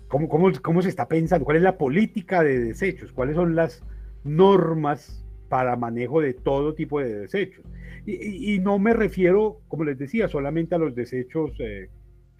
¿Cómo, 0.09 0.27
cómo, 0.27 0.51
cómo 0.61 0.81
se 0.81 0.89
está 0.89 1.07
pensando? 1.07 1.45
¿Cuál 1.45 1.57
es 1.57 1.63
la 1.63 1.77
política 1.77 2.43
de 2.43 2.59
desechos? 2.59 3.13
¿Cuáles 3.13 3.37
son 3.37 3.55
las 3.55 3.81
normas 4.25 5.25
para 5.49 5.75
manejo 5.75 6.21
de 6.21 6.33
todo 6.33 6.73
tipo 6.73 6.99
de 6.99 7.19
desechos? 7.21 7.65
Y, 8.05 8.59
no 8.59 8.79
me 8.79 8.93
refiero, 8.93 9.61
como 9.67 9.83
les 9.83 9.97
decía, 9.97 10.27
solamente 10.27 10.73
a 10.73 10.77
los 10.79 10.95
desechos 10.95 11.51
eh, 11.59 11.89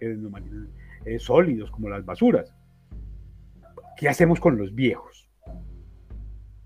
eh, 0.00 1.18
sólidos, 1.18 1.70
como 1.70 1.88
las 1.88 2.04
basuras. 2.04 2.52
¿Qué 3.96 4.08
hacemos 4.08 4.40
con 4.40 4.56
los 4.56 4.74
viejos? 4.74 5.28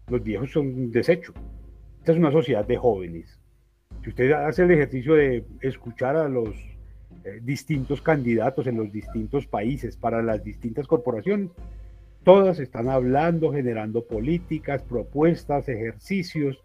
Los 0.09 0.23
viejos 0.23 0.53
son 0.53 0.69
un 0.69 0.91
desecho. 0.93 1.35
Esta 1.99 2.13
es 2.13 2.19
una 2.19 2.31
sociedad 2.31 2.67
de 2.67 2.77
jóvenes. 2.77 3.41
Si 4.03 4.11
usted 4.11 4.33
hace 4.33 4.63
el 4.63 4.71
ejercicio 4.71 5.15
de 5.15 5.45
escuchar 5.61 6.17
a 6.17 6.29
los 6.29 6.51
eh, 7.25 7.41
distintos 7.43 8.03
candidatos 8.03 8.67
en 8.67 8.77
los 8.77 8.93
distintos 8.93 9.47
países 9.47 9.97
para 9.97 10.23
las 10.23 10.45
distintas 10.45 10.87
corporaciones, 10.87 11.51
todas 12.25 12.59
están 12.59 12.89
hablando, 12.89 13.53
generando 13.53 14.07
políticas, 14.07 14.83
propuestas, 14.83 15.69
ejercicios 15.69 16.61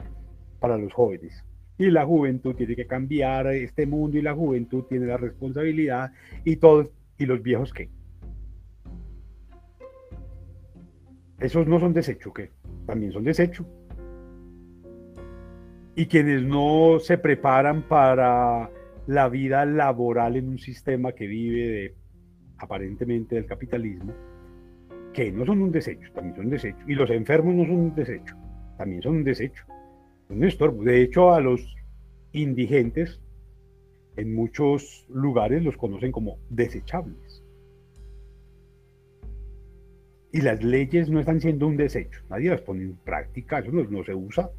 para 0.60 0.78
los 0.78 0.94
jóvenes. 0.94 1.44
Y 1.78 1.92
la 1.92 2.06
juventud 2.06 2.56
tiene 2.56 2.76
que 2.76 2.88
cambiar 2.88 3.48
este 3.48 3.86
mundo 3.86 4.18
y 4.18 4.22
la 4.22 4.34
juventud 4.34 4.84
tiene 4.84 5.06
la 5.06 5.18
responsabilidad 5.18 6.12
y 6.44 6.58
todos, 6.58 6.90
y 7.18 7.26
los 7.26 7.42
viejos 7.42 7.72
qué. 7.74 7.90
Esos 11.40 11.68
no 11.68 11.80
son 11.80 11.94
desecho, 11.94 12.34
¿qué? 12.34 12.52
También 12.86 13.14
son 13.14 13.24
desecho 13.24 13.66
y 16.00 16.06
quienes 16.06 16.44
no 16.44 16.98
se 17.02 17.18
preparan 17.18 17.82
para 17.82 18.70
la 19.06 19.28
vida 19.28 19.66
laboral 19.66 20.38
en 20.38 20.48
un 20.48 20.58
sistema 20.58 21.12
que 21.12 21.28
vive 21.28 21.68
de, 21.68 21.96
aparentemente 22.58 23.36
del 23.36 23.46
capitalismo, 23.46 24.14
que 25.14 25.32
no 25.32 25.46
son 25.46 25.62
un 25.62 25.72
desecho, 25.72 26.12
también 26.14 26.36
son 26.36 26.46
un 26.46 26.52
desecho. 26.52 26.86
Y 26.88 26.96
los 26.96 27.10
enfermos 27.10 27.56
no 27.56 27.64
son 27.64 27.76
un 27.76 27.96
desecho, 27.96 28.36
también 28.78 29.02
son 29.02 29.18
un 29.18 29.24
desecho. 29.24 29.64
Un 30.30 30.44
estorbo. 30.44 30.84
De 30.84 31.02
hecho, 31.02 31.34
a 31.34 31.42
los 31.42 31.76
indigentes 32.32 33.20
en 34.16 34.36
muchos 34.36 35.06
lugares 35.10 35.64
los 35.64 35.78
conocen 35.78 36.12
como 36.12 36.38
desechables. 36.50 37.44
Y 40.32 40.42
las 40.42 40.64
leyes 40.64 41.10
no 41.10 41.20
están 41.20 41.42
siendo 41.42 41.66
un 41.66 41.76
desecho, 41.76 42.22
nadie 42.30 42.52
las 42.52 42.62
pone 42.62 42.84
en 42.84 42.96
práctica, 42.98 43.60
eso 43.60 43.72
no 43.72 44.04
se 44.04 44.14
usa 44.14 44.52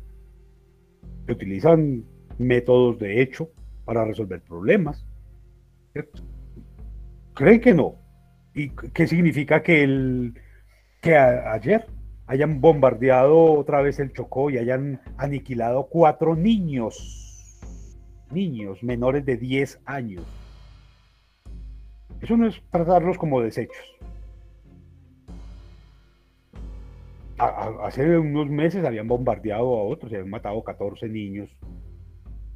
se 1.27 1.33
utilizan 1.33 2.05
métodos 2.39 2.99
de 2.99 3.23
hecho 3.23 3.51
para 3.85 4.05
resolver 4.05 4.41
problemas. 4.43 5.05
¿Creen 7.35 7.61
que 7.61 7.75
no? 7.75 7.97
¿Y 8.55 8.71
qué 8.71 9.07
significa 9.07 9.63
que, 9.63 9.85
el, 9.85 10.35
que 11.01 11.17
ayer, 11.17 11.87
hayan 12.27 12.61
bombardeado 12.61 13.55
otra 13.55 13.83
vez 13.83 13.99
el 13.99 14.13
Chocó 14.13 14.51
y 14.51 14.59
hayan 14.59 15.01
aniquilado 15.17 15.89
cuatro 15.89 16.37
niños, 16.37 17.59
niños 18.31 18.83
menores 18.83 19.25
de 19.25 19.37
10 19.37 19.81
años. 19.85 20.25
Eso 22.21 22.37
no 22.37 22.47
es 22.47 22.61
tratarlos 22.71 23.19
como 23.19 23.41
desechos. 23.41 23.85
hace 27.83 28.19
unos 28.19 28.51
meses 28.51 28.85
habían 28.85 29.09
bombardeado 29.09 29.77
a 29.77 29.83
otros, 29.83 30.13
y 30.13 30.15
habían 30.15 30.31
matado 30.31 30.63
14 30.63 31.09
niños. 31.09 31.51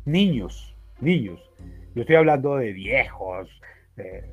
Niños, 0.04 0.76
niños. 1.00 1.40
Yo 1.94 2.02
estoy 2.02 2.16
hablando 2.16 2.56
de 2.56 2.72
viejos, 2.72 3.48
de 3.96 4.24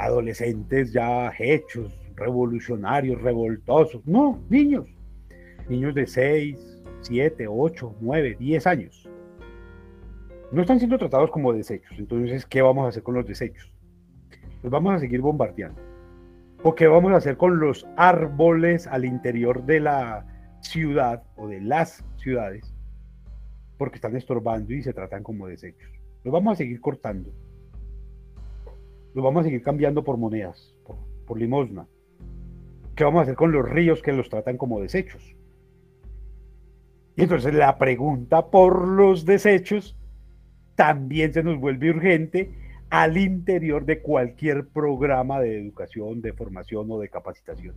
adolescentes 0.00 0.92
ya 0.92 1.32
hechos, 1.38 1.98
revolucionarios, 2.16 3.20
revoltosos. 3.20 4.06
No, 4.06 4.42
niños. 4.48 4.86
Niños 5.68 5.94
de 5.94 6.06
6, 6.06 6.80
7, 7.02 7.46
8, 7.48 7.96
9, 8.00 8.36
10 8.38 8.66
años. 8.66 9.08
No 10.52 10.62
están 10.62 10.78
siendo 10.78 10.98
tratados 10.98 11.30
como 11.30 11.52
desechos. 11.52 11.96
Entonces, 11.98 12.44
¿qué 12.46 12.62
vamos 12.62 12.86
a 12.86 12.88
hacer 12.88 13.02
con 13.02 13.14
los 13.14 13.26
desechos? 13.26 13.70
Pues 14.60 14.70
vamos 14.70 14.94
a 14.94 14.98
seguir 14.98 15.20
bombardeando. 15.20 15.80
¿O 16.62 16.74
qué 16.74 16.86
vamos 16.86 17.12
a 17.12 17.16
hacer 17.16 17.36
con 17.36 17.60
los 17.60 17.86
árboles 17.96 18.86
al 18.86 19.04
interior 19.04 19.64
de 19.64 19.80
la 19.80 20.26
ciudad 20.60 21.22
o 21.36 21.46
de 21.46 21.60
las 21.60 22.04
ciudades? 22.16 22.74
Porque 23.78 23.96
están 23.96 24.16
estorbando 24.16 24.74
y 24.74 24.82
se 24.82 24.92
tratan 24.92 25.22
como 25.22 25.46
desechos. 25.46 25.90
Los 26.24 26.32
vamos 26.32 26.54
a 26.54 26.56
seguir 26.56 26.80
cortando. 26.80 27.30
Los 29.14 29.24
vamos 29.24 29.40
a 29.40 29.44
seguir 29.44 29.62
cambiando 29.62 30.04
por 30.04 30.16
monedas, 30.16 30.74
por, 31.26 31.38
limosna. 31.38 31.86
¿Qué 32.94 33.04
vamos 33.04 33.20
a 33.20 33.22
hacer 33.22 33.34
con 33.34 33.52
los 33.52 33.68
ríos 33.68 34.02
que 34.02 34.12
los 34.12 34.28
tratan 34.28 34.56
como 34.56 34.80
desechos? 34.80 35.36
Y 37.16 37.22
entonces 37.22 37.54
la 37.54 37.78
pregunta 37.78 38.50
por 38.50 38.86
los 38.86 39.24
desechos 39.24 39.96
también 40.74 41.32
se 41.32 41.42
nos 41.42 41.58
vuelve 41.58 41.90
urgente 41.90 42.52
al 42.88 43.16
interior 43.16 43.84
de 43.84 44.00
cualquier 44.00 44.68
programa 44.68 45.40
de 45.40 45.60
educación, 45.60 46.20
de 46.20 46.32
formación 46.32 46.90
o 46.90 46.98
de 46.98 47.08
capacitación. 47.08 47.74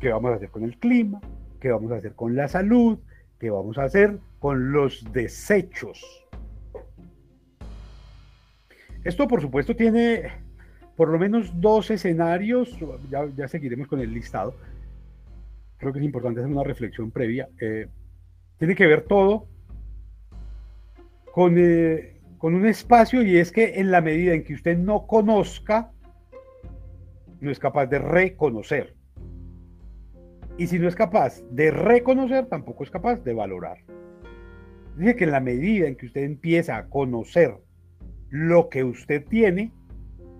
¿Qué 0.00 0.10
vamos 0.10 0.32
a 0.32 0.34
hacer 0.34 0.50
con 0.50 0.64
el 0.64 0.78
clima? 0.78 1.20
¿Qué 1.60 1.70
vamos 1.70 1.90
a 1.92 1.96
hacer 1.96 2.14
con 2.14 2.36
la 2.36 2.48
salud? 2.48 2.98
¿Qué 3.38 3.50
vamos 3.50 3.78
a 3.78 3.84
hacer 3.84 4.18
con 4.38 4.72
los 4.72 5.04
desechos? 5.12 6.25
Esto, 9.06 9.28
por 9.28 9.40
supuesto, 9.40 9.76
tiene 9.76 10.32
por 10.96 11.10
lo 11.10 11.18
menos 11.18 11.60
dos 11.60 11.90
escenarios, 11.92 12.76
ya, 13.08 13.46
seguiremos 13.46 13.86
con 13.86 14.00
el 14.00 14.12
listado. 14.12 14.54
Creo 15.76 15.92
que 15.92 16.00
es 16.00 16.04
importante 16.04 16.40
hacer 16.40 16.50
una 16.50 16.64
reflexión 16.64 17.12
previa. 17.12 17.48
Eh, 17.60 17.86
tiene 18.58 18.74
que 18.74 18.86
ver 18.86 19.02
todo 19.02 19.46
con 21.32 21.54
eh, 21.56 22.16
con 22.38 22.54
un 22.54 22.66
espacio 22.66 23.22
y 23.22 23.36
es 23.36 23.52
que 23.52 23.78
en 23.78 23.92
la 23.92 24.00
medida 24.00 24.34
en 24.34 24.42
que 24.42 24.54
usted 24.54 24.76
no 24.76 25.06
conozca, 25.06 25.92
no 27.40 27.50
es 27.50 27.60
capaz 27.60 27.86
de 27.86 28.00
reconocer. 28.00 28.94
Y 30.58 30.66
si 30.66 30.80
no 30.80 30.88
es 30.88 30.96
capaz 30.96 31.42
de 31.50 31.70
reconocer, 31.70 32.46
tampoco 32.46 32.82
es 32.82 32.90
capaz 32.90 33.22
de 33.22 33.34
valorar. 33.34 33.78
Dice 34.96 35.14
que 35.14 35.24
en 35.24 35.30
la 35.30 35.40
medida 35.40 35.86
en 35.86 35.94
que 35.94 36.06
usted 36.06 36.24
empieza 36.24 36.76
a 36.76 36.88
conocer 36.88 37.56
lo 38.30 38.68
que 38.68 38.84
usted 38.84 39.24
tiene, 39.26 39.72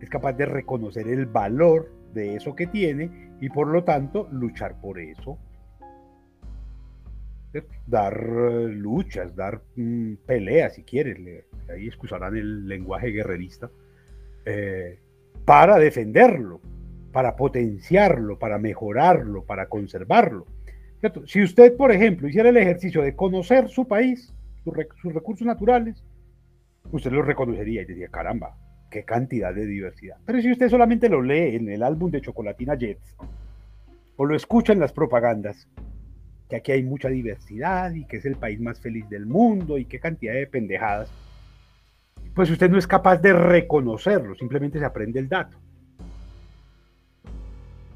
es 0.01 0.11
capaz 0.11 0.35
de 0.35 0.47
reconocer 0.47 1.09
el 1.09 1.27
valor 1.27 1.93
de 2.13 2.37
eso 2.37 2.55
que 2.55 2.67
tiene 2.67 3.31
y 3.41 3.49
por 3.49 3.69
lo 3.69 3.85
tanto 3.85 4.29
luchar 4.33 4.81
por 4.81 4.99
eso. 4.99 5.39
Dar 7.87 8.15
eh, 8.15 8.69
luchas, 8.69 9.35
dar 9.35 9.63
mm, 9.77 10.15
peleas, 10.27 10.75
si 10.75 10.83
quieren, 10.83 11.43
ahí 11.71 11.87
excusarán 11.87 12.37
el 12.37 12.69
lenguaje 12.69 13.09
guerrerista, 13.09 13.71
eh, 14.45 14.99
para 15.45 15.79
defenderlo, 15.79 16.61
para 17.13 17.35
potenciarlo, 17.35 18.39
para 18.39 18.59
mejorarlo, 18.59 19.45
para 19.45 19.69
conservarlo. 19.69 20.47
Si 21.27 21.43
usted, 21.43 21.77
por 21.77 21.93
ejemplo, 21.93 22.29
hiciera 22.29 22.49
el 22.49 22.57
ejercicio 22.57 23.03
de 23.03 23.15
conocer 23.15 23.69
su 23.69 23.87
país, 23.87 24.35
sus, 24.65 25.15
recursos 25.15 25.47
naturales, 25.47 26.03
usted 26.93 27.13
lo 27.13 27.23
reconocería 27.23 27.83
y 27.83 27.87
diría, 27.87 28.09
caramba, 28.09 28.57
qué 28.91 29.05
cantidad 29.05 29.55
de 29.55 29.67
diversidad. 29.67 30.17
Pero 30.25 30.41
si 30.41 30.53
usted 30.53 30.69
solamente 30.69 31.09
lo 31.09 31.23
lee 31.23 31.57
en 31.57 31.69
el 31.69 31.83
álbum 31.83 32.11
de 32.11 32.21
Chocolatina 32.21 32.77
Jets, 32.77 33.17
o 34.17 34.25
lo 34.25 34.35
escucha 34.35 34.73
en 34.73 34.81
las 34.81 34.93
propagandas, 34.93 35.69
que 36.49 36.57
aquí 36.57 36.73
hay 36.73 36.83
mucha 36.83 37.09
diversidad 37.09 37.93
y 37.93 38.05
que 38.07 38.19
es 38.19 38.25
el 38.25 38.37
país 38.37 38.61
más 38.61 38.81
feliz 38.81 39.09
del 39.09 39.27
mundo 39.27 39.79
y 39.79 39.85
qué 39.85 39.99
cantidad 39.99 40.35
de 40.35 40.47
pendejadas, 40.47 41.11
pues 42.35 42.51
usted 42.51 42.71
no 42.71 42.79
es 42.79 42.87
capaz 42.87 43.17
de 43.19 43.33
reconocerlo, 43.33 44.35
simplemente 44.35 44.79
se 44.79 44.85
aprende 44.85 45.19
el 45.19 45.29
dato. 45.29 45.59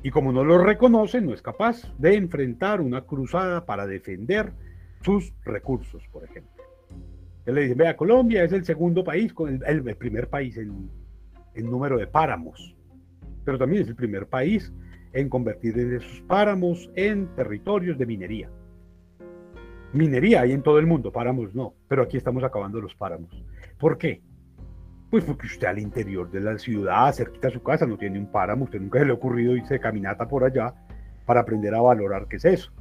Y 0.03 0.11
como 0.11 0.33
no 0.33 0.45
lo 0.45 0.59
reconoce, 0.59 1.21
no 1.21 1.35
es 1.35 1.43
capaz 1.43 1.83
de 1.99 2.15
enfrentar 2.15 2.81
una 2.81 3.03
cruzada 3.03 3.67
para 3.67 3.87
defender 3.87 4.53
sus 5.03 5.33
recursos, 5.45 6.03
por 6.11 6.25
ejemplo. 6.25 6.60
Él 7.47 7.55
le 7.55 7.63
dice, 7.63 7.75
vea, 7.75 7.97
Colombia 7.97 8.45
es 8.45 8.53
el 8.53 8.65
segundo 8.65 9.03
país, 9.03 9.33
el, 9.67 9.97
primer 9.97 10.29
país 10.29 10.57
en, 10.57 10.91
en 11.55 11.71
número 11.71 11.99
de 11.99 12.07
páramos, 12.07 12.77
pero 13.45 13.59
también 13.59 13.83
es 13.83 13.89
el 13.89 13.97
primer 13.97 14.27
país 14.27 14.73
en 15.13 15.29
convertir 15.29 15.79
esos 15.79 16.23
páramos 16.29 16.91
en 16.95 17.35
territorios 17.35 17.99
de 17.99 18.07
minería. 18.07 18.51
Minería 19.93 20.43
hay 20.43 20.53
en 20.53 20.63
todo 20.63 20.79
el 20.79 20.87
mundo, 20.87 21.11
páramos 21.11 21.55
no, 21.55 21.75
pero 21.89 22.03
aquí 22.03 22.17
estamos 22.17 22.45
acabando 22.45 22.81
los 22.81 22.95
páramos. 22.95 23.45
¿Por 23.79 23.99
qué? 23.99 24.23
Pues 25.11 25.25
porque 25.25 25.47
usted 25.47 25.67
al 25.67 25.81
interior 25.81 26.31
de 26.31 26.41
la 26.41 26.57
ciudad, 26.59 27.13
cerquita 27.13 27.49
a 27.49 27.51
su 27.51 27.63
casa, 27.63 27.87
no 27.87 27.99
tiene 27.99 28.19
un 28.19 28.31
páramo, 28.31 28.65
usted 28.65 28.81
nunca 28.81 29.01
se 29.01 29.07
le 29.07 29.11
ha 29.11 29.15
ocurrido 29.15 29.57
irse 29.57 29.75
de 29.75 29.81
caminata 29.81 30.29
por 30.29 30.45
allá 30.45 30.73
para 31.27 31.41
aprender 31.41 31.75
a 31.75 31.81
valorar 31.81 32.29
qué 32.29 32.37
es 32.37 32.45
eso. 32.45 32.73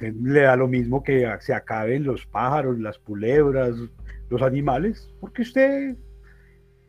Le 0.00 0.40
da 0.40 0.56
lo 0.56 0.68
mismo 0.68 1.02
que 1.02 1.28
se 1.40 1.54
acaben 1.54 2.04
los 2.04 2.26
pájaros, 2.26 2.78
las 2.78 2.98
culebras, 2.98 3.74
los 4.28 4.42
animales, 4.42 5.12
porque 5.20 5.42
usted 5.42 5.96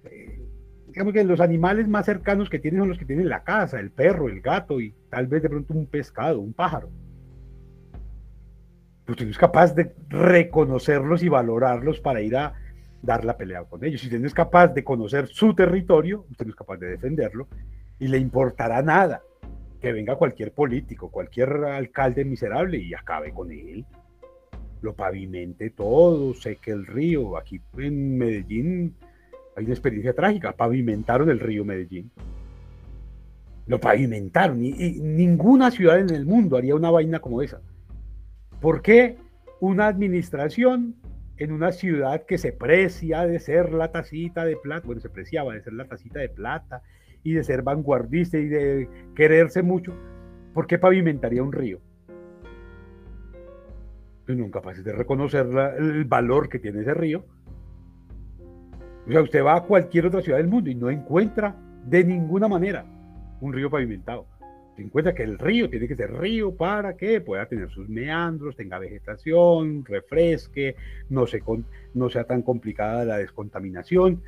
eh, 0.05 0.41
digamos 0.87 1.13
que 1.13 1.23
los 1.23 1.39
animales 1.39 1.87
más 1.87 2.05
cercanos 2.05 2.49
que 2.49 2.59
tienen 2.59 2.81
son 2.81 2.89
los 2.89 2.97
que 2.97 3.05
tienen 3.05 3.29
la 3.29 3.43
casa, 3.43 3.79
el 3.79 3.91
perro, 3.91 4.27
el 4.27 4.41
gato 4.41 4.81
y 4.81 4.93
tal 5.09 5.27
vez 5.27 5.41
de 5.41 5.49
pronto 5.49 5.73
un 5.73 5.85
pescado, 5.85 6.39
un 6.39 6.53
pájaro. 6.53 6.89
usted 9.07 9.25
no 9.25 9.31
es 9.31 9.37
capaz 9.37 9.73
de 9.73 9.93
reconocerlos 10.09 11.23
y 11.23 11.29
valorarlos 11.29 11.99
para 11.99 12.21
ir 12.21 12.35
a 12.35 12.53
dar 13.01 13.25
la 13.25 13.37
pelea 13.37 13.63
con 13.63 13.83
ellos. 13.83 14.01
Si 14.01 14.07
usted 14.07 14.19
no 14.19 14.27
es 14.27 14.33
capaz 14.33 14.69
de 14.69 14.83
conocer 14.83 15.27
su 15.27 15.53
territorio, 15.53 16.25
usted 16.29 16.45
no 16.45 16.51
es 16.51 16.55
capaz 16.55 16.77
de 16.77 16.87
defenderlo 16.87 17.47
y 17.99 18.07
le 18.07 18.17
importará 18.17 18.81
nada 18.81 19.21
que 19.81 19.91
venga 19.91 20.15
cualquier 20.15 20.53
político, 20.53 21.09
cualquier 21.09 21.49
alcalde 21.49 22.23
miserable 22.23 22.77
y 22.77 22.93
acabe 22.93 23.33
con 23.33 23.51
él. 23.51 23.83
Lo 24.81 24.95
pavimente 24.95 25.71
todo, 25.71 26.33
seque 26.35 26.71
el 26.71 26.85
río. 26.85 27.35
Aquí 27.37 27.59
en 27.77 28.17
Medellín 28.17 28.95
hay 29.55 29.65
una 29.65 29.73
experiencia 29.73 30.13
trágica, 30.13 30.53
pavimentaron 30.53 31.29
el 31.29 31.39
río 31.39 31.65
Medellín. 31.65 32.11
Lo 33.65 33.79
pavimentaron 33.79 34.63
y, 34.63 34.71
ninguna 35.01 35.71
ciudad 35.71 35.99
en 35.99 36.11
el 36.11 36.25
mundo 36.25 36.57
haría 36.57 36.75
una 36.75 36.91
vaina 36.91 37.19
como 37.19 37.41
esa. 37.41 37.61
¿Por 38.59 38.81
qué 38.81 39.17
una 39.59 39.87
administración 39.87 40.95
en 41.37 41.51
una 41.51 41.71
ciudad 41.71 42.25
que 42.27 42.37
se 42.37 42.51
precia 42.51 43.25
de 43.25 43.39
ser 43.39 43.73
la 43.73 43.91
tacita 43.91 44.45
de 44.45 44.57
plata, 44.57 44.85
bueno, 44.85 45.01
se 45.01 45.09
preciaba 45.09 45.55
de 45.55 45.61
ser 45.61 45.73
la 45.73 45.85
tacita 45.85 46.19
de 46.19 46.29
plata 46.29 46.83
y 47.23 47.33
de 47.33 47.43
ser 47.43 47.61
vanguardista 47.61 48.37
y 48.37 48.47
de 48.47 48.89
quererse 49.15 49.61
mucho, 49.61 49.93
¿por 50.53 50.67
qué 50.67 50.77
pavimentaría 50.77 51.43
un 51.43 51.51
río? 51.51 51.79
Pues 54.25 54.37
nunca 54.37 54.59
capaces 54.59 54.83
de 54.83 54.93
reconocer 54.93 55.47
el 55.77 56.05
valor 56.05 56.49
que 56.49 56.59
tiene 56.59 56.81
ese 56.81 56.93
río 56.93 57.25
o 59.07 59.11
sea, 59.11 59.21
usted 59.21 59.43
va 59.43 59.55
a 59.55 59.63
cualquier 59.63 60.05
otra 60.05 60.21
ciudad 60.21 60.37
del 60.37 60.47
mundo 60.47 60.69
y 60.69 60.75
no 60.75 60.89
encuentra 60.89 61.55
de 61.85 62.03
ninguna 62.03 62.47
manera 62.47 62.85
un 63.39 63.51
río 63.51 63.69
pavimentado. 63.69 64.27
Se 64.75 64.83
encuentra 64.83 65.13
que 65.13 65.23
el 65.23 65.37
río 65.37 65.69
tiene 65.69 65.87
que 65.87 65.95
ser 65.95 66.13
río 66.13 66.55
para 66.55 66.95
que 66.95 67.19
pueda 67.19 67.45
tener 67.47 67.69
sus 67.69 67.89
meandros, 67.89 68.55
tenga 68.55 68.79
vegetación, 68.79 69.83
refresque, 69.85 70.75
no, 71.09 71.27
se 71.27 71.41
no 71.93 72.09
sea 72.09 72.23
tan 72.23 72.41
complicada 72.41 73.03
la 73.03 73.17
descontaminación. 73.17 74.21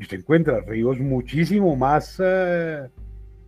Y 0.00 0.04
usted 0.04 0.20
encuentra 0.20 0.60
ríos 0.60 0.98
muchísimo 0.98 1.76
más 1.76 2.18
eh, 2.24 2.88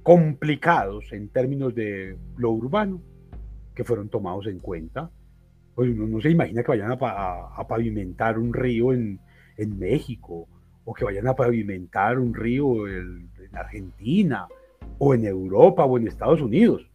complicados 0.02 1.10
en 1.12 1.30
términos 1.30 1.74
de 1.74 2.18
lo 2.36 2.50
urbano 2.50 3.00
que 3.74 3.84
fueron 3.84 4.10
tomados 4.10 4.46
en 4.46 4.58
cuenta. 4.58 5.10
Pues 5.74 5.88
uno 5.88 6.06
no 6.06 6.20
se 6.20 6.28
imagina 6.28 6.62
que 6.62 6.72
vayan 6.72 6.92
a, 6.92 7.66
pavimentar 7.66 8.38
un 8.38 8.52
río 8.52 8.92
en, 8.92 9.18
en 9.56 9.78
México 9.78 10.46
o 10.84 10.92
que 10.92 11.06
vayan 11.06 11.26
a 11.26 11.34
pavimentar 11.34 12.18
un 12.18 12.34
río 12.34 12.86
en, 12.86 13.30
Argentina, 13.54 14.46
o 14.98 15.14
en 15.14 15.24
Europa, 15.24 15.86
o 15.86 15.96
en 15.96 16.06
Estados 16.06 16.42
Unidos. 16.42 16.86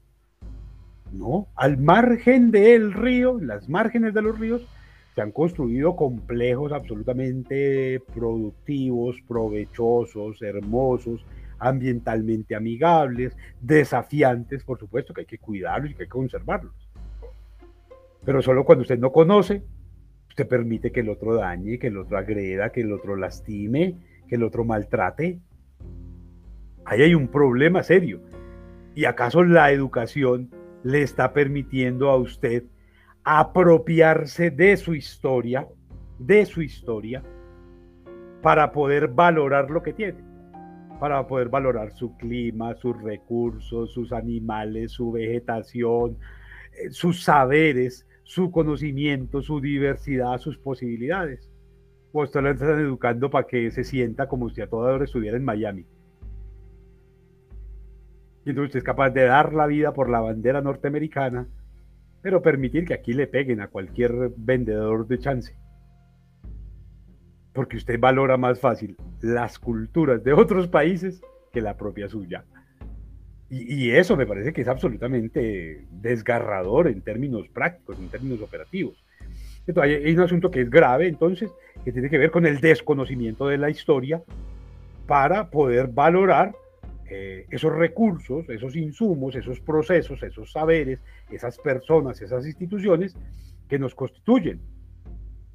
No, 1.11 1.47
al 1.55 1.77
margen 1.77 2.51
del 2.51 2.93
río, 2.93 3.39
las 3.39 3.69
márgenes 3.69 4.13
de 4.13 4.21
los 4.21 4.37
ríos, 4.37 4.67
se 5.17 5.23
han 5.23 5.31
construido 5.31 5.95
complejos 5.95 6.71
absolutamente 6.71 7.99
productivos, 8.13 9.15
provechosos, 9.27 10.43
hermosos, 10.43 11.25
ambientalmente 11.57 12.53
amigables, 12.53 13.35
desafiantes, 13.59 14.63
por 14.63 14.77
supuesto, 14.77 15.15
que 15.15 15.21
hay 15.21 15.25
que 15.25 15.39
cuidarlos 15.39 15.89
y 15.89 15.95
que 15.95 16.03
hay 16.03 16.07
que 16.07 16.11
conservarlos. 16.11 16.75
Pero 18.25 18.43
solo 18.43 18.63
cuando 18.63 18.83
usted 18.83 18.99
no 18.99 19.11
conoce, 19.11 19.63
usted 20.29 20.47
permite 20.47 20.91
que 20.91 20.99
el 20.99 21.09
otro 21.09 21.33
dañe, 21.33 21.79
que 21.79 21.87
el 21.87 21.97
otro 21.97 22.19
agreda, 22.19 22.71
que 22.71 22.81
el 22.81 22.93
otro 22.93 23.15
lastime, 23.15 23.95
que 24.29 24.35
el 24.35 24.43
otro 24.43 24.65
maltrate. 24.65 25.39
Ahí 26.85 27.01
hay 27.01 27.15
un 27.15 27.29
problema 27.29 27.81
serio. 27.81 28.21
¿Y 28.93 29.05
acaso 29.05 29.43
la 29.43 29.71
educación 29.71 30.51
le 30.83 31.01
está 31.01 31.33
permitiendo 31.33 32.11
a 32.11 32.17
usted 32.17 32.65
apropiarse 33.29 34.51
de 34.51 34.77
su 34.77 34.95
historia, 34.95 35.67
de 36.17 36.45
su 36.45 36.61
historia, 36.61 37.21
para 38.41 38.71
poder 38.71 39.09
valorar 39.09 39.69
lo 39.69 39.83
que 39.83 39.91
tiene, 39.91 40.23
para 40.97 41.27
poder 41.27 41.49
valorar 41.49 41.91
su 41.91 42.15
clima, 42.15 42.73
sus 42.75 42.95
recursos, 43.03 43.91
sus 43.91 44.13
animales, 44.13 44.93
su 44.93 45.11
vegetación, 45.11 46.17
eh, 46.71 46.89
sus 46.89 47.21
saberes, 47.21 48.07
su 48.23 48.49
conocimiento, 48.49 49.41
su 49.41 49.59
diversidad, 49.59 50.37
sus 50.37 50.57
posibilidades. 50.57 51.51
O 52.13 52.23
usted 52.23 52.41
lo 52.41 52.51
están 52.51 52.79
educando 52.79 53.29
para 53.29 53.45
que 53.45 53.71
se 53.71 53.83
sienta 53.83 54.29
como 54.29 54.49
si 54.49 54.61
a 54.61 54.69
toda 54.69 54.93
hora 54.93 55.03
estuviera 55.03 55.35
en 55.35 55.43
Miami. 55.43 55.85
Y 58.45 58.51
entonces 58.51 58.69
usted 58.69 58.79
es 58.79 58.85
capaz 58.85 59.09
de 59.09 59.25
dar 59.25 59.53
la 59.53 59.67
vida 59.67 59.91
por 59.91 60.09
la 60.09 60.21
bandera 60.21 60.61
norteamericana 60.61 61.49
pero 62.27 62.41
permitir 62.41 62.83
que 62.83 62.93
aquí 62.93 63.13
le 63.13 63.25
peguen 63.25 63.61
a 63.61 63.69
cualquier 63.69 64.33
vendedor 64.35 65.07
de 65.07 65.17
chance. 65.17 65.55
Porque 67.53 67.77
usted 67.77 67.97
valora 67.97 68.35
más 68.35 68.59
fácil 68.59 68.97
las 69.21 69.57
culturas 69.57 70.21
de 70.25 70.33
otros 70.33 70.67
países 70.67 71.21
que 71.53 71.61
la 71.61 71.77
propia 71.77 72.09
suya. 72.09 72.43
Y, 73.49 73.91
eso 73.91 74.17
me 74.17 74.25
parece 74.25 74.51
que 74.51 74.59
es 74.59 74.67
absolutamente 74.67 75.87
desgarrador 75.89 76.89
en 76.89 77.01
términos 77.01 77.47
prácticos, 77.47 77.97
en 77.97 78.09
términos 78.09 78.41
operativos. 78.41 79.01
Entonces, 79.65 80.05
hay, 80.05 80.13
un 80.13 80.19
asunto 80.19 80.51
que 80.51 80.59
es 80.59 80.69
grave, 80.69 81.07
entonces, 81.07 81.49
que 81.85 81.93
tiene 81.93 82.09
que 82.09 82.17
ver 82.17 82.31
con 82.31 82.45
el 82.45 82.59
desconocimiento 82.59 83.47
de 83.47 83.57
la 83.57 83.69
historia 83.69 84.21
para 85.07 85.49
poder 85.49 85.87
valorar 85.87 86.53
eh, 87.09 87.45
esos 87.49 87.73
recursos, 87.73 88.49
esos 88.49 88.75
insumos, 88.75 89.35
esos 89.35 89.61
procesos, 89.61 90.21
esos 90.23 90.51
saberes, 90.51 90.99
esas 91.31 91.57
personas, 91.57 92.21
esas 92.21 92.45
instituciones 92.45 93.15
que 93.69 93.79
nos 93.79 93.95
constituyen. 93.95 94.59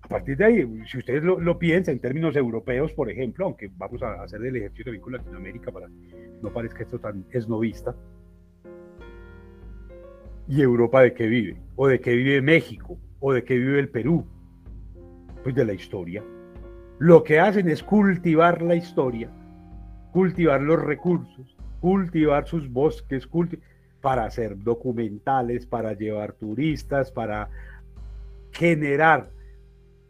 A 0.02 0.08
partir 0.08 0.36
de 0.36 0.44
ahí, 0.44 0.84
si 0.86 0.98
ustedes 0.98 1.22
lo, 1.22 1.58
piensan 1.58 1.94
en 1.94 2.00
términos 2.00 2.36
europeos, 2.36 2.92
por 2.92 3.10
ejemplo, 3.10 3.44
aunque 3.44 3.70
vamos 3.76 4.02
a 4.02 4.22
hacer 4.22 4.44
el 4.44 4.56
ejercicio 4.56 4.86
de 4.86 4.92
vínculo 4.92 5.18
Latinoamérica 5.18 5.70
para 5.70 5.86
que 5.86 6.30
no 6.42 6.52
parezca 6.52 6.82
esto 6.82 6.98
tan 6.98 7.24
esnovista, 7.30 7.94
¿y 10.48 10.60
Europa 10.60 11.02
de 11.02 11.14
qué 11.14 11.26
vive? 11.26 11.62
¿O 11.76 11.86
de 11.86 12.00
qué 12.00 12.14
vive 12.14 12.42
México? 12.42 12.98
¿O 13.20 13.32
de 13.32 13.44
qué 13.44 13.56
vive 13.56 13.78
el 13.78 13.88
Perú? 13.88 14.26
Pues 15.42 15.54
de 15.54 15.64
la 15.64 15.72
historia. 15.72 16.22
Lo 16.98 17.22
que 17.22 17.38
hacen 17.38 17.68
es 17.68 17.82
cultivar 17.82 18.62
la 18.62 18.74
historia 18.74 19.30
cultivar 20.12 20.60
los 20.60 20.80
recursos, 20.80 21.56
cultivar 21.80 22.46
sus 22.46 22.70
bosques, 22.70 23.28
para 24.00 24.24
hacer 24.24 24.58
documentales, 24.58 25.66
para 25.66 25.94
llevar 25.94 26.32
turistas, 26.34 27.10
para 27.10 27.48
generar 28.52 29.30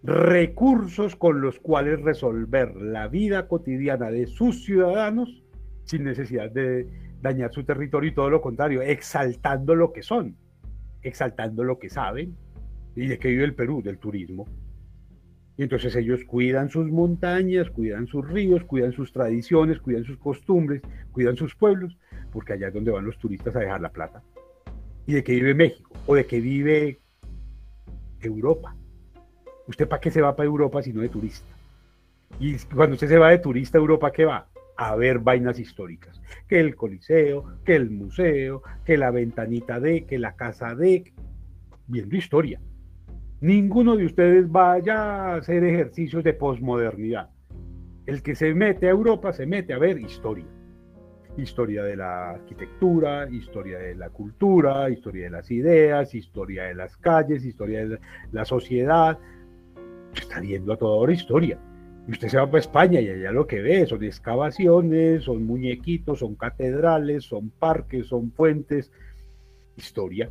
recursos 0.02 1.14
con 1.14 1.40
los 1.40 1.60
cuales 1.60 2.00
resolver 2.00 2.74
la 2.74 3.06
vida 3.06 3.46
cotidiana 3.46 4.10
de 4.10 4.26
sus 4.26 4.64
ciudadanos 4.64 5.44
sin 5.84 6.04
necesidad 6.04 6.50
de 6.50 6.88
dañar 7.20 7.52
su 7.52 7.64
territorio 7.64 8.10
y 8.10 8.14
todo 8.14 8.30
lo 8.30 8.40
contrario, 8.40 8.82
exaltando 8.82 9.74
lo 9.74 9.92
que 9.92 10.02
son, 10.02 10.36
exaltando 11.02 11.62
lo 11.62 11.78
que 11.78 11.88
saben 11.88 12.34
y 12.96 13.06
de 13.06 13.18
qué 13.18 13.28
vive 13.28 13.44
el 13.44 13.54
Perú, 13.54 13.82
del 13.82 13.98
turismo. 13.98 14.46
Y 15.56 15.64
entonces 15.64 15.94
ellos 15.96 16.24
cuidan 16.24 16.70
sus 16.70 16.90
montañas, 16.90 17.70
cuidan 17.70 18.06
sus 18.06 18.26
ríos, 18.28 18.64
cuidan 18.64 18.92
sus 18.92 19.12
tradiciones, 19.12 19.80
cuidan 19.80 20.04
sus 20.04 20.16
costumbres, 20.16 20.82
cuidan 21.12 21.36
sus 21.36 21.54
pueblos, 21.54 21.98
porque 22.32 22.54
allá 22.54 22.68
es 22.68 22.74
donde 22.74 22.90
van 22.90 23.04
los 23.04 23.18
turistas 23.18 23.54
a 23.56 23.60
dejar 23.60 23.80
la 23.80 23.90
plata. 23.90 24.22
¿Y 25.06 25.12
de 25.14 25.22
qué 25.22 25.32
vive 25.32 25.54
México? 25.54 25.90
¿O 26.06 26.14
de 26.14 26.24
qué 26.24 26.40
vive 26.40 27.00
Europa? 28.20 28.74
¿Usted 29.66 29.86
para 29.86 30.00
qué 30.00 30.10
se 30.10 30.22
va 30.22 30.34
para 30.34 30.46
Europa 30.46 30.82
si 30.82 30.92
no 30.92 31.02
de 31.02 31.08
turista? 31.10 31.54
Y 32.40 32.56
cuando 32.74 32.94
usted 32.94 33.08
se 33.08 33.18
va 33.18 33.30
de 33.30 33.38
turista 33.38 33.76
a 33.76 33.80
Europa, 33.80 34.10
¿qué 34.10 34.24
va? 34.24 34.48
A 34.76 34.96
ver 34.96 35.18
vainas 35.18 35.58
históricas. 35.58 36.20
Que 36.48 36.60
el 36.60 36.74
Coliseo, 36.74 37.58
que 37.64 37.76
el 37.76 37.90
museo, 37.90 38.62
que 38.86 38.96
la 38.96 39.10
ventanita 39.10 39.80
de, 39.80 40.06
que 40.06 40.18
la 40.18 40.34
casa 40.34 40.74
de, 40.74 41.12
viendo 41.86 42.16
historia 42.16 42.58
ninguno 43.42 43.96
de 43.96 44.06
ustedes 44.06 44.50
vaya 44.50 44.94
a 45.02 45.34
hacer 45.36 45.64
ejercicios 45.64 46.22
de 46.22 46.32
posmodernidad. 46.32 47.28
El 48.06 48.22
que 48.22 48.36
se 48.36 48.54
mete 48.54 48.86
a 48.86 48.90
Europa 48.90 49.32
se 49.32 49.46
mete 49.46 49.72
a 49.72 49.78
ver 49.78 49.98
historia. 49.98 50.46
Historia 51.36 51.82
de 51.82 51.96
la 51.96 52.30
arquitectura, 52.30 53.28
historia 53.28 53.78
de 53.78 53.96
la 53.96 54.10
cultura, 54.10 54.88
historia 54.90 55.24
de 55.24 55.30
las 55.30 55.50
ideas, 55.50 56.14
historia 56.14 56.64
de 56.64 56.74
las 56.74 56.96
calles, 56.96 57.44
historia 57.44 57.84
de 57.84 57.98
la 58.30 58.44
sociedad. 58.44 59.18
Está 60.14 60.40
viendo 60.40 60.72
a 60.72 60.76
toda 60.76 60.96
hora 60.96 61.12
historia. 61.12 61.58
Y 62.06 62.12
usted 62.12 62.28
se 62.28 62.36
va 62.36 62.46
para 62.46 62.60
España 62.60 63.00
y 63.00 63.08
allá 63.08 63.32
lo 63.32 63.46
que 63.46 63.60
ve 63.60 63.86
son 63.86 64.04
excavaciones, 64.04 65.24
son 65.24 65.44
muñequitos, 65.44 66.20
son 66.20 66.36
catedrales, 66.36 67.24
son 67.24 67.50
parques, 67.50 68.06
son 68.06 68.30
fuentes. 68.30 68.92
Historia. 69.76 70.30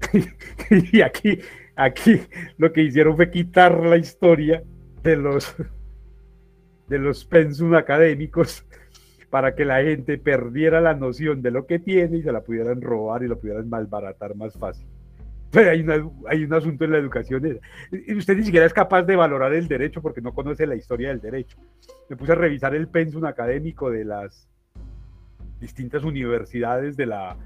y 0.92 1.00
aquí 1.00 1.38
Aquí 1.78 2.20
lo 2.56 2.72
que 2.72 2.82
hicieron 2.82 3.14
fue 3.14 3.30
quitar 3.30 3.78
la 3.84 3.96
historia 3.96 4.64
de 5.04 5.14
los, 5.14 5.54
de 6.88 6.98
los 6.98 7.24
pensum 7.24 7.72
académicos 7.74 8.66
para 9.30 9.54
que 9.54 9.64
la 9.64 9.80
gente 9.82 10.18
perdiera 10.18 10.80
la 10.80 10.94
noción 10.94 11.40
de 11.40 11.52
lo 11.52 11.66
que 11.66 11.78
tiene 11.78 12.16
y 12.16 12.22
se 12.22 12.32
la 12.32 12.40
pudieran 12.40 12.82
robar 12.82 13.22
y 13.22 13.28
lo 13.28 13.38
pudieran 13.38 13.68
malbaratar 13.68 14.34
más 14.34 14.58
fácil. 14.58 14.88
Pero 15.52 15.70
hay, 15.70 15.86
hay 16.28 16.42
un 16.42 16.52
asunto 16.52 16.84
en 16.84 16.90
la 16.90 16.98
educación. 16.98 17.60
Usted 18.16 18.36
ni 18.36 18.42
siquiera 18.42 18.66
es 18.66 18.74
capaz 18.74 19.04
de 19.04 19.14
valorar 19.14 19.54
el 19.54 19.68
derecho 19.68 20.02
porque 20.02 20.20
no 20.20 20.34
conoce 20.34 20.66
la 20.66 20.74
historia 20.74 21.10
del 21.10 21.20
derecho. 21.20 21.58
Me 22.10 22.16
puse 22.16 22.32
a 22.32 22.34
revisar 22.34 22.74
el 22.74 22.88
pensum 22.88 23.24
académico 23.24 23.88
de 23.88 24.04
las 24.04 24.48
distintas 25.60 26.02
universidades 26.02 26.96
de 26.96 27.06
la, 27.06 27.36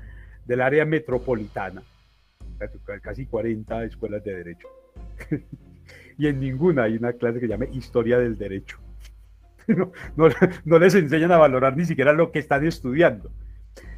del 0.46 0.62
área 0.62 0.86
metropolitana 0.86 1.82
casi 3.00 3.26
40 3.26 3.84
escuelas 3.84 4.24
de 4.24 4.34
derecho. 4.34 4.68
y 6.18 6.26
en 6.26 6.40
ninguna 6.40 6.84
hay 6.84 6.96
una 6.96 7.12
clase 7.12 7.40
que 7.40 7.48
llame 7.48 7.68
historia 7.72 8.18
del 8.18 8.36
derecho. 8.36 8.78
No, 10.64 10.78
les 10.78 10.94
enseñan 10.94 11.30
a 11.32 11.38
valorar 11.38 11.76
ni 11.76 11.84
siquiera 11.84 12.12
lo 12.12 12.32
que 12.32 12.40
están 12.40 12.66
estudiando. 12.66 13.30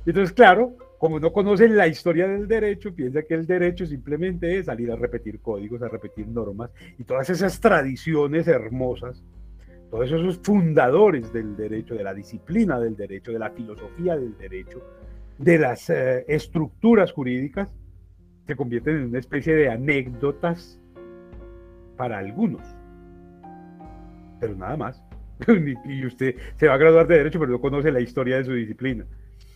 Entonces, 0.04 0.32
claro, 0.34 0.76
como 0.98 1.18
no 1.18 1.32
conocen 1.32 1.76
la 1.76 1.86
historia 1.86 2.28
del 2.28 2.46
derecho, 2.46 2.94
piensa 2.94 3.22
que 3.22 3.34
el 3.34 3.46
derecho 3.46 3.86
simplemente 3.86 4.58
es 4.58 4.66
salir 4.66 4.92
a 4.92 4.96
repetir 4.96 5.40
códigos, 5.40 5.82
a 5.82 5.88
repetir 5.88 6.28
normas 6.28 6.70
y 6.98 7.04
todas 7.04 7.30
esas 7.30 7.58
tradiciones 7.60 8.46
hermosas, 8.46 9.22
todos 9.90 10.06
esos 10.06 10.38
fundadores 10.42 11.32
del 11.32 11.56
derecho, 11.56 11.94
de 11.94 12.04
la 12.04 12.14
disciplina 12.14 12.78
del 12.78 12.96
derecho, 12.96 13.32
de 13.32 13.38
la 13.38 13.50
filosofía 13.50 14.16
del 14.16 14.36
derecho, 14.36 14.82
de 15.38 15.58
las 15.58 15.90
eh, 15.90 16.24
estructuras 16.28 17.12
jurídicas, 17.12 17.74
se 18.46 18.56
convierten 18.56 18.96
en 18.96 19.04
una 19.08 19.18
especie 19.18 19.54
de 19.54 19.70
anécdotas 19.70 20.80
para 21.96 22.18
algunos. 22.18 22.62
Pero 24.40 24.54
nada 24.56 24.76
más. 24.76 25.02
y 25.84 26.06
usted 26.06 26.36
se 26.56 26.68
va 26.68 26.74
a 26.74 26.78
graduar 26.78 27.06
de 27.06 27.18
Derecho, 27.18 27.40
pero 27.40 27.52
no 27.52 27.60
conoce 27.60 27.90
la 27.90 28.00
historia 28.00 28.36
de 28.36 28.44
su 28.44 28.52
disciplina. 28.52 29.04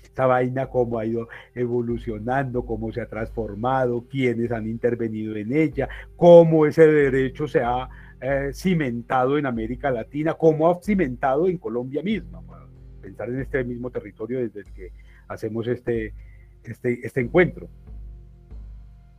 Esta 0.02 0.26
vaina, 0.26 0.66
cómo 0.66 0.98
ha 0.98 1.06
ido 1.06 1.28
evolucionando, 1.54 2.66
cómo 2.66 2.92
se 2.92 3.00
ha 3.00 3.06
transformado, 3.06 4.04
quiénes 4.10 4.50
han 4.50 4.66
intervenido 4.66 5.36
en 5.36 5.52
ella, 5.52 5.88
cómo 6.16 6.66
ese 6.66 6.86
derecho 6.86 7.46
se 7.46 7.60
ha 7.60 7.88
eh, 8.20 8.50
cimentado 8.52 9.38
en 9.38 9.46
América 9.46 9.92
Latina, 9.92 10.34
cómo 10.34 10.68
ha 10.68 10.82
cimentado 10.82 11.46
en 11.46 11.58
Colombia 11.58 12.02
misma. 12.02 12.42
pensar 13.00 13.28
en 13.28 13.40
este 13.40 13.62
mismo 13.62 13.90
territorio 13.90 14.40
desde 14.40 14.60
el 14.60 14.72
que 14.72 14.90
hacemos 15.28 15.68
este, 15.68 16.12
este, 16.64 17.06
este 17.06 17.20
encuentro. 17.20 17.68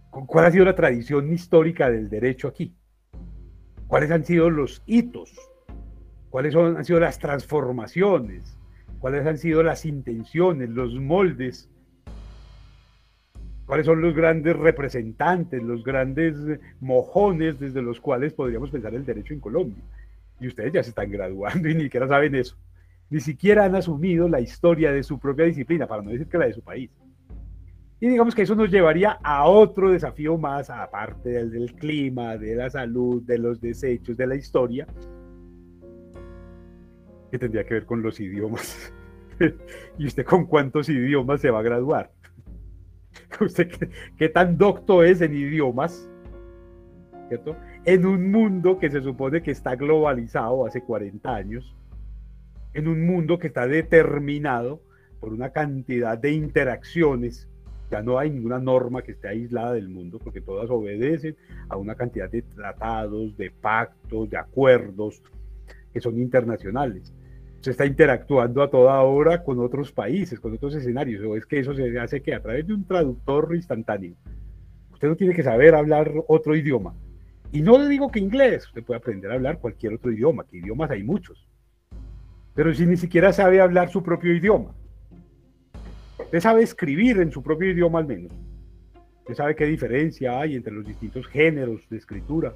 ¿Cuál 0.10 0.46
ha 0.46 0.52
sido 0.52 0.66
la 0.66 0.76
tradición 0.76 1.32
histórica 1.32 1.90
del 1.90 2.10
derecho 2.10 2.48
aquí? 2.48 2.76
¿Cuáles 3.88 4.12
han 4.12 4.26
sido 4.26 4.50
los 4.50 4.84
hitos? 4.86 5.34
¿Cuáles 6.30 6.56
han 6.56 6.84
sido 6.86 7.00
las 7.00 7.20
transformaciones? 7.20 8.58
¿Cuáles 9.00 9.26
han 9.26 9.38
sido 9.38 9.64
las 9.64 9.86
intenciones, 9.86 10.70
los 10.70 10.96
moldes 10.96 11.70
cuáles 13.70 13.86
son 13.86 14.02
los 14.02 14.16
grandes 14.16 14.56
representantes, 14.56 15.62
los 15.62 15.84
grandes 15.84 16.36
mojones 16.80 17.60
desde 17.60 17.84
los 17.84 18.02
cuales 18.02 18.34
podríamos 18.34 18.72
pensar 18.72 18.96
el 18.96 19.06
derecho 19.06 19.36
en 19.36 19.40
Colombia. 19.40 19.84
Y 20.40 20.48
ustedes 20.48 20.74
ya 20.74 20.82
se 20.82 20.90
están 20.90 21.12
graduando 21.12 21.70
y 21.70 21.76
ni 21.76 21.84
siquiera 21.84 22.08
saben 22.08 22.34
eso. 22.34 22.58
Ni 23.12 23.20
siquiera 23.20 23.66
han 23.66 23.76
asumido 23.76 24.28
la 24.28 24.42
historia 24.42 24.92
de 24.92 25.04
su 25.04 25.20
propia 25.20 25.46
disciplina, 25.46 25.86
para 25.86 26.02
no 26.02 26.10
decir 26.10 26.26
que 26.26 26.40
la 26.40 26.48
de 26.48 26.54
su 26.54 26.64
país. 26.64 26.90
Y 28.02 28.08
digamos 28.08 28.34
que 28.34 28.44
eso 28.44 28.56
nos 28.56 28.72
llevaría 28.72 29.20
a 29.24 29.46
otro 29.46 29.92
desafío 29.92 30.38
más, 30.38 30.70
aparte 30.70 31.30
del, 31.30 31.52
del 31.52 31.74
clima, 31.74 32.38
de 32.38 32.56
la 32.56 32.70
salud, 32.70 33.22
de 33.24 33.38
los 33.38 33.60
desechos, 33.60 34.16
de 34.16 34.28
la 34.28 34.36
historia, 34.36 34.88
que 37.30 37.38
tendría 37.38 37.66
que 37.66 37.74
ver 37.74 37.86
con 37.86 38.02
los 38.02 38.20
idiomas. 38.20 38.94
¿Y 39.98 40.08
usted 40.08 40.26
con 40.26 40.46
cuántos 40.46 40.88
idiomas 40.88 41.42
se 41.42 41.50
va 41.50 41.60
a 41.60 41.64
graduar? 41.64 42.12
¿Usted 43.42 43.70
qué, 44.18 44.30
tan 44.30 44.58
docto 44.58 45.04
es 45.04 45.22
en 45.22 45.34
idiomas? 45.36 46.10
¿Cierto? 47.28 47.56
En 47.86 48.06
un 48.06 48.32
mundo 48.32 48.80
que 48.80 48.90
se 48.90 49.02
supone 49.02 49.42
que 49.42 49.52
está 49.52 49.76
globalizado 49.76 50.66
hace 50.66 50.82
40 50.82 51.34
años, 51.36 51.76
en 52.74 52.88
un 52.88 53.06
mundo 53.06 53.40
que 53.40 53.48
está 53.48 53.68
determinado 53.68 54.82
por 55.20 55.34
una 55.34 55.52
cantidad 55.52 56.18
de 56.18 56.32
interacciones, 56.32 57.48
ya 57.90 58.02
no 58.02 58.20
hay 58.20 58.30
ninguna 58.30 58.60
norma 58.60 59.02
que 59.02 59.14
esté 59.14 59.30
aislada 59.30 59.74
del 59.74 59.90
mundo, 59.90 60.20
porque 60.20 60.42
todas 60.42 60.70
obedecen 60.70 61.36
a 61.68 61.78
una 61.78 61.96
cantidad 61.96 62.30
de 62.30 62.42
tratados, 62.42 63.36
de 63.38 63.52
pactos, 63.52 64.30
de 64.30 64.38
acuerdos 64.38 65.22
que 65.92 66.00
son 66.00 66.20
internacionales 66.20 67.14
se 67.62 67.72
está 67.72 67.86
interactuando 67.86 68.64
a 68.64 68.70
toda 68.70 69.02
hora 69.02 69.44
con 69.44 69.60
otros 69.60 69.92
países, 69.92 70.40
con 70.40 70.54
otros 70.54 70.76
escenarios, 70.76 71.24
o 71.26 71.36
es 71.36 71.46
que 71.46 71.60
eso 71.60 71.74
se 71.74 72.00
hace 72.00 72.22
que 72.22 72.34
a 72.34 72.42
través 72.42 72.66
de 72.66 72.74
un 72.74 72.86
traductor 72.86 73.54
instantáneo. 73.54 74.16
Usted 74.94 75.10
no 75.10 75.16
tiene 75.16 75.34
que 75.34 75.44
saber 75.44 75.76
hablar 75.76 76.12
otro 76.28 76.56
idioma. 76.56 76.94
Y 77.52 77.62
no 77.62 77.78
le 77.78 77.88
digo 77.88 78.12
que 78.12 78.20
inglés, 78.20 78.68
usted 78.68 78.84
puede 78.84 79.00
aprender 79.00 79.32
a 79.32 79.36
hablar 79.36 79.60
cualquier 79.60 79.94
otro 79.94 80.12
idioma, 80.12 80.46
que 80.46 80.58
idiomas 80.58 80.92
hay 80.92 81.04
muchos. 81.04 81.48
Pero 82.54 82.74
si 82.74 82.86
ni 82.86 82.96
siquiera 82.96 83.34
sabe 83.34 83.60
hablar 83.60 83.90
su 83.90 84.04
propio 84.04 84.34
idioma, 84.34 84.74
usted 86.30 86.42
sabe 86.42 86.62
escribir 86.62 87.20
en 87.20 87.32
su 87.32 87.42
propio 87.42 87.72
idioma 87.72 87.98
al 87.98 88.06
menos. 88.06 88.32
Usted 89.22 89.34
sabe 89.34 89.56
qué 89.56 89.66
diferencia 89.66 90.40
hay 90.40 90.56
entre 90.56 90.72
los 90.72 90.86
distintos 90.86 91.26
géneros 91.26 91.90
de 91.90 91.98
escritura. 91.98 92.54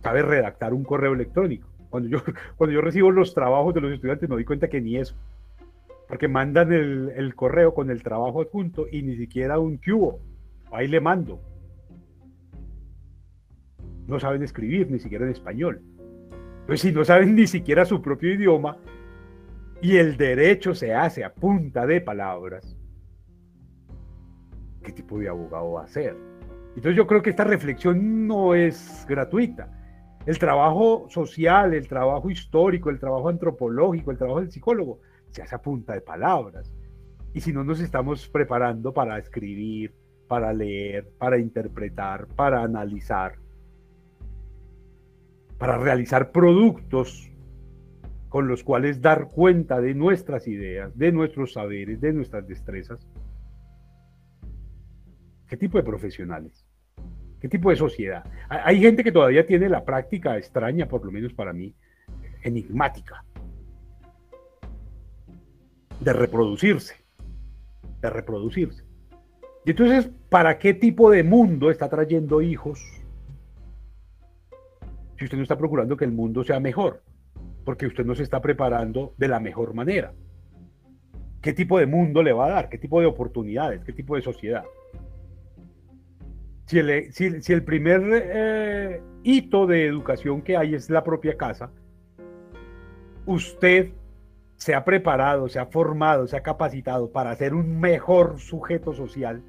Sabe 0.00 0.22
redactar 0.22 0.72
un 0.72 0.84
correo 0.84 1.12
electrónico 1.12 1.66
cuando 1.90 2.08
yo, 2.08 2.22
cuando 2.56 2.72
yo 2.72 2.80
recibo 2.80 3.10
los 3.10 3.34
trabajos 3.34 3.74
de 3.74 3.80
los 3.80 3.92
estudiantes 3.92 4.28
me 4.28 4.36
doy 4.36 4.44
cuenta 4.44 4.68
que 4.68 4.80
ni 4.80 4.96
eso. 4.96 5.16
Porque 6.06 6.28
mandan 6.28 6.72
el, 6.72 7.34
correo 7.34 7.74
con 7.74 7.90
el 7.90 8.04
trabajo 8.04 8.42
adjunto 8.42 8.86
y 8.88 9.02
ni 9.02 9.16
siquiera 9.16 9.58
un 9.58 9.76
cubo. 9.76 10.20
Ahí 10.70 10.86
le 10.86 11.00
mando. 11.00 11.40
No 14.06 14.20
saben 14.20 14.44
escribir 14.44 14.88
ni 14.88 15.00
siquiera 15.00 15.24
en 15.24 15.32
español. 15.32 15.82
Pues 16.66 16.80
si 16.80 16.92
no 16.92 17.04
saben 17.04 17.34
ni 17.34 17.48
siquiera 17.48 17.84
su 17.84 18.00
propio 18.00 18.32
idioma 18.32 18.78
y 19.80 19.96
el 19.96 20.16
derecho 20.16 20.74
se 20.74 20.94
hace 20.94 21.24
a 21.24 21.32
punta 21.32 21.86
de 21.86 22.00
palabras, 22.00 22.76
¿qué 24.82 24.92
tipo 24.92 25.18
de 25.18 25.28
abogado 25.28 25.72
va 25.72 25.84
a 25.84 25.88
ser? 25.88 26.16
Entonces 26.68 26.96
yo 26.96 27.06
creo 27.06 27.22
que 27.22 27.30
esta 27.30 27.44
reflexión 27.44 28.26
no 28.26 28.54
es 28.54 29.04
gratuita 29.08 29.78
el 30.28 30.38
trabajo 30.38 31.06
social, 31.08 31.72
el 31.72 31.88
trabajo 31.88 32.30
histórico, 32.30 32.90
el 32.90 32.98
trabajo 32.98 33.30
antropológico, 33.30 34.10
el 34.10 34.18
trabajo 34.18 34.40
del 34.40 34.50
psicólogo, 34.50 35.00
se 35.30 35.40
hace 35.40 35.54
a 35.54 35.62
punta 35.62 35.94
de 35.94 36.02
palabras. 36.02 36.70
Y 37.32 37.40
si 37.40 37.50
no 37.50 37.64
nos 37.64 37.80
estamos 37.80 38.28
preparando 38.28 38.92
para 38.92 39.16
escribir, 39.16 39.94
para 40.26 40.52
leer, 40.52 41.08
para 41.16 41.38
interpretar, 41.38 42.26
para 42.26 42.62
analizar, 42.62 43.36
para 45.56 45.78
realizar 45.78 46.30
productos 46.30 47.30
con 48.28 48.46
los 48.46 48.62
cuales 48.62 49.00
dar 49.00 49.28
cuenta 49.28 49.80
de 49.80 49.94
nuestras 49.94 50.46
ideas, 50.46 50.96
de 50.96 51.12
nuestros 51.12 51.54
saberes, 51.54 52.00
de 52.00 52.12
nuestras 52.12 52.46
destrezas. 52.46 53.06
¿Qué 55.46 55.56
tipo 55.56 55.78
de 55.78 55.84
profesionales? 55.84 56.66
¿Qué 57.40 57.48
tipo 57.48 57.70
de 57.70 57.76
sociedad? 57.76 58.24
Hay 58.48 58.80
gente 58.80 59.02
que 59.02 59.12
todavía 59.12 59.46
tiene 59.46 59.68
la 59.68 59.84
práctica 59.84 60.36
extraña, 60.36 60.86
por 60.86 61.04
lo 61.04 61.10
menos 61.10 61.32
para 61.32 61.52
mí, 61.52 61.74
enigmática, 62.42 63.24
de 66.00 66.12
reproducirse, 66.12 66.96
de 68.02 68.10
reproducirse. 68.10 68.84
Y 69.64 69.70
entonces, 69.70 70.10
¿para 70.28 70.58
qué 70.58 70.74
tipo 70.74 71.10
de 71.10 71.22
mundo 71.22 71.70
está 71.70 71.88
trayendo 71.88 72.42
hijos? 72.42 72.80
Si 75.16 75.24
usted 75.24 75.36
no 75.36 75.42
está 75.42 75.56
procurando 75.56 75.96
que 75.96 76.04
el 76.04 76.12
mundo 76.12 76.44
sea 76.44 76.60
mejor, 76.60 77.02
porque 77.64 77.86
usted 77.86 78.04
no 78.04 78.14
se 78.14 78.22
está 78.22 78.40
preparando 78.40 79.14
de 79.18 79.28
la 79.28 79.40
mejor 79.40 79.74
manera. 79.74 80.12
¿Qué 81.40 81.52
tipo 81.52 81.78
de 81.78 81.86
mundo 81.86 82.22
le 82.22 82.32
va 82.32 82.46
a 82.46 82.50
dar? 82.50 82.68
¿Qué 82.68 82.78
tipo 82.78 83.00
de 83.00 83.06
oportunidades? 83.06 83.84
¿Qué 83.84 83.92
tipo 83.92 84.16
de 84.16 84.22
sociedad? 84.22 84.64
Si 86.66 86.78
el, 86.78 87.64
primer 87.64 88.02
eh, 88.12 89.02
hito 89.22 89.66
de 89.66 89.86
educación 89.86 90.42
que 90.42 90.56
hay 90.56 90.74
es 90.74 90.90
la 90.90 91.02
propia 91.02 91.36
casa, 91.36 91.70
usted 93.24 93.92
se 94.56 94.74
ha 94.74 94.84
preparado, 94.84 95.48
se 95.48 95.58
ha 95.58 95.66
formado, 95.66 96.26
se 96.26 96.36
ha 96.36 96.42
capacitado 96.42 97.10
para 97.10 97.34
ser 97.36 97.54
un 97.54 97.80
mejor 97.80 98.38
sujeto 98.40 98.92
social, 98.92 99.42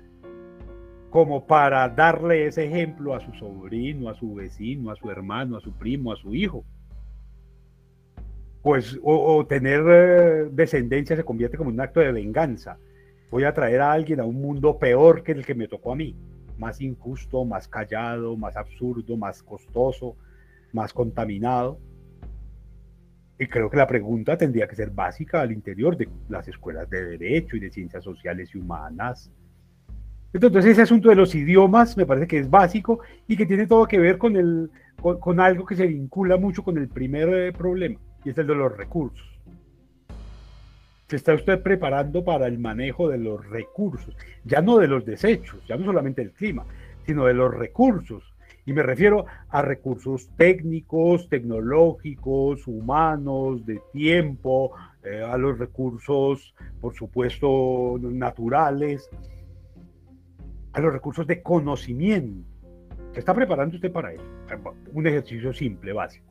como 1.10 1.48
para 1.48 1.90
darle 1.90 2.46
ese 2.46 2.66
ejemplo 2.66 3.16
a 3.16 3.20
su 3.20 3.34
sobrino, 3.34 4.10
a 4.10 4.14
su 4.14 4.36
vecino, 4.36 4.92
a 4.92 4.96
su 4.96 5.10
hermano, 5.10 5.58
a 5.58 5.62
su 5.62 5.74
primo, 5.74 6.14
a 6.14 6.16
su 6.16 6.36
hijo. 6.36 6.64
Pues, 8.62 9.00
o, 9.02 9.46
tener 9.46 9.84
eh, 9.88 10.50
descendencia 10.52 11.16
se 11.16 11.24
convierte 11.24 11.58
como 11.58 11.70
un 11.70 11.80
acto 11.80 12.02
de 12.02 12.12
venganza. 12.12 12.78
Voy 13.32 13.44
a 13.46 13.54
traer 13.54 13.82
a 13.82 13.92
alguien 13.92 14.20
a 14.20 14.26
un 14.26 14.42
mundo 14.42 14.78
peor 14.78 15.24
que 15.24 15.32
el 15.32 15.46
que 15.46 15.56
me 15.56 15.68
tocó 15.68 15.94
a 15.94 15.96
mí 15.96 16.16
más 16.60 16.82
injusto, 16.82 17.46
más 17.46 17.68
callado, 17.68 18.36
más 18.38 18.56
absurdo, 18.58 19.18
más 19.18 19.42
costoso, 19.42 20.16
más 20.74 20.94
contaminado. 20.94 21.80
Y 23.40 23.48
creo 23.48 23.70
que 23.70 23.78
la 23.78 23.88
pregunta 23.88 24.38
tendría 24.38 24.68
que 24.68 24.76
ser 24.76 24.92
básica 24.92 25.42
al 25.42 25.54
interior 25.54 25.96
de 25.96 26.10
las 26.28 26.48
escuelas 26.50 26.90
de 26.90 27.18
derecho 27.18 27.56
y 27.56 27.62
de 27.62 27.72
ciencias 27.72 28.04
sociales 28.04 28.54
y 28.54 28.58
humanas. 28.58 29.32
Entonces 30.34 30.66
ese 30.66 30.82
asunto 30.82 31.10
de 31.10 31.16
los 31.16 31.34
idiomas 31.34 31.98
me 31.98 32.06
parece 32.06 32.28
que 32.28 32.40
es 32.40 32.50
básico 32.50 33.00
y 33.28 33.36
que 33.38 33.46
tiene 33.46 33.66
todo 33.66 33.88
que 33.88 33.98
ver 33.98 34.18
con, 34.18 34.36
el, 34.36 34.70
con, 34.98 35.40
algo 35.40 35.66
que 35.66 35.76
se 35.76 35.88
vincula 35.88 36.38
mucho 36.38 36.64
con 36.64 36.78
el 36.78 36.90
primer 36.90 37.30
eh, 37.30 37.54
problema, 37.54 38.00
y 38.24 38.30
es 38.30 38.38
el 38.38 38.48
de 38.48 38.56
los 38.56 38.76
recursos 38.76 39.30
se 41.10 41.16
está 41.16 41.34
usted 41.34 41.64
preparando 41.64 42.24
para 42.24 42.46
el 42.46 42.60
manejo 42.60 43.10
de 43.10 43.18
los 43.18 43.44
recursos, 43.50 44.16
ya 44.46 44.62
no 44.62 44.78
de 44.78 44.88
los 44.88 45.06
desechos, 45.06 45.60
ya 45.68 45.76
no 45.76 45.86
solamente 45.86 46.22
del 46.22 46.34
clima, 46.34 46.66
sino 47.06 47.26
de 47.26 47.34
los 47.34 47.52
recursos. 47.52 48.24
Y 48.68 48.74
me 48.74 48.84
refiero 48.84 49.26
a 49.50 49.64
recursos 49.64 50.30
técnicos, 50.38 51.28
tecnológicos, 51.28 52.68
humanos, 52.68 53.66
de 53.66 53.82
tiempo, 53.92 54.74
eh, 55.04 55.24
a 55.24 55.36
los 55.38 55.58
recursos, 55.58 56.54
por 56.80 56.94
supuesto, 56.94 57.98
naturales, 58.00 59.10
a 60.74 60.80
los 60.80 60.94
recursos 60.94 61.26
de 61.26 61.42
conocimiento. 61.42 62.48
Se 63.14 63.20
está 63.20 63.34
preparando 63.34 63.78
usted 63.78 63.92
para 63.92 64.14
eso. 64.14 64.24
Un 64.94 65.08
ejercicio 65.08 65.52
simple, 65.54 65.92
básico. 65.92 66.29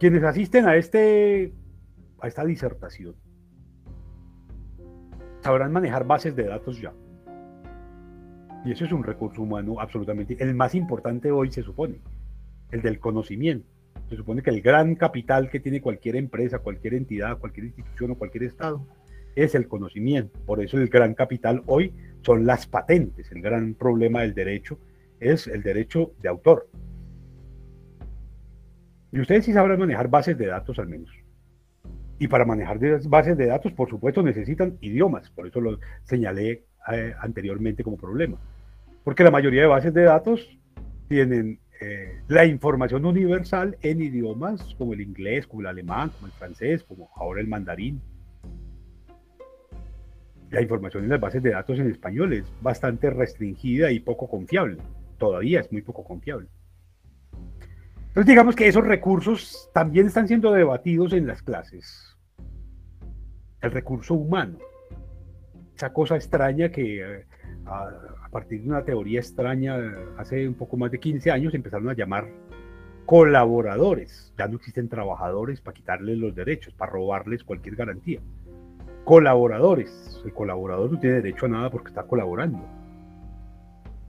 Quienes 0.00 0.22
asisten 0.24 0.66
a 0.66 0.76
este 0.76 1.52
a 2.20 2.26
esta 2.26 2.42
disertación, 2.44 3.14
sabrán 5.40 5.72
manejar 5.72 6.06
bases 6.06 6.34
de 6.34 6.44
datos 6.44 6.80
ya. 6.80 6.94
Y 8.64 8.72
eso 8.72 8.86
es 8.86 8.92
un 8.92 9.04
recurso 9.04 9.42
humano 9.42 9.78
absolutamente, 9.78 10.38
el 10.40 10.54
más 10.54 10.74
importante 10.74 11.30
hoy 11.30 11.52
se 11.52 11.62
supone, 11.62 12.00
el 12.70 12.80
del 12.80 12.98
conocimiento. 12.98 13.68
Se 14.08 14.16
supone 14.16 14.42
que 14.42 14.48
el 14.48 14.62
gran 14.62 14.94
capital 14.94 15.50
que 15.50 15.60
tiene 15.60 15.82
cualquier 15.82 16.16
empresa, 16.16 16.60
cualquier 16.60 16.94
entidad, 16.94 17.38
cualquier 17.38 17.66
institución 17.66 18.12
o 18.12 18.18
cualquier 18.18 18.44
Estado 18.44 18.82
es 19.36 19.54
el 19.54 19.68
conocimiento. 19.68 20.38
Por 20.46 20.62
eso 20.62 20.78
el 20.78 20.88
gran 20.88 21.12
capital 21.12 21.62
hoy 21.66 21.92
son 22.22 22.46
las 22.46 22.66
patentes. 22.66 23.30
El 23.32 23.42
gran 23.42 23.74
problema 23.74 24.22
del 24.22 24.34
derecho 24.34 24.78
es 25.20 25.46
el 25.46 25.62
derecho 25.62 26.12
de 26.20 26.28
autor. 26.30 26.68
Y 29.12 29.20
ustedes 29.20 29.44
sí 29.44 29.52
sabrán 29.52 29.78
manejar 29.78 30.08
bases 30.08 30.38
de 30.38 30.46
datos 30.46 30.78
al 30.78 30.88
menos. 30.88 31.10
Y 32.18 32.28
para 32.28 32.44
manejar 32.44 32.78
bases 33.08 33.36
de 33.36 33.46
datos, 33.46 33.72
por 33.72 33.88
supuesto, 33.88 34.22
necesitan 34.22 34.76
idiomas. 34.80 35.30
Por 35.30 35.46
eso 35.46 35.60
lo 35.60 35.78
señalé 36.04 36.64
eh, 36.92 37.14
anteriormente 37.20 37.82
como 37.82 37.96
problema. 37.96 38.36
Porque 39.04 39.24
la 39.24 39.30
mayoría 39.30 39.62
de 39.62 39.68
bases 39.68 39.94
de 39.94 40.02
datos 40.02 40.46
tienen 41.08 41.58
eh, 41.80 42.20
la 42.28 42.44
información 42.44 43.06
universal 43.06 43.78
en 43.80 44.02
idiomas 44.02 44.74
como 44.76 44.92
el 44.92 45.00
inglés, 45.00 45.46
como 45.46 45.62
el 45.62 45.66
alemán, 45.68 46.10
como 46.10 46.26
el 46.26 46.32
francés, 46.32 46.84
como 46.84 47.10
ahora 47.16 47.40
el 47.40 47.48
mandarín. 47.48 48.02
la 50.50 50.60
información 50.60 51.04
en 51.04 51.10
las 51.10 51.20
bases 51.20 51.42
de 51.42 51.50
datos 51.50 51.78
en 51.78 51.88
español 51.88 52.32
es 52.32 52.44
bastante 52.60 53.08
restringida 53.08 53.90
y 53.92 54.00
poco 54.00 54.28
confiable. 54.28 54.78
Todavía 55.16 55.60
es 55.60 55.72
muy 55.72 55.80
poco 55.80 56.04
confiable. 56.04 56.48
Entonces 58.10 58.26
digamos 58.26 58.56
que 58.56 58.66
esos 58.66 58.84
recursos 58.84 59.70
también 59.72 60.08
están 60.08 60.26
siendo 60.26 60.50
debatidos 60.50 61.12
en 61.12 61.28
las 61.28 61.42
clases. 61.42 62.18
El 63.60 63.70
recurso 63.70 64.14
humano. 64.14 64.58
Esa 65.76 65.92
cosa 65.92 66.16
extraña 66.16 66.70
que 66.70 67.02
eh, 67.02 67.26
a, 67.66 68.28
partir 68.32 68.62
de 68.62 68.68
una 68.68 68.84
teoría 68.84 69.20
extraña 69.20 69.76
hace 70.18 70.48
un 70.48 70.54
poco 70.54 70.76
más 70.76 70.90
de 70.90 70.98
15 70.98 71.30
años 71.30 71.54
empezaron 71.54 71.88
a 71.88 71.94
llamar 71.94 72.26
colaboradores. 73.06 74.34
Ya 74.36 74.48
no 74.48 74.56
existen 74.56 74.88
trabajadores 74.88 75.60
para 75.60 75.76
quitarles 75.76 76.18
los 76.18 76.34
derechos, 76.34 76.74
para 76.74 76.90
robarles 76.90 77.44
cualquier 77.44 77.76
garantía. 77.76 78.18
Colaboradores. 79.04 80.20
El 80.24 80.32
colaborador 80.32 80.90
no 80.90 80.98
tiene 80.98 81.16
derecho 81.22 81.46
a 81.46 81.50
nada 81.50 81.70
porque 81.70 81.90
está 81.90 82.02
colaborando. 82.02 82.58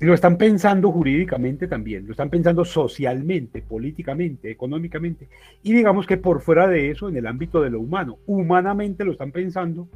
Y 0.01 0.05
lo 0.05 0.15
están 0.15 0.35
pensando 0.35 0.91
jurídicamente 0.91 1.67
también, 1.67 2.07
lo 2.07 2.11
están 2.11 2.31
pensando 2.31 2.65
socialmente, 2.65 3.61
políticamente, 3.61 4.49
económicamente. 4.49 5.29
Y 5.61 5.73
digamos 5.73 6.07
que 6.07 6.17
por 6.17 6.41
fuera 6.41 6.67
de 6.67 6.89
eso, 6.89 7.07
en 7.07 7.17
el 7.17 7.27
ámbito 7.27 7.61
de 7.61 7.69
lo 7.69 7.79
humano, 7.79 8.17
humanamente 8.25 9.05
lo 9.05 9.11
están 9.11 9.31
pensando 9.31 9.87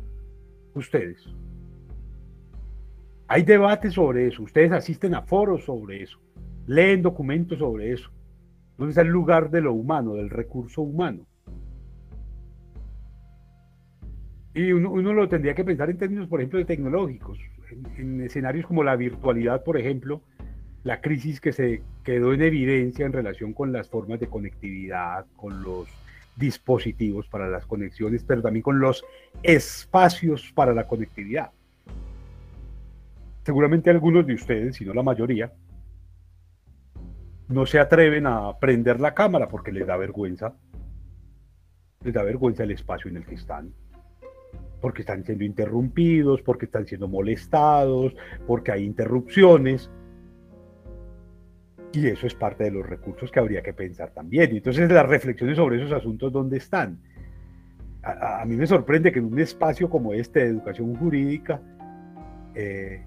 ustedes. 0.75 1.27
Hay 3.27 3.41
debates 3.41 3.95
sobre 3.95 4.27
eso, 4.27 4.43
ustedes 4.43 4.71
asisten 4.73 5.15
a 5.15 5.23
foros 5.23 5.63
sobre 5.63 6.03
eso, 6.03 6.19
leen 6.67 7.01
documentos 7.01 7.57
sobre 7.57 7.91
eso. 7.91 8.11
¿Dónde 8.77 8.91
está 8.91 9.01
el 9.01 9.07
lugar 9.07 9.49
de 9.49 9.61
lo 9.61 9.73
humano, 9.73 10.13
del 10.13 10.29
recurso 10.29 10.83
humano? 10.83 11.25
Y 14.53 14.71
uno, 14.71 15.13
lo 15.13 15.27
tendría 15.27 15.55
que 15.55 15.63
pensar 15.63 15.89
en 15.89 15.97
términos, 15.97 16.27
por 16.27 16.41
ejemplo, 16.41 16.59
de 16.59 16.65
tecnológicos. 16.65 17.39
En, 17.97 18.21
escenarios 18.21 18.65
como 18.65 18.83
la 18.83 18.95
virtualidad, 18.95 19.63
por 19.63 19.77
ejemplo, 19.77 20.21
la 20.83 21.01
crisis 21.01 21.41
que 21.41 21.51
se 21.51 21.81
quedó 22.03 22.33
en 22.33 22.41
evidencia 22.41 23.05
en 23.05 23.13
relación 23.13 23.53
con 23.53 23.71
las 23.71 23.89
formas 23.89 24.19
de 24.19 24.27
conectividad, 24.27 25.25
con 25.35 25.63
los 25.63 25.87
dispositivos 26.35 27.27
para 27.27 27.49
las 27.49 27.65
conexiones, 27.65 28.23
pero 28.23 28.41
también 28.41 28.61
con 28.61 28.79
los 28.79 29.03
espacios 29.41 30.51
para 30.53 30.73
la 30.73 30.85
conectividad. 30.87 31.51
Seguramente 33.43 33.89
algunos 33.89 34.25
de 34.25 34.33
ustedes, 34.33 34.75
si 34.75 34.85
no 34.85 34.93
la 34.93 35.03
mayoría, 35.03 35.53
no 37.47 37.65
se 37.65 37.79
atreven 37.79 38.25
a 38.25 38.57
prender 38.59 38.99
la 38.99 39.13
cámara 39.13 39.47
porque 39.47 39.71
les 39.71 39.85
da 39.85 39.97
vergüenza. 39.97 40.55
Les 42.03 42.13
da 42.13 42.23
vergüenza 42.23 42.63
el 42.63 42.71
espacio 42.71 43.09
en 43.09 43.17
el 43.17 43.25
que 43.25 43.35
están. 43.35 43.71
Porque 44.81 45.01
están 45.01 45.23
siendo 45.23 45.43
interrumpidos, 45.43 46.41
porque 46.41 46.65
están 46.65 46.85
siendo 46.85 47.07
molestados, 47.07 48.15
porque 48.45 48.71
hay 48.71 48.83
interrupciones. 48.83 49.89
Y 51.93 52.07
eso 52.07 52.27
es 52.27 52.35
parte 52.35 52.65
de 52.65 52.71
los 52.71 52.85
recursos 52.85 53.31
que 53.31 53.39
habría 53.39 53.61
que 53.61 53.73
pensar 53.73 54.11
también. 54.11 54.53
Y 54.53 54.57
entonces 54.57 54.91
las 54.91 55.07
reflexiones 55.07 55.55
sobre 55.55 55.77
esos 55.77 55.93
asuntos, 55.93 56.31
¿dónde 56.31 56.57
están? 56.57 56.99
A, 58.03 58.45
mí 58.45 58.55
me 58.55 58.67
sorprende 58.67 59.11
que 59.11 59.19
en 59.19 59.25
un 59.25 59.39
espacio 59.39 59.89
como 59.89 60.13
este 60.13 60.41
de 60.41 60.47
educación 60.47 60.95
jurídica, 60.95 61.59
eh, 62.53 63.03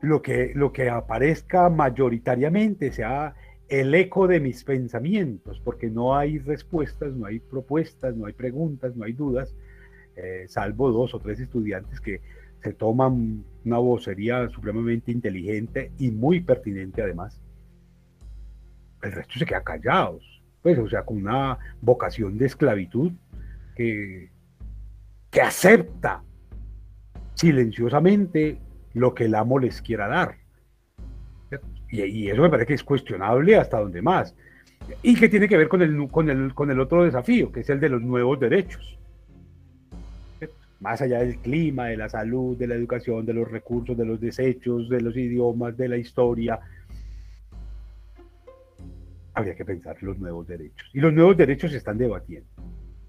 lo 0.00 0.22
que, 0.22 0.52
lo 0.54 0.72
que 0.72 0.88
aparezca 0.88 1.68
mayoritariamente 1.68 2.92
sea 2.92 3.34
el 3.68 3.94
eco 3.94 4.26
de 4.26 4.40
mis 4.40 4.64
pensamientos, 4.64 5.60
porque 5.60 5.90
no 5.90 6.16
hay 6.16 6.38
respuestas, 6.38 7.14
no 7.14 7.26
hay 7.26 7.38
propuestas, 7.38 8.16
no 8.16 8.26
hay 8.26 8.32
preguntas, 8.32 8.96
no 8.96 9.04
hay 9.04 9.12
dudas, 9.12 9.54
eh, 10.18 10.48
salvo 10.48 10.90
dos 10.90 11.14
o 11.14 11.18
tres 11.18 11.40
estudiantes 11.40 12.00
que 12.00 12.20
se 12.62 12.72
toman 12.72 13.44
una 13.64 13.78
vocería 13.78 14.48
supremamente 14.48 15.12
inteligente 15.12 15.92
y 15.98 16.10
muy 16.10 16.40
pertinente 16.40 17.02
además. 17.02 17.40
El 19.02 19.12
resto 19.12 19.38
se 19.38 19.46
queda 19.46 19.62
callados, 19.62 20.42
pues, 20.62 20.78
o 20.78 20.88
sea, 20.88 21.04
con 21.04 21.18
una 21.18 21.58
vocación 21.80 22.36
de 22.36 22.46
esclavitud 22.46 23.12
que, 23.76 24.30
que 25.30 25.40
acepta 25.40 26.22
silenciosamente 27.34 28.58
lo 28.94 29.14
que 29.14 29.26
el 29.26 29.36
amo 29.36 29.60
les 29.60 29.80
quiera 29.80 30.08
dar. 30.08 30.36
Y, 31.90 32.28
eso 32.28 32.42
me 32.42 32.50
parece 32.50 32.66
que 32.66 32.74
es 32.74 32.84
cuestionable 32.84 33.56
hasta 33.56 33.78
donde 33.78 34.02
más. 34.02 34.34
Y 35.02 35.14
que 35.14 35.28
tiene 35.28 35.48
que 35.48 35.56
ver 35.56 35.68
con 35.68 35.82
el, 35.82 36.08
con 36.08 36.28
el, 36.28 36.54
con 36.54 36.70
el 36.70 36.80
otro 36.80 37.04
desafío, 37.04 37.52
que 37.52 37.60
es 37.60 37.70
el 37.70 37.80
de 37.80 37.88
los 37.88 38.02
nuevos 38.02 38.38
derechos. 38.38 38.97
Más 40.80 41.00
allá 41.02 41.18
del 41.18 41.38
clima, 41.38 41.86
de 41.86 41.96
la 41.96 42.08
salud, 42.08 42.56
de 42.56 42.66
la 42.66 42.74
educación, 42.74 43.26
de 43.26 43.34
los 43.34 43.50
recursos, 43.50 43.96
de 43.96 44.04
los 44.04 44.20
desechos, 44.20 44.88
de 44.88 45.00
los 45.00 45.16
idiomas, 45.16 45.76
de 45.76 45.88
la 45.88 45.96
historia. 45.96 46.60
Habría 49.34 49.56
que 49.56 49.64
pensar 49.64 49.96
los 50.02 50.18
nuevos 50.18 50.46
derechos. 50.46 50.88
Y 50.94 51.00
los 51.00 51.12
nuevos 51.12 51.36
derechos 51.36 51.72
se 51.72 51.78
están 51.78 51.98
debatiendo. 51.98 52.48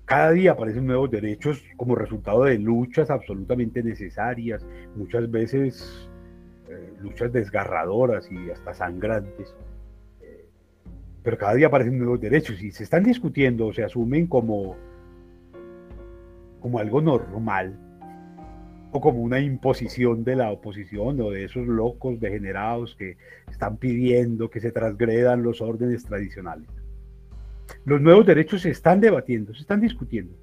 Cada 0.10 0.32
día 0.32 0.54
aparecen 0.54 0.88
nuevos 0.88 1.12
derechos 1.12 1.64
como 1.78 1.94
resultado 1.94 2.46
de 2.46 2.58
luchas 2.58 3.12
absolutamente 3.12 3.84
necesarias, 3.84 4.66
muchas 4.96 5.30
veces 5.30 6.10
eh, 6.68 6.94
luchas 7.00 7.32
desgarradoras 7.32 8.28
y 8.32 8.50
hasta 8.50 8.74
sangrantes. 8.74 9.56
Eh, 10.20 10.50
pero 11.22 11.38
cada 11.38 11.54
día 11.54 11.68
aparecen 11.68 12.00
nuevos 12.00 12.20
derechos 12.20 12.60
y 12.64 12.72
se 12.72 12.86
están 12.86 13.04
discutiendo, 13.04 13.72
se 13.72 13.84
asumen 13.84 14.26
como, 14.26 14.76
como 16.60 16.80
algo 16.80 17.02
normal 17.02 17.78
o 18.92 19.02
como 19.02 19.22
una 19.22 19.40
imposición 19.40 20.24
de 20.24 20.36
la 20.36 20.52
oposición 20.52 21.22
o 21.22 21.30
de 21.30 21.46
esos 21.46 21.68
locos 21.68 22.20
degenerados 22.20 22.96
que 22.96 23.18
están 23.50 23.78
pidiendo 23.78 24.50
que 24.50 24.60
se 24.60 24.72
transgredan 24.72 25.44
los 25.44 25.62
órdenes 25.62 26.04
tradicionales 26.06 26.70
los 27.86 28.02
nuevos 28.02 28.26
derechos 28.26 28.62
se 28.62 28.70
están 28.70 29.00
debatiendo, 29.00 29.54
se 29.54 29.62
están 29.62 29.82
discutiendo. 29.82 30.36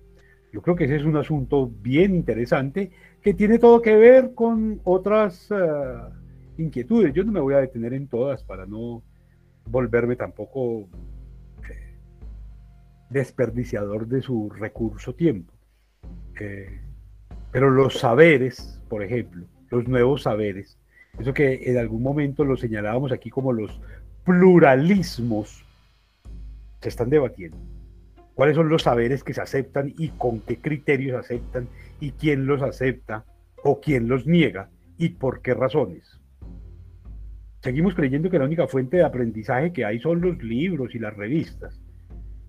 Yo 0.53 0.63
creo 0.63 0.77
que 0.77 0.85
ese 0.85 0.97
es 0.97 1.05
un 1.05 1.17
asunto 1.17 1.71
bien 1.83 2.15
interesante 2.15 2.91
que 3.21 3.35
tiene 3.35 3.59
todo 3.59 3.83
que 3.83 3.97
ver 3.97 4.35
con 4.35 4.81
otras 4.85 5.51
eh, 5.51 5.55
inquietudes. 6.59 7.13
Yo 7.13 7.25
no 7.25 7.33
me 7.33 7.41
voy 7.41 7.55
a 7.55 7.59
detener 7.59 7.93
en 7.93 8.09
todas 8.09 8.43
para 8.43 8.65
no 8.65 9.03
volverme 9.69 10.17
tampoco 10.17 10.89
eh, 11.69 11.99
desperdiciador 13.11 14.07
de 14.07 14.23
su 14.23 14.49
recurso 14.51 15.15
tiempo. 15.15 15.53
Pero 17.53 17.71
los 17.71 17.99
saberes, 17.99 18.81
por 18.89 19.03
ejemplo, 19.03 19.47
los 19.71 19.89
nuevos 19.89 20.23
saberes, 20.23 20.79
eso 21.19 21.33
que 21.33 21.71
en 21.71 21.79
algún 21.79 22.03
momento 22.03 22.45
lo 22.45 22.57
señalábamos 22.57 23.13
aquí 23.13 23.31
como 23.31 23.53
los 23.53 23.81
pluralismos 24.25 25.65
se 26.81 26.89
están 26.89 27.11
debatiendo. 27.11 27.57
¿Cuáles 28.35 28.57
son 28.57 28.69
los 28.69 28.83
saberes 28.83 29.25
que 29.25 29.33
se 29.33 29.41
aceptan 29.41 29.95
y 29.97 30.09
con 30.11 30.41
qué 30.41 30.59
criterios 30.59 31.13
se 31.13 31.35
aceptan 31.35 31.69
y 32.01 32.11
quién 32.11 32.47
los 32.47 32.61
acepta 32.61 33.25
o 33.65 33.81
quién 33.81 34.09
los 34.09 34.27
niega 34.27 34.69
y 34.99 35.11
por 35.11 35.41
qué 35.41 35.55
razones? 35.55 36.21
Seguimos 37.63 37.95
creyendo 37.95 38.29
que 38.29 38.39
la 38.39 38.45
única 38.45 38.69
fuente 38.69 38.99
de 38.99 39.05
aprendizaje 39.05 39.73
que 39.73 39.87
hay 39.87 40.01
son 40.01 40.21
los 40.21 40.43
libros 40.43 40.95
y 40.95 40.99
las 40.99 41.17
revistas, 41.17 41.81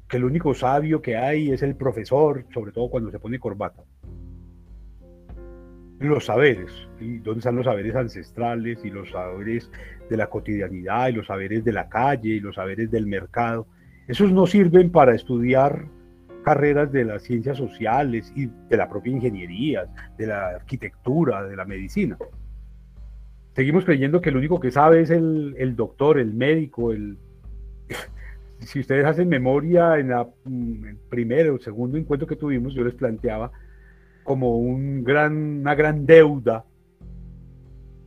que 0.07 0.17
el 0.17 0.25
único 0.25 0.53
sabio 0.53 1.01
que 1.01 1.17
hay 1.17 1.51
es 1.51 1.63
el 1.63 1.75
profesor, 1.75 2.45
sobre 2.53 2.71
todo 2.71 2.89
cuando 2.89 3.11
se 3.11 3.19
pone 3.19 3.39
corbata. 3.39 3.83
Los 5.99 6.25
saberes, 6.25 6.71
¿y 6.99 7.17
¿dónde 7.17 7.39
están 7.39 7.55
los 7.55 7.65
saberes 7.65 7.95
ancestrales 7.95 8.85
y 8.85 8.89
los 8.89 9.09
saberes 9.09 9.71
de 10.09 10.17
la 10.17 10.27
cotidianidad 10.27 11.09
y 11.09 11.13
los 11.13 11.27
saberes 11.27 11.65
de 11.65 11.73
la 11.73 11.89
calle 11.89 12.29
y 12.29 12.39
los 12.39 12.55
saberes 12.55 12.91
del 12.91 13.07
mercado? 13.07 13.67
Esos 14.07 14.31
no 14.31 14.45
sirven 14.47 14.91
para 14.91 15.15
estudiar 15.15 15.87
carreras 16.43 16.91
de 16.93 17.03
las 17.03 17.23
ciencias 17.23 17.57
sociales 17.57 18.31
y 18.35 18.45
de 18.45 18.77
la 18.77 18.87
propia 18.87 19.11
ingeniería, 19.11 19.85
de 20.17 20.27
la 20.27 20.49
arquitectura, 20.51 21.43
de 21.43 21.55
la 21.57 21.65
medicina. 21.65 22.17
Seguimos 23.53 23.83
creyendo 23.83 24.21
que 24.21 24.29
el 24.29 24.37
único 24.37 24.59
que 24.59 24.71
sabe 24.71 25.01
es 25.01 25.09
el, 25.09 25.75
doctor, 25.75 26.19
el 26.19 26.33
médico, 26.33 26.93
el... 26.93 27.17
Si 28.59 28.79
ustedes 28.79 29.05
hacen 29.05 29.29
memoria 29.29 29.97
en, 29.97 30.09
mm, 30.09 30.85
el 30.85 30.97
primer 31.09 31.49
o 31.49 31.59
segundo 31.59 31.97
encuentro 31.97 32.27
que 32.27 32.35
tuvimos, 32.35 32.73
yo 32.73 32.83
les 32.83 32.95
planteaba 32.95 33.51
como 34.23 34.57
un 34.57 35.03
gran, 35.03 35.59
una 35.61 35.75
gran 35.75 36.05
deuda 36.05 36.65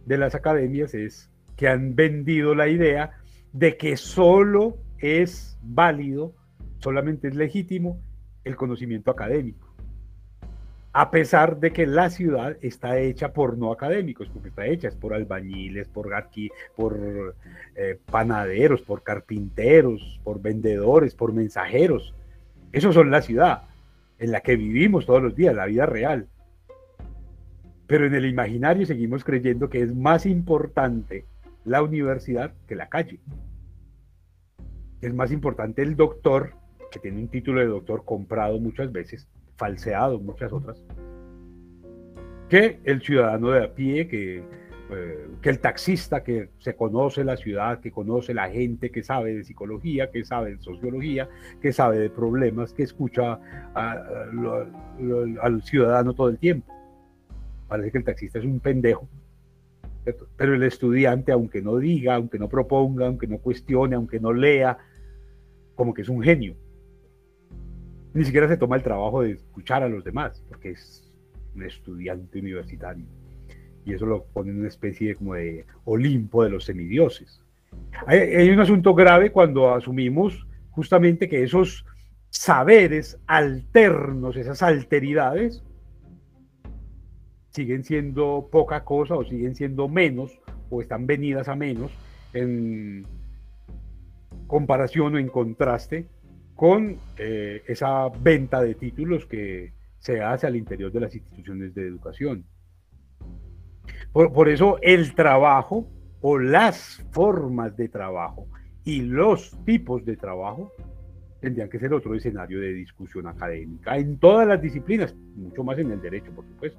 de 0.05 0.19
las 0.19 0.35
academias 0.35 0.93
es 0.95 1.31
que 1.57 1.69
han 1.69 1.95
vendido 1.95 2.55
la 2.55 2.69
idea 2.69 3.13
de 3.53 3.77
que 3.77 3.97
solo 3.97 4.77
es 4.99 5.59
válido, 5.63 6.35
solamente 6.79 7.29
es 7.29 7.37
legítimo 7.37 8.01
el 8.45 8.57
conocimiento 8.57 9.11
académico. 9.11 9.70
A 10.93 11.13
pesar 11.13 11.61
de 11.61 11.73
que 11.73 11.87
la 11.87 12.11
ciudad 12.11 12.57
está 12.63 12.99
hecha 12.99 13.33
por 13.33 13.57
no 13.57 13.71
académicos, 13.71 14.29
porque 14.29 14.49
está 14.49 14.67
hecha 14.67 14.91
por 15.01 15.15
albañiles, 15.15 15.87
por, 15.87 16.15
aquí, 16.15 16.51
por 16.75 17.37
eh, 17.77 17.99
panaderos, 18.11 18.83
por 18.83 19.05
carpinteros, 19.05 20.21
por 20.25 20.43
vendedores, 20.43 21.15
por 21.15 21.33
mensajeros. 21.33 22.13
Eso 22.73 22.93
son 22.93 23.13
la 23.13 23.23
ciudad 23.23 23.69
en 24.19 24.33
la 24.33 24.41
que 24.41 24.57
vivimos 24.57 25.07
todos 25.07 25.23
los 25.23 25.37
días, 25.37 25.55
la 25.55 25.67
vida 25.67 25.87
real. 25.87 26.27
Pero 27.87 28.07
en 28.07 28.15
el 28.15 28.27
imaginario 28.27 28.85
seguimos 28.85 29.23
creyendo 29.23 29.71
que 29.71 29.83
es 29.83 29.95
más 29.95 30.27
importante 30.27 31.25
la 31.65 31.83
universidad 31.83 32.53
que 32.67 32.75
la 32.75 32.89
calle. 32.89 33.21
Es 35.01 35.15
más 35.15 35.31
importante 35.31 35.83
el 35.83 35.95
doctor, 35.95 36.55
que 36.91 36.99
tiene 36.99 37.21
un 37.21 37.29
título 37.29 37.61
de 37.61 37.67
doctor 37.67 38.05
comprado 38.05 38.59
muchas 38.59 38.91
veces, 38.91 39.29
falseado 39.61 40.19
muchas 40.19 40.53
otras, 40.53 40.83
que 42.49 42.81
el 42.85 43.01
ciudadano 43.03 43.51
de 43.51 43.65
a 43.65 43.75
pie, 43.75 44.09
que, 44.09 44.39
eh, 44.39 45.29
que 45.41 45.51
el 45.51 45.61
taxista 45.61 46.25
que 46.25 46.49
se 46.59 46.75
conoce 46.75 47.23
la 47.23 47.37
ciudad, 47.37 47.81
que 47.81 47.93
conoce 47.93 48.35
la 48.35 48.49
gente, 48.49 48.91
que 48.91 49.05
sabe 49.05 49.35
de 49.35 49.45
psicología, 49.45 50.11
que 50.11 50.25
sabe 50.25 50.57
de 50.57 50.59
sociología, 50.59 51.29
que 51.63 51.73
sabe 51.73 51.99
de 51.99 52.11
problemas, 52.11 52.73
que 52.73 52.83
escucha 52.83 53.39
al 53.75 55.63
ciudadano 55.63 56.15
todo 56.15 56.31
el 56.31 56.39
tiempo 56.39 56.81
parece 57.71 57.93
que 57.93 57.99
el 57.99 58.05
taxista 58.05 58.41
es 58.41 58.45
un 58.45 58.59
pendejo. 58.59 59.09
Pero 60.37 60.55
el 60.55 60.63
estudiante, 60.65 61.31
aunque 61.31 61.63
no 61.63 61.77
diga, 61.77 62.17
aunque 62.17 62.39
no 62.39 62.49
proponga, 62.49 63.07
aunque 63.07 63.29
no 63.29 63.39
cuestione, 63.39 63.95
aunque 63.95 64.19
no 64.19 64.33
lea, 64.33 64.77
como 65.77 65.95
que 65.95 66.03
es 66.03 66.09
un 66.09 66.21
genio. 66.21 66.57
Ni 68.13 68.25
siquiera 68.25 68.49
se 68.49 68.57
toma 68.57 68.77
el 68.77 68.83
trabajo 68.83 69.23
de 69.23 69.33
escuchar 69.33 69.83
a 69.83 69.89
los 69.89 70.05
demás, 70.05 70.43
porque 70.49 70.71
es 70.71 71.13
un 71.55 71.63
estudiante 71.63 72.41
universitario. 72.41 73.05
Y 73.85 73.95
eso 73.95 74.07
lo 74.07 74.25
pone 74.25 74.51
en 74.51 74.61
una 74.61 74.69
especie 74.69 75.09
de, 75.09 75.15
como 75.15 75.35
de 75.35 75.65
Olimpo 75.85 76.43
de 76.43 76.51
los 76.51 76.65
semidioses. 76.65 77.43
Hay, 78.07 78.19
hay 78.19 78.51
un 78.51 78.61
asunto 78.61 78.95
grave 78.95 79.31
cuando 79.31 79.73
asumimos 79.73 80.47
justamente 80.71 81.29
que 81.29 81.43
esos 81.43 81.85
saberes 82.31 83.19
alternos, 83.27 84.37
esas 84.37 84.63
alteridades, 84.63 85.63
siguen 87.51 87.85
siendo 87.85 88.49
poca 88.51 88.85
cosa 88.85 89.15
o 89.15 89.25
siguen 89.25 89.55
siendo 89.55 89.89
menos 89.89 90.39
o 90.71 90.81
están 90.81 91.07
venidas 91.07 91.49
a 91.49 91.57
menos 91.57 91.91
en 92.33 93.07
comparación 94.47 95.15
o 95.15 95.19
en 95.19 95.29
contraste 95.29 96.07
con 96.61 96.99
eh, 97.17 97.63
esa 97.69 98.11
venta 98.11 98.61
de 98.61 98.75
títulos 98.75 99.25
que 99.25 99.73
se 99.99 100.21
hace 100.21 100.47
al 100.47 100.57
interior 100.57 100.93
de 100.93 101.01
las 101.01 101.15
instituciones 101.15 101.75
de 101.75 101.87
educación. 101.87 102.45
Por, 104.13 104.31
por 104.31 104.47
eso 104.51 104.77
el 104.83 105.15
trabajo 105.15 105.89
o 106.21 106.39
las 106.39 107.03
formas 107.13 107.75
de 107.79 107.89
trabajo 107.89 108.47
y 108.85 109.01
los 109.01 109.57
tipos 109.65 110.05
de 110.05 110.19
trabajo 110.19 110.71
tendrían 111.41 111.71
que 111.71 111.79
ser 111.79 111.95
otro 111.95 112.15
escenario 112.15 112.61
de 112.61 112.75
discusión 112.75 113.27
académica 113.27 113.97
en 113.97 114.19
todas 114.19 114.47
las 114.47 114.61
disciplinas, 114.61 115.15
mucho 115.37 115.65
más 115.65 115.79
en 115.79 115.93
el 115.93 116.03
derecho, 116.03 116.31
por 116.31 116.45
supuesto 116.45 116.79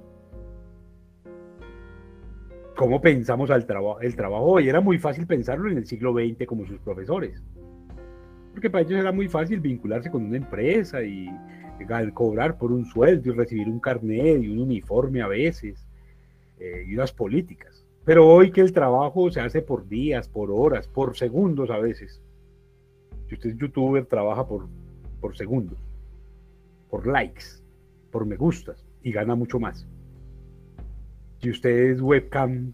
cómo 2.76 3.00
pensamos 3.00 3.50
al 3.50 3.66
trabajo, 3.66 4.00
el 4.00 4.16
trabajo 4.16 4.44
hoy. 4.44 4.68
Era 4.68 4.80
muy 4.80 4.98
fácil 4.98 5.26
pensarlo 5.26 5.70
en 5.70 5.78
el 5.78 5.86
siglo 5.86 6.12
XX 6.12 6.46
como 6.46 6.66
sus 6.66 6.78
profesores. 6.80 7.42
Porque 8.52 8.70
para 8.70 8.84
ellos 8.84 9.00
era 9.00 9.12
muy 9.12 9.28
fácil 9.28 9.60
vincularse 9.60 10.10
con 10.10 10.24
una 10.24 10.36
empresa 10.36 11.02
y 11.02 11.28
cobrar 12.14 12.58
por 12.58 12.70
un 12.70 12.84
sueldo 12.86 13.30
y 13.30 13.32
recibir 13.32 13.68
un 13.68 13.80
carnet 13.80 14.42
y 14.42 14.48
un 14.48 14.60
uniforme 14.60 15.20
a 15.20 15.26
veces 15.26 15.84
eh, 16.60 16.84
y 16.86 16.94
unas 16.94 17.12
políticas. 17.12 17.84
Pero 18.04 18.28
hoy 18.28 18.52
que 18.52 18.60
el 18.60 18.72
trabajo 18.72 19.30
se 19.30 19.40
hace 19.40 19.62
por 19.62 19.88
días, 19.88 20.28
por 20.28 20.50
horas, 20.50 20.86
por 20.86 21.16
segundos 21.16 21.70
a 21.70 21.78
veces. 21.78 22.20
Si 23.28 23.34
usted 23.34 23.50
es 23.50 23.56
youtuber, 23.56 24.06
trabaja 24.06 24.46
por, 24.46 24.68
por 25.20 25.36
segundos, 25.36 25.78
por 26.88 27.06
likes, 27.06 27.44
por 28.10 28.26
me 28.26 28.36
gustas 28.36 28.86
y 29.02 29.12
gana 29.12 29.34
mucho 29.34 29.58
más 29.58 29.86
si 31.42 31.50
usted 31.50 31.90
es 31.90 32.00
webcam, 32.00 32.72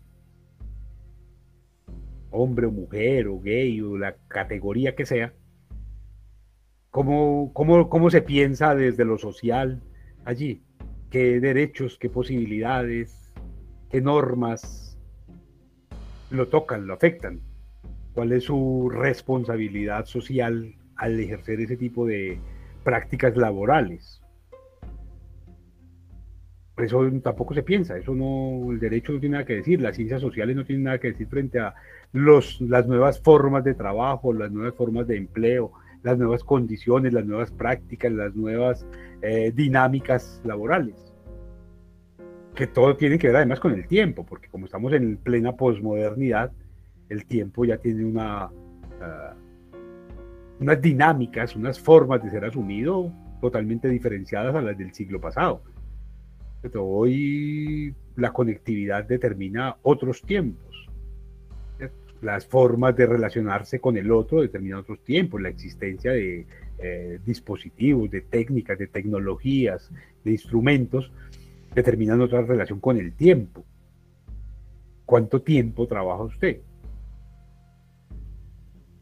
hombre 2.31 2.67
o 2.67 2.71
mujer 2.71 3.27
o 3.27 3.41
gay 3.41 3.81
o 3.81 3.97
la 3.97 4.15
categoría 4.29 4.95
que 4.95 5.07
sea, 5.07 5.33
¿cómo, 6.91 7.53
cómo, 7.53 8.11
se 8.11 8.23
piensa 8.23 8.75
desde 8.75 9.05
lo 9.05 9.19
social 9.19 9.83
allí? 10.25 10.63
¿Qué 11.11 11.41
derechos, 11.41 11.99
qué 11.99 12.11
posibilidades, 12.11 13.33
qué 13.91 14.01
normas 14.01 14.99
lo 16.31 16.49
tocan, 16.49 16.87
lo 16.87 16.95
afectan? 16.95 17.41
¿Cuál 18.15 18.33
es 18.33 18.45
su 18.45 18.91
responsabilidad 18.91 20.05
social 20.07 20.75
al 20.97 21.19
ejercer 21.21 21.61
ese 21.61 21.77
tipo 21.77 22.07
de 22.07 22.39
prácticas 22.85 23.37
laborales? 23.37 24.21
eso 26.85 27.11
tampoco 27.23 27.55
se 27.55 27.63
piensa, 27.63 27.97
eso 27.97 28.15
no, 28.15 28.71
el 28.71 28.79
derecho 28.79 29.13
no 29.13 29.21
tiene 29.21 29.35
nada 29.35 29.45
que 29.45 29.57
decir, 29.57 29.81
las 29.81 29.97
ciencias 29.97 30.21
sociales 30.21 30.55
no 30.55 30.65
tienen 30.65 30.85
nada 30.85 30.99
que 30.99 31.09
decir 31.09 31.27
frente 31.27 31.59
a 31.59 31.75
los, 32.13 32.61
las 32.61 32.87
nuevas 32.87 33.21
formas 33.21 33.65
de 33.65 33.75
trabajo, 33.75 34.33
las 34.33 34.51
nuevas 34.51 34.75
formas 34.75 35.07
de 35.07 35.17
empleo, 35.17 35.73
las 36.03 36.19
nuevas 36.19 36.45
condiciones, 36.45 37.13
las 37.13 37.25
nuevas 37.25 37.51
prácticas, 37.51 38.13
las 38.13 38.35
nuevas 38.35 38.87
eh, 39.23 39.53
dinámicas 39.55 40.41
laborales. 40.45 41.15
Que 42.55 42.67
todo 42.67 42.97
tiene 42.97 43.19
que 43.19 43.29
ver 43.29 43.37
además 43.37 43.61
con 43.61 43.73
el 43.73 43.87
tiempo, 43.87 44.25
porque 44.25 44.49
como 44.49 44.67
estamos 44.67 44.93
en 44.93 45.17
plena 45.17 45.57
posmodernidad, 45.57 46.53
el 47.09 47.25
tiempo 47.25 47.65
ya 47.65 47.79
tiene 47.79 48.05
una, 48.05 48.51
ah, 49.01 49.35
unas 50.61 50.81
dinámicas, 50.81 51.57
unas 51.57 51.79
formas 51.79 52.23
de 52.23 52.31
ser 52.31 52.45
asumido 52.45 53.13
totalmente 53.41 53.89
diferenciadas 53.89 54.55
a 54.55 54.63
las 54.63 54.77
del 54.77 54.93
siglo 54.93 55.21
pasado. 55.21 55.63
Hoy 56.75 57.95
la 58.17 58.33
conectividad 58.33 59.05
determina 59.05 59.77
otros 59.83 60.23
tiempos. 60.23 60.68
Las 62.21 62.47
formas 62.47 62.97
de 62.97 63.07
relacionarse 63.07 63.81
con 63.81 63.97
el 63.97 64.11
otro 64.11 64.41
determinan 64.41 64.81
otros 64.81 65.03
tiempos. 65.05 65.41
La 65.41 65.49
existencia 65.49 66.13
de 66.13 66.47
eh, 66.79 67.21
dispositivos, 67.25 68.11
de 68.11 68.23
técnicas, 68.23 68.79
de 68.79 68.89
tecnologías, 68.89 69.91
de 70.25 70.33
instrumentos 70.33 71.13
determinan 71.75 72.21
otra 72.21 72.43
relación 72.43 72.81
con 72.81 72.97
el 72.97 73.13
tiempo. 73.13 73.65
¿Cuánto 75.05 75.43
tiempo 75.43 75.87
trabaja 75.87 76.23
usted? 76.25 76.61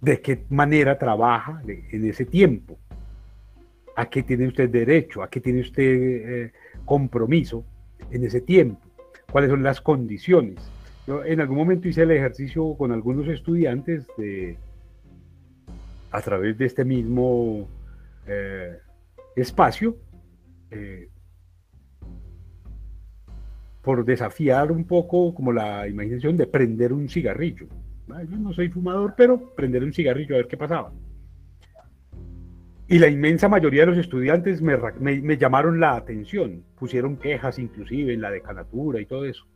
¿De 0.01 0.21
qué 0.21 0.45
manera 0.51 0.99
trabaja 0.99 1.63
en 1.67 2.07
ese 2.07 2.27
tiempo? 2.27 2.79
¿A 3.97 4.09
qué 4.11 4.23
tiene 4.23 4.47
usted 4.47 4.69
derecho? 4.69 5.23
¿A 5.23 5.31
qué 5.31 5.41
tiene 5.41 5.61
usted 5.61 5.83
eh, 5.83 6.53
compromiso 6.85 7.65
en 8.11 8.25
ese 8.25 8.41
tiempo, 8.41 8.81
cuáles 9.31 9.51
son 9.51 9.63
las 9.63 9.81
condiciones. 9.81 10.57
Yo 11.07 11.25
en 11.25 11.41
algún 11.41 11.57
momento 11.57 11.89
hice 11.89 12.03
el 12.03 12.11
ejercicio 12.11 12.75
con 12.75 12.93
algunos 12.93 13.29
estudiantes 13.29 14.07
de, 14.19 14.57
a 16.11 16.21
través 16.21 16.59
de 16.59 16.67
este 16.67 16.85
mismo 16.85 17.69
eh, 18.27 18.79
espacio, 19.37 19.97
eh, 20.71 21.09
por 23.83 24.05
desafiar 24.05 24.73
un 24.73 24.85
poco 24.85 25.33
como 25.33 25.53
la 25.53 25.87
imaginación 25.87 26.37
de 26.37 26.49
prender 26.49 26.93
un 26.93 27.09
cigarrillo. 27.09 27.69
Ah, 28.11 28.25
yo 28.25 28.37
no 28.37 28.53
soy 28.53 28.69
fumador, 28.69 29.15
pero 29.17 29.55
prender 29.55 29.85
un 29.85 29.93
cigarrillo 29.93 30.35
a 30.35 30.39
ver 30.39 30.49
qué 30.49 30.57
pasaba. 30.57 30.93
Y 32.89 32.99
la 32.99 33.09
inmensa 33.09 33.49
mayoría 33.49 33.83
de 33.83 33.87
los 33.89 33.99
estudiantes 33.99 34.63
me, 34.63 35.37
llamaron 35.37 35.81
la 35.81 35.97
atención, 35.97 36.65
pusieron 36.79 37.17
quejas 37.17 37.59
inclusive 37.59 38.15
en 38.15 38.21
la 38.21 38.31
decanatura 38.31 39.01
y 39.01 39.07
todo 39.07 39.25
eso. 39.25 39.47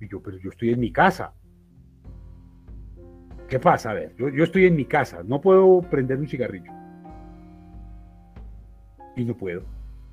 Y 0.00 0.08
yo, 0.08 0.22
pero 0.22 0.38
yo 0.38 0.50
estoy 0.50 0.70
en 0.70 0.80
mi 0.80 0.92
casa. 0.92 1.34
¿Qué 3.48 3.58
pasa? 3.58 3.90
A 3.90 3.94
ver, 3.94 4.14
yo, 4.16 4.44
estoy 4.44 4.66
en 4.66 4.76
mi 4.76 4.84
casa, 4.84 5.22
no 5.24 5.40
puedo 5.40 5.80
prender 5.80 6.18
un 6.18 6.28
cigarrillo. 6.28 6.70
Y 9.16 9.24
no 9.24 9.34
puedo. 9.36 9.62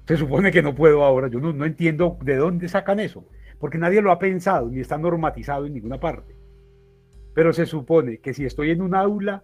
Se 0.08 0.16
supone 0.16 0.52
que 0.52 0.62
no 0.62 0.74
puedo 0.74 1.04
ahora, 1.04 1.28
yo 1.28 1.40
no, 1.40 1.66
entiendo 1.66 2.18
de 2.24 2.38
dónde 2.38 2.70
sacan 2.70 3.00
eso, 3.00 3.28
porque 3.60 3.78
nadie 3.78 4.02
lo 4.02 4.12
ha 4.12 4.20
pensado 4.20 4.70
ni 4.70 4.80
está 4.80 4.98
normatizado 4.98 5.66
en 5.66 5.74
ninguna 5.74 6.00
parte. 6.00 6.36
Pero 7.34 7.52
se 7.52 7.66
supone 7.66 8.20
que 8.20 8.34
si 8.34 8.46
estoy 8.46 8.72
en 8.72 8.82
un 8.82 8.96
aula, 8.96 9.44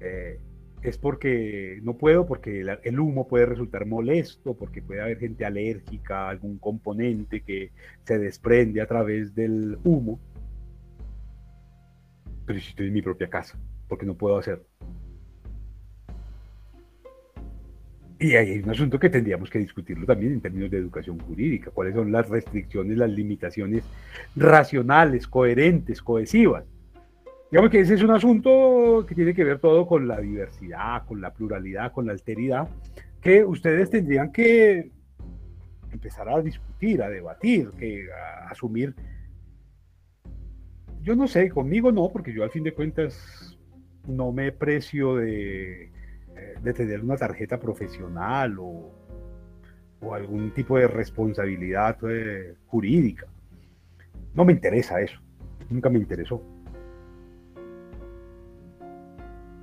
eh, 0.00 0.38
es 0.82 0.98
porque 0.98 1.80
no 1.82 1.96
puedo, 1.96 2.26
porque 2.26 2.60
el, 2.60 3.00
humo 3.00 3.26
puede 3.26 3.46
resultar 3.46 3.86
molesto, 3.86 4.54
porque 4.54 4.82
puede 4.82 5.00
haber 5.00 5.18
gente 5.18 5.44
alérgica, 5.44 6.28
algún 6.28 6.58
componente 6.58 7.40
que 7.40 7.72
se 8.04 8.18
desprende 8.18 8.80
a 8.80 8.86
través 8.86 9.34
del 9.34 9.78
humo. 9.84 10.20
Pero 12.46 12.60
si 12.60 12.68
estoy 12.68 12.88
en 12.88 12.92
mi 12.92 13.02
propia 13.02 13.28
casa, 13.28 13.58
porque 13.88 14.06
no 14.06 14.14
puedo 14.14 14.38
hacerlo. 14.38 14.64
Y 18.18 18.34
hay 18.34 18.60
un 18.60 18.70
asunto 18.70 18.98
que 18.98 19.10
tendríamos 19.10 19.50
que 19.50 19.58
discutirlo 19.58 20.06
también 20.06 20.32
en 20.32 20.40
términos 20.40 20.70
de 20.70 20.78
educación 20.78 21.18
jurídica. 21.18 21.70
¿Cuáles 21.70 21.94
son 21.94 22.10
las 22.12 22.28
restricciones, 22.28 22.96
las 22.96 23.10
limitaciones 23.10 23.82
racionales, 24.34 25.26
coherentes, 25.26 26.00
cohesivas 26.00 26.64
Digamos 27.50 27.70
que 27.70 27.80
ese 27.80 27.94
es 27.94 28.02
un 28.02 28.10
asunto 28.10 29.04
que 29.06 29.14
tiene 29.14 29.32
que 29.32 29.44
ver 29.44 29.60
todo 29.60 29.86
con 29.86 30.08
la 30.08 30.20
diversidad, 30.20 31.04
con 31.06 31.20
la 31.20 31.32
pluralidad, 31.32 31.92
con 31.92 32.06
la 32.06 32.12
alteridad, 32.12 32.68
que 33.20 33.44
ustedes 33.44 33.88
tendrían 33.88 34.32
que 34.32 34.90
empezar 35.92 36.28
a 36.28 36.42
discutir, 36.42 37.02
a 37.02 37.08
debatir, 37.08 37.70
que 37.78 38.08
a 38.12 38.50
asumir. 38.50 38.94
Yo 41.02 41.14
no 41.14 41.28
sé, 41.28 41.48
conmigo 41.50 41.92
no, 41.92 42.08
porque 42.12 42.32
yo 42.32 42.42
al 42.42 42.50
fin 42.50 42.64
de 42.64 42.74
cuentas 42.74 43.56
no 44.08 44.32
me 44.32 44.50
precio 44.50 45.16
de, 45.16 45.84
eh, 45.84 46.72
tener 46.74 47.00
una 47.00 47.16
tarjeta 47.16 47.60
profesional 47.60 48.58
o, 48.58 48.92
o 50.00 50.14
algún 50.14 50.52
tipo 50.52 50.78
de 50.78 50.88
responsabilidad 50.88 51.96
eh, 52.10 52.56
jurídica. 52.66 53.26
No 54.34 54.44
me 54.44 54.52
interesa 54.52 55.00
eso, 55.00 55.20
nunca 55.70 55.88
me 55.88 55.98
interesó. 56.00 56.55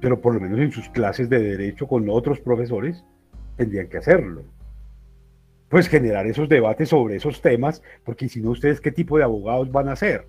Pero 0.04 0.20
por 0.20 0.34
lo 0.34 0.42
menos 0.42 0.60
en 0.60 0.70
sus 0.70 0.90
clases 0.90 1.30
de 1.30 1.40
derecho 1.40 1.88
con 1.88 2.10
otros 2.10 2.42
profesores 2.42 3.06
tendrían 3.56 3.88
que 3.88 4.00
hacerlo. 4.00 4.44
Pues 5.70 5.88
generar 5.88 6.28
esos 6.28 6.50
debates 6.50 6.90
sobre 6.90 7.16
esos 7.16 7.42
temas, 7.42 7.82
porque 8.04 8.28
si 8.28 8.42
no, 8.42 8.50
ustedes 8.50 8.82
qué 8.82 8.92
tipo 8.92 9.18
de 9.18 9.24
abogados 9.24 9.72
van 9.72 9.88
a 9.88 9.96
ser. 9.96 10.28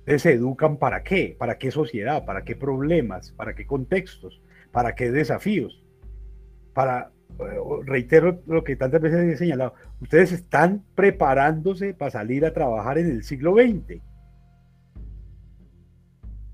Ustedes 0.00 0.20
se 0.20 0.32
educan 0.34 0.76
para 0.76 1.02
qué, 1.02 1.34
para 1.38 1.56
qué 1.56 1.70
sociedad, 1.70 2.26
para 2.26 2.44
qué 2.44 2.56
problemas, 2.56 3.32
para 3.32 3.54
qué 3.54 3.64
contextos, 3.64 4.42
para 4.70 4.94
qué 4.94 5.10
desafíos, 5.10 5.82
para 6.74 7.10
reitero 7.86 8.42
lo 8.46 8.64
que 8.64 8.76
tantas 8.76 9.00
veces 9.00 9.20
he 9.20 9.36
señalado, 9.38 9.72
ustedes 10.02 10.30
están 10.32 10.84
preparándose 10.94 11.94
para 11.94 12.10
salir 12.10 12.44
a 12.44 12.52
trabajar 12.52 12.98
en 12.98 13.06
el 13.06 13.24
siglo 13.24 13.54
XX. 13.54 14.02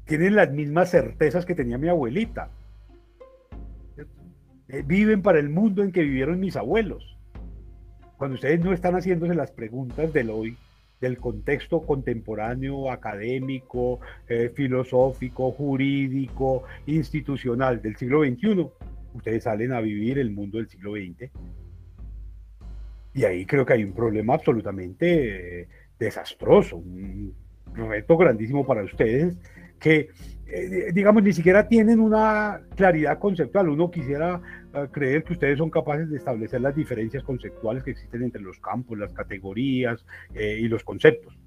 Tienen 0.06 0.36
las 0.36 0.50
mismas 0.50 0.90
certezas 0.90 1.46
que 1.46 1.54
tenía 1.54 1.78
mi 1.78 1.88
abuelita. 1.88 2.50
Eh, 4.68 4.82
viven 4.84 5.22
para 5.22 5.38
el 5.38 5.48
mundo 5.48 5.82
en 5.82 5.92
que 5.92 6.02
vivieron 6.02 6.40
mis 6.40 6.56
abuelos. 6.56 7.16
Cuando 8.16 8.34
ustedes 8.34 8.60
no 8.60 8.72
están 8.72 8.94
haciéndose 8.94 9.34
las 9.34 9.50
preguntas 9.50 10.12
del 10.12 10.30
hoy, 10.30 10.56
del 11.00 11.18
contexto 11.18 11.82
contemporáneo, 11.82 12.90
académico, 12.90 14.00
eh, 14.28 14.50
filosófico, 14.54 15.52
jurídico, 15.52 16.64
institucional 16.86 17.82
del 17.82 17.96
siglo 17.96 18.24
XXI, 18.24 18.68
ustedes 19.14 19.44
salen 19.44 19.72
a 19.72 19.80
vivir 19.80 20.18
el 20.18 20.30
mundo 20.30 20.58
del 20.58 20.68
siglo 20.68 20.92
XX. 20.92 21.30
Y 23.14 23.24
ahí 23.24 23.46
creo 23.46 23.64
que 23.64 23.74
hay 23.74 23.84
un 23.84 23.92
problema 23.92 24.34
absolutamente 24.34 25.62
eh, 25.62 25.68
desastroso, 25.98 26.76
un 26.76 27.34
reto 27.74 28.16
grandísimo 28.16 28.66
para 28.66 28.82
ustedes 28.82 29.36
que, 29.84 30.08
eh, 30.46 30.92
digamos, 30.94 31.22
ni 31.22 31.34
siquiera 31.34 31.68
tienen 31.68 32.00
una 32.00 32.62
claridad 32.74 33.18
conceptual. 33.18 33.68
Uno 33.68 33.90
quisiera 33.90 34.40
eh, 34.72 34.88
creer 34.90 35.24
que 35.24 35.34
ustedes 35.34 35.58
son 35.58 35.68
capaces 35.68 36.08
de 36.08 36.16
establecer 36.16 36.62
las 36.62 36.74
diferencias 36.74 37.22
conceptuales 37.22 37.84
que 37.84 37.90
existen 37.90 38.22
entre 38.22 38.40
los 38.40 38.58
campos, 38.60 38.98
las 38.98 39.12
categorías 39.12 40.04
y 40.34 40.66
los 40.68 40.82
conceptos. 40.84 41.38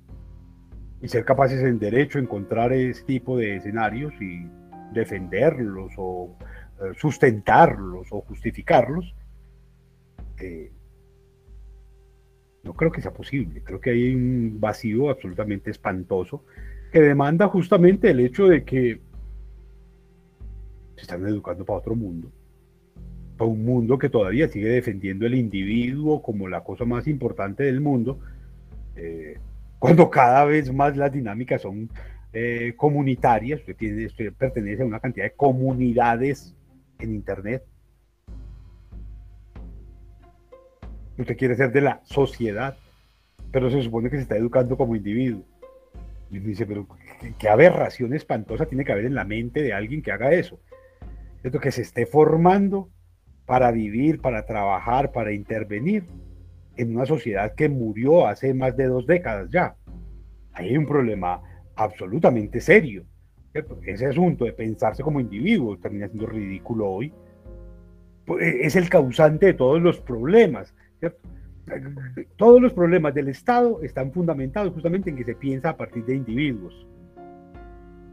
Y 1.01 1.07
ser 1.07 1.25
capaces 1.25 1.61
en 1.63 1.79
derecho 1.79 2.19
encontrar 2.19 2.73
ese 2.73 3.03
tipo 3.03 3.37
de 3.37 3.55
escenarios 3.57 4.13
y 4.21 4.47
defenderlos 4.93 5.91
o 5.97 6.37
eh, 6.79 6.93
sustentarlos 6.95 8.07
o 8.11 8.21
justificarlos, 8.21 9.15
eh, 10.39 10.71
no 12.63 12.73
creo 12.73 12.91
que 12.91 13.01
sea 13.01 13.13
posible. 13.13 13.63
Creo 13.63 13.79
que 13.79 13.89
hay 13.91 14.13
un 14.13 14.59
vacío 14.59 15.09
absolutamente 15.09 15.71
espantoso 15.71 16.45
que 16.91 17.01
demanda 17.01 17.47
justamente 17.47 18.09
el 18.11 18.19
hecho 18.19 18.47
de 18.47 18.63
que 18.63 18.99
se 20.95 21.01
están 21.01 21.25
educando 21.27 21.65
para 21.65 21.79
otro 21.79 21.95
mundo, 21.95 22.31
para 23.37 23.49
un 23.49 23.63
mundo 23.63 23.97
que 23.97 24.09
todavía 24.09 24.47
sigue 24.47 24.69
defendiendo 24.69 25.25
el 25.25 25.35
individuo 25.35 26.21
como 26.21 26.47
la 26.47 26.63
cosa 26.63 26.85
más 26.85 27.07
importante 27.07 27.63
del 27.63 27.81
mundo, 27.81 28.19
eh, 28.95 29.37
cuando 29.79 30.09
cada 30.09 30.45
vez 30.45 30.73
más 30.73 30.97
las 30.97 31.11
dinámicas 31.11 31.61
son 31.61 31.89
comunitarias, 32.75 33.61
usted, 33.61 33.75
tiene, 33.75 34.05
usted 34.05 34.31
pertenece 34.31 34.83
a 34.83 34.85
una 34.85 34.99
cantidad 34.99 35.25
de 35.25 35.31
comunidades 35.31 36.55
en 36.99 37.15
Internet. 37.15 37.63
Usted 41.17 41.35
quiere 41.35 41.55
ser 41.55 41.71
de 41.71 41.81
la 41.81 42.01
sociedad, 42.03 42.77
pero 43.51 43.71
se 43.71 43.81
supone 43.81 44.09
que 44.09 44.17
se 44.17 44.21
está 44.23 44.37
educando 44.37 44.77
como 44.77 44.95
individuo. 44.95 45.43
Y 46.29 46.39
dice, 46.39 46.65
pero 46.65 46.87
¿qué, 47.37 47.49
aberración 47.49 48.13
espantosa 48.13 48.65
tiene 48.65 48.83
que 48.83 48.91
haber 48.91 49.05
en 49.05 49.15
la 49.15 49.23
mente 49.23 49.61
de 49.61 49.73
alguien 49.73 50.01
que 50.01 50.11
haga 50.11 50.33
eso. 50.33 50.59
Esto 51.43 51.59
que 51.59 51.71
se 51.71 51.81
esté 51.81 52.05
formando 52.05 52.89
para 53.45 53.71
vivir, 53.71 54.19
para 54.19 54.45
trabajar, 54.45 55.11
para 55.11 55.31
intervenir 55.31 56.05
en 56.75 56.95
una 56.95 57.05
sociedad 57.05 57.55
que 57.55 57.69
murió 57.69 58.27
hace 58.27 58.53
más 58.53 58.75
de 58.75 58.87
dos 58.87 59.07
décadas 59.07 59.49
ya. 59.49 59.75
Ahí 60.51 60.69
hay 60.69 60.77
un 60.77 60.85
problema 60.85 61.41
absolutamente 61.75 62.59
serio. 62.59 63.05
Ese 63.85 64.05
asunto 64.05 64.45
de 64.45 64.53
pensarse 64.53 65.01
como 65.01 65.19
individuo 65.19 65.77
termina 65.77 66.07
siendo 66.07 66.27
ridículo 66.27 66.89
hoy. 66.89 67.13
Pues, 68.25 68.43
es 68.43 68.75
el 68.75 68.89
causante 68.89 69.47
de 69.47 69.53
todos 69.53 69.81
los 69.81 69.99
problemas. 69.99 70.75
Todos 72.37 72.61
los 72.61 72.73
problemas 72.73 73.13
del 73.13 73.29
Estado 73.29 73.81
están 73.81 74.11
fundamentados 74.11 74.73
justamente 74.73 75.09
en 75.09 75.15
que 75.15 75.23
se 75.23 75.35
piensa 75.35 75.69
a 75.69 75.77
partir 75.77 76.05
de 76.05 76.15
individuos. 76.15 76.87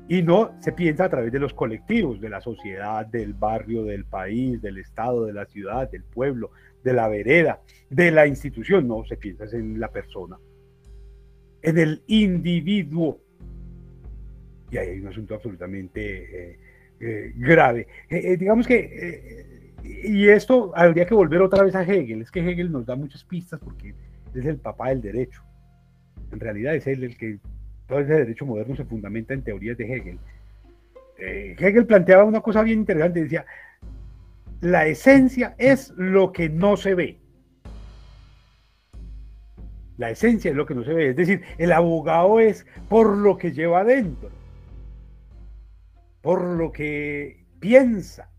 Y 0.09 0.23
no 0.23 0.55
se 0.61 0.73
piensa 0.73 1.05
a 1.05 1.09
través 1.09 1.33
de 1.33 1.39
los 1.39 1.55
colectivos, 1.55 2.21
de 2.21 2.29
la 2.29 2.41
sociedad, 2.41 3.07
del 3.07 3.33
barrio, 3.33 3.85
del 3.85 4.05
país, 4.05 4.61
del 4.61 4.79
Estado, 4.79 5.25
de 5.25 5.33
la 5.33 5.47
ciudad, 5.47 5.91
del 5.91 6.05
pueblo, 6.05 6.51
de 6.83 6.93
la 6.93 7.09
vereda, 7.09 7.63
de 7.89 8.11
la 8.11 8.27
institución. 8.27 8.87
No, 8.87 9.05
se 9.07 9.17
piensa 9.17 9.45
en 9.57 9.81
la 9.81 9.91
persona, 9.91 10.39
en 11.63 11.79
el 11.79 12.03
individuo 12.07 13.25
y 14.75 14.77
ahí 14.77 14.89
hay 14.89 15.01
un 15.01 15.09
asunto 15.09 15.35
absolutamente 15.35 16.51
eh, 16.51 16.59
eh, 16.99 17.33
grave. 17.37 17.87
Eh, 18.09 18.37
digamos 18.37 18.67
que, 18.67 19.64
y 19.85 20.29
esto 20.29 20.73
habría 20.75 21.07
que 21.07 21.15
volver 21.15 21.43
otra 21.43 21.63
vez 21.63 21.75
a 21.75 21.83
Hegel, 21.83 22.23
es 22.23 22.31
que 22.31 22.41
Hegel 22.41 22.73
nos 22.73 22.87
da 22.87 22.97
muchas 22.97 23.23
pistas 23.25 23.61
porque 23.63 23.95
es 24.35 24.45
el 24.45 24.57
papá 24.57 24.89
del 24.89 25.03
derecho. 25.03 25.43
En 26.33 26.41
realidad 26.41 26.75
es 26.75 26.87
él 26.87 27.05
el 27.05 27.17
que 27.17 27.39
todo 27.87 28.01
ese 28.01 28.15
derecho 28.15 28.47
moderno 28.47 28.75
se 28.75 28.85
fundamenta 28.85 29.35
en 29.35 29.43
teorías 29.43 29.77
de 29.77 29.95
Hegel. 29.95 30.19
Hegel 31.19 31.87
planteaba 31.87 32.25
una 32.25 32.41
cosa 32.41 32.63
bien 32.63 32.81
interesante, 32.81 33.23
decía, 33.23 33.45
la 34.61 34.87
esencia 34.87 35.55
es 35.59 35.93
lo 35.97 36.33
que 36.33 36.49
no 36.49 36.77
se 36.77 36.95
ve. 36.95 37.19
La 39.97 40.11
esencia 40.11 40.51
es 40.51 40.57
lo 40.57 40.67
que 40.67 40.75
no 40.75 40.83
se 40.83 40.93
ve, 40.93 41.11
es 41.11 41.17
decir, 41.17 41.43
el 41.59 41.71
abogado 41.71 42.41
es 42.41 42.67
por 42.89 43.17
lo 43.17 43.37
que 43.37 43.53
lleva 43.53 43.81
adentro 43.81 44.31
por 46.25 46.43
lo 46.43 46.73
que 46.73 47.45
piensa, 47.61 48.31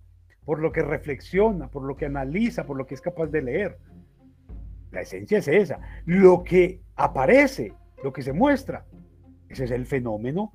por 0.46 0.60
lo 0.60 0.72
que 0.72 0.82
reflexiona, 0.82 1.68
por 1.68 1.84
lo 1.84 1.96
que 1.96 2.06
analiza, 2.06 2.66
por 2.66 2.78
lo 2.78 2.86
que 2.86 2.94
es 2.94 3.02
capaz 3.02 3.28
de 3.28 3.42
leer. 3.42 3.78
La 4.92 5.02
esencia 5.02 5.40
es 5.40 5.48
esa. 5.48 5.80
Lo 6.06 6.44
que 6.44 6.82
aparece, 6.96 7.74
lo 8.04 8.14
que 8.14 8.22
se 8.22 8.32
muestra, 8.32 8.86
ese 9.50 9.66
es 9.66 9.72
el 9.72 9.86
fenómeno, 9.86 10.54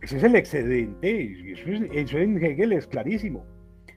ese 0.00 0.18
es 0.18 0.22
el 0.22 0.36
excedente, 0.36 1.52
eso, 1.96 2.18
en 2.18 2.42
Hegel 2.42 2.72
es 2.72 2.86
clarísimo. 2.86 3.44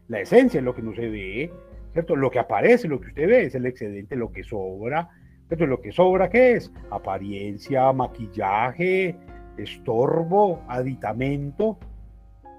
La 0.07 0.21
esencia 0.21 0.59
es 0.59 0.63
lo 0.63 0.73
que 0.73 0.81
no 0.81 0.93
se 0.93 1.09
ve, 1.09 1.53
¿cierto? 1.93 2.15
Lo 2.15 2.31
que 2.31 2.39
aparece, 2.39 2.87
lo 2.87 2.99
que 2.99 3.07
usted 3.07 3.27
ve, 3.27 3.45
es 3.45 3.55
el 3.55 3.65
excedente, 3.65 4.15
lo 4.15 4.31
que 4.31 4.43
sobra. 4.43 5.09
¿cierto? 5.47 5.65
Lo 5.65 5.81
que 5.81 5.91
sobra, 5.91 6.29
¿qué 6.29 6.53
es? 6.53 6.71
Apariencia, 6.89 7.91
maquillaje, 7.93 9.15
estorbo, 9.57 10.63
aditamento, 10.67 11.77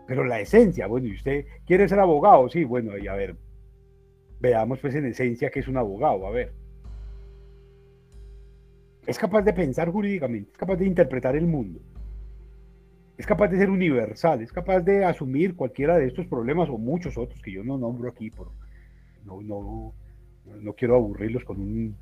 pero 0.07 0.25
la 0.25 0.41
esencia, 0.41 0.87
bueno, 0.87 1.07
y 1.07 1.15
usted 1.15 1.47
quiere 1.67 1.89
ser 1.89 1.99
abogado, 2.01 2.49
sí, 2.49 2.65
bueno, 2.65 2.97
y 2.99 3.09
a 3.09 3.15
ver, 3.15 3.37
veamos 4.41 4.79
pues 4.79 4.95
en 4.95 5.07
esencia 5.07 5.51
qué 5.51 5.61
es 5.61 5.69
un 5.69 5.77
abogado, 5.77 6.27
a 6.27 6.31
ver. 6.31 6.53
Es 9.07 9.19
capaz 9.19 9.43
de 9.43 9.53
pensar 9.53 9.91
jurídicamente, 9.91 10.51
es 10.53 10.59
capaz 10.59 10.77
de 10.77 10.87
interpretar 10.87 11.37
el 11.37 11.47
mundo, 11.47 11.81
es 13.17 13.27
capaz 13.27 13.49
de 13.49 13.59
ser 13.59 13.71
universal, 13.71 14.43
es 14.43 14.53
capaz 14.53 14.81
de 14.81 15.05
asumir 15.05 15.55
cualquiera 15.55 15.99
de 15.99 16.07
estos 16.07 16.27
problemas 16.27 16.69
o 16.69 16.79
muchos 16.79 17.17
otros 17.17 17.41
que 17.43 17.53
yo 17.53 17.65
no 17.65 17.79
nombro 17.79 18.09
aquí, 18.11 18.31
por, 18.31 18.51
no, 19.25 19.41
no, 19.43 19.95
no 20.61 20.73
quiero 20.75 20.97
aburrirlos 20.97 21.45
con 21.45 21.61
un 21.61 21.97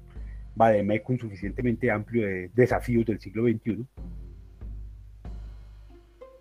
vademecum 0.55 1.19
suficientemente 1.19 1.91
amplio 1.91 2.27
de 2.27 2.51
desafíos 2.55 3.07
del 3.07 3.20
siglo 3.20 3.45
XXI 3.45 3.87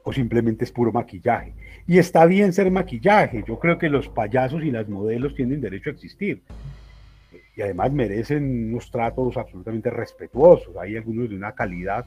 o 0.04 0.14
simplemente 0.14 0.66
es 0.66 0.72
puro 0.72 0.92
maquillaje. 0.92 1.54
Y 1.88 1.98
está 1.98 2.26
bien 2.26 2.54
ser 2.54 2.72
maquillaje, 2.72 3.44
yo 3.48 3.60
creo 3.60 3.78
que 3.78 3.90
los 3.90 4.08
payasos 4.10 4.64
y 4.64 4.72
las 4.72 4.88
modelos 4.88 5.36
tienen 5.36 5.62
derecho 5.62 5.90
a 5.90 5.94
existir. 5.94 6.42
Y 7.56 7.62
además 7.62 7.92
merecen 7.92 8.70
unos 8.70 8.90
tratos 8.90 9.38
absolutamente 9.38 9.90
respetuosos, 9.90 10.76
hay 10.78 10.98
algunos 10.98 11.30
de 11.30 11.36
una 11.36 11.54
calidad 11.54 12.06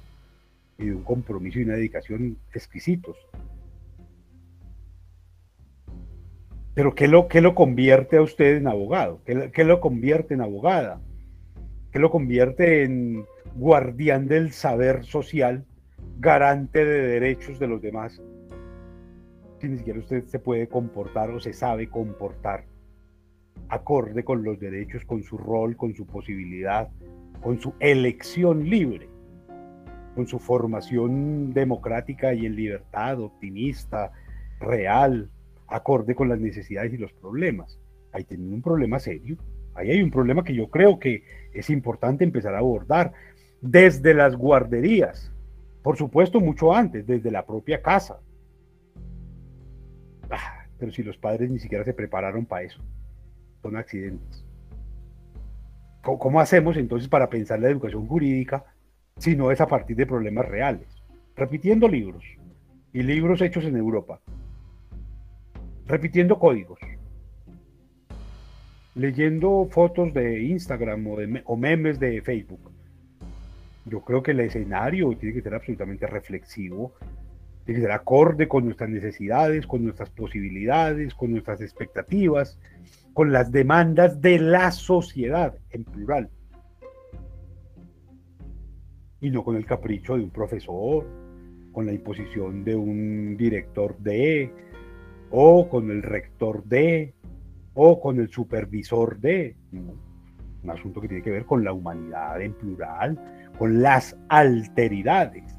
y 0.79 0.87
de 0.87 0.95
un 0.95 1.03
compromiso 1.03 1.59
y 1.59 1.65
una 1.65 1.75
dedicación 1.75 2.37
exquisitos. 2.53 3.16
Pero 6.75 6.95
¿qué 6.95 7.07
lo, 7.07 7.29
qué 7.29 7.41
lo 7.41 7.55
convierte 7.55 8.16
a 8.16 8.23
usted 8.23 8.57
en 8.57 8.66
abogado? 8.66 9.21
¿Qué, 9.25 9.51
¿Qué, 9.53 9.65
lo 9.65 9.81
convierte 9.81 10.35
en 10.35 10.41
abogada? 10.41 11.01
que 11.95 12.01
lo 12.01 12.11
convierte 12.11 12.83
en 12.83 13.25
guardián 13.55 14.27
del 14.27 14.51
saber 14.51 15.05
social, 15.05 15.65
garante 16.19 16.85
de 16.85 17.07
derechos 17.07 17.59
de 17.59 17.66
los 17.66 17.82
demás, 17.82 18.20
si 19.61 19.69
ni 19.69 19.78
siquiera 19.78 19.99
usted 19.99 20.24
se 20.27 20.39
puede 20.39 20.69
comportar 20.69 21.31
o 21.31 21.41
se 21.41 21.53
sabe 21.53 21.89
comportar 21.89 22.65
acorde 23.69 24.24
con 24.24 24.43
los 24.43 24.59
derechos, 24.61 25.05
con 25.05 25.23
su 25.23 25.39
rol, 25.39 25.77
con 25.77 25.95
su 25.95 26.07
posibilidad, 26.07 26.89
con 27.41 27.61
su 27.61 27.74
elección 27.81 28.69
libre, 28.69 29.09
con 30.15 30.27
su 30.27 30.39
formación 30.39 31.53
democrática 31.53 32.35
y 32.35 32.47
en 32.47 32.57
libertad, 32.57 33.20
optimista, 33.20 34.12
real, 34.61 35.31
acorde 35.66 36.15
con 36.15 36.28
las 36.28 36.39
necesidades 36.39 36.93
y 36.93 36.99
los 36.99 37.12
problemas. 37.12 37.78
Ahí 38.12 38.24
tienen 38.24 38.53
un 38.53 38.62
problema 38.62 38.99
serio. 38.99 39.36
Ahí 39.74 39.91
hay 39.91 40.03
un 40.03 40.11
problema 40.11 40.45
que 40.45 40.55
yo 40.55 40.69
creo 40.70 40.99
que 40.99 41.24
es 41.53 41.69
importante 41.69 42.23
empezar 42.23 42.55
a 42.55 42.59
abordar 42.59 43.12
desde 43.61 44.15
las 44.15 44.36
guarderías, 44.36 45.32
por 45.85 45.98
supuesto 45.98 46.40
mucho 46.40 46.74
antes, 46.74 47.06
desde 47.06 47.31
la 47.31 47.44
propia 47.44 47.82
casa. 47.82 48.19
Ah, 50.31 50.65
pero 50.78 50.90
si 50.90 51.02
los 51.02 51.19
padres 51.19 51.51
ni 51.51 51.59
siquiera 51.59 51.85
se 51.85 51.93
prepararon 51.93 52.47
para 52.47 52.62
eso, 52.62 52.81
son 53.61 53.77
accidentes. 53.77 54.47
¿Cómo, 56.01 56.40
hacemos 56.40 56.78
entonces 56.78 57.06
para 57.11 57.28
pensar 57.28 57.61
la 57.61 57.69
educación 57.69 58.06
jurídica 58.06 58.65
si 59.19 59.36
no 59.36 59.51
es 59.51 59.61
a 59.61 59.69
partir 59.69 59.94
de 59.94 60.06
problemas 60.06 60.48
reales? 60.48 60.89
Repitiendo 61.36 61.86
libros 61.86 62.24
y 62.94 63.02
libros 63.02 63.43
hechos 63.43 63.65
en 63.65 63.77
Europa, 63.77 64.23
repitiendo 65.86 66.39
códigos, 66.39 66.78
leyendo 68.94 69.69
fotos 69.70 70.15
de 70.15 70.44
Instagram 70.44 71.06
o, 71.44 71.56
memes 71.59 72.01
de 72.01 72.23
Facebook. 72.23 72.74
Yo 73.86 74.01
creo 74.01 74.23
que 74.23 74.31
el 74.31 74.40
escenario 74.40 75.11
tiene 75.16 75.35
que 75.35 75.43
ser 75.43 75.55
absolutamente 75.55 76.06
reflexivo, 76.06 76.94
tiene 77.65 77.81
que 77.81 77.86
ser 77.86 77.93
acorde 77.93 78.48
con 78.48 78.65
nuestras 78.65 78.90
necesidades, 78.90 79.66
con 79.66 79.85
nuestras 79.85 80.11
posibilidades, 80.11 81.15
con 81.15 81.32
nuestras 81.32 81.61
expectativas, 81.61 82.59
con 83.12 83.32
las 83.32 83.52
demandas 83.52 84.20
de 84.20 84.39
la 84.39 84.70
sociedad 84.70 85.55
en 85.70 85.85
plural. 85.85 86.31
Y 89.20 89.31
no 89.31 89.44
con 89.44 89.56
el 89.56 89.65
capricho 89.65 90.16
de 90.16 90.24
un 90.24 90.31
profesor, 90.31 91.06
con 91.73 91.86
la 91.86 91.93
imposición 91.93 92.65
de 92.65 92.77
un 92.77 93.36
director 93.36 93.97
de, 93.98 94.51
o 95.31 95.69
con 95.69 95.90
el 95.90 96.02
rector 96.02 96.65
de, 96.65 97.15
o 97.74 98.01
con 98.01 98.20
el 98.20 98.28
supervisor 98.28 99.19
de. 99.19 99.56
Un 99.73 100.70
asunto 100.70 101.01
que 101.01 101.09
tiene 101.09 101.23
que 101.23 101.31
ver 101.31 101.44
con 101.44 101.65
la 101.65 101.73
humanidad 101.73 102.40
en 102.40 102.55
plural, 102.55 103.19
con 103.59 103.83
las 103.83 104.17
alteridades. 104.29 105.59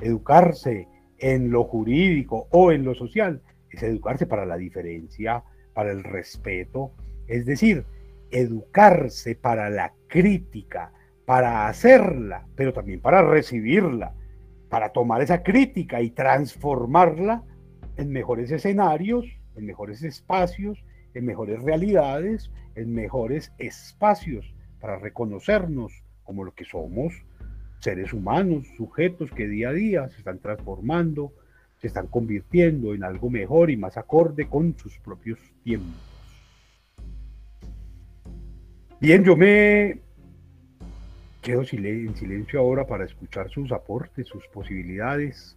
Educarse 0.00 0.88
en 1.18 1.50
lo 1.50 1.64
jurídico 1.64 2.48
o 2.50 2.72
en 2.72 2.84
lo 2.84 2.94
social 2.94 3.42
es 3.70 3.82
educarse 3.82 4.26
para 4.26 4.46
la 4.46 4.56
diferencia, 4.56 5.42
para 5.74 5.90
el 5.90 6.04
respeto, 6.04 6.92
es 7.26 7.46
decir, 7.46 7.84
educarse 8.30 9.34
para 9.34 9.70
la 9.70 9.92
crítica, 10.08 10.92
para 11.24 11.68
hacerla, 11.68 12.46
pero 12.54 12.72
también 12.72 13.00
para 13.00 13.22
recibirla, 13.22 14.14
para 14.68 14.90
tomar 14.90 15.22
esa 15.22 15.42
crítica 15.42 16.00
y 16.00 16.10
transformarla 16.10 17.42
en 17.96 18.10
mejores 18.10 18.50
escenarios, 18.50 19.24
en 19.56 19.66
mejores 19.66 20.02
espacios, 20.02 20.84
en 21.14 21.24
mejores 21.24 21.62
realidades, 21.62 22.50
en 22.74 22.92
mejores 22.92 23.52
espacios 23.58 24.54
para 24.80 24.98
reconocernos 24.98 25.92
como 26.24 26.44
lo 26.44 26.52
que 26.52 26.64
somos, 26.64 27.14
seres 27.80 28.12
humanos, 28.12 28.66
sujetos 28.76 29.30
que 29.30 29.48
día 29.48 29.70
a 29.70 29.72
día 29.72 30.08
se 30.08 30.18
están 30.18 30.38
transformando, 30.38 31.32
se 31.80 31.88
están 31.88 32.06
convirtiendo 32.06 32.94
en 32.94 33.04
algo 33.04 33.30
mejor 33.30 33.70
y 33.70 33.76
más 33.76 33.96
acorde 33.96 34.48
con 34.48 34.76
sus 34.78 34.98
propios 34.98 35.38
tiempos. 35.62 35.94
Bien, 39.00 39.22
yo 39.24 39.36
me 39.36 40.00
quedo 41.42 41.60
en 41.60 42.16
silencio 42.16 42.58
ahora 42.58 42.86
para 42.86 43.04
escuchar 43.04 43.50
sus 43.50 43.70
aportes, 43.70 44.26
sus 44.26 44.46
posibilidades, 44.48 45.56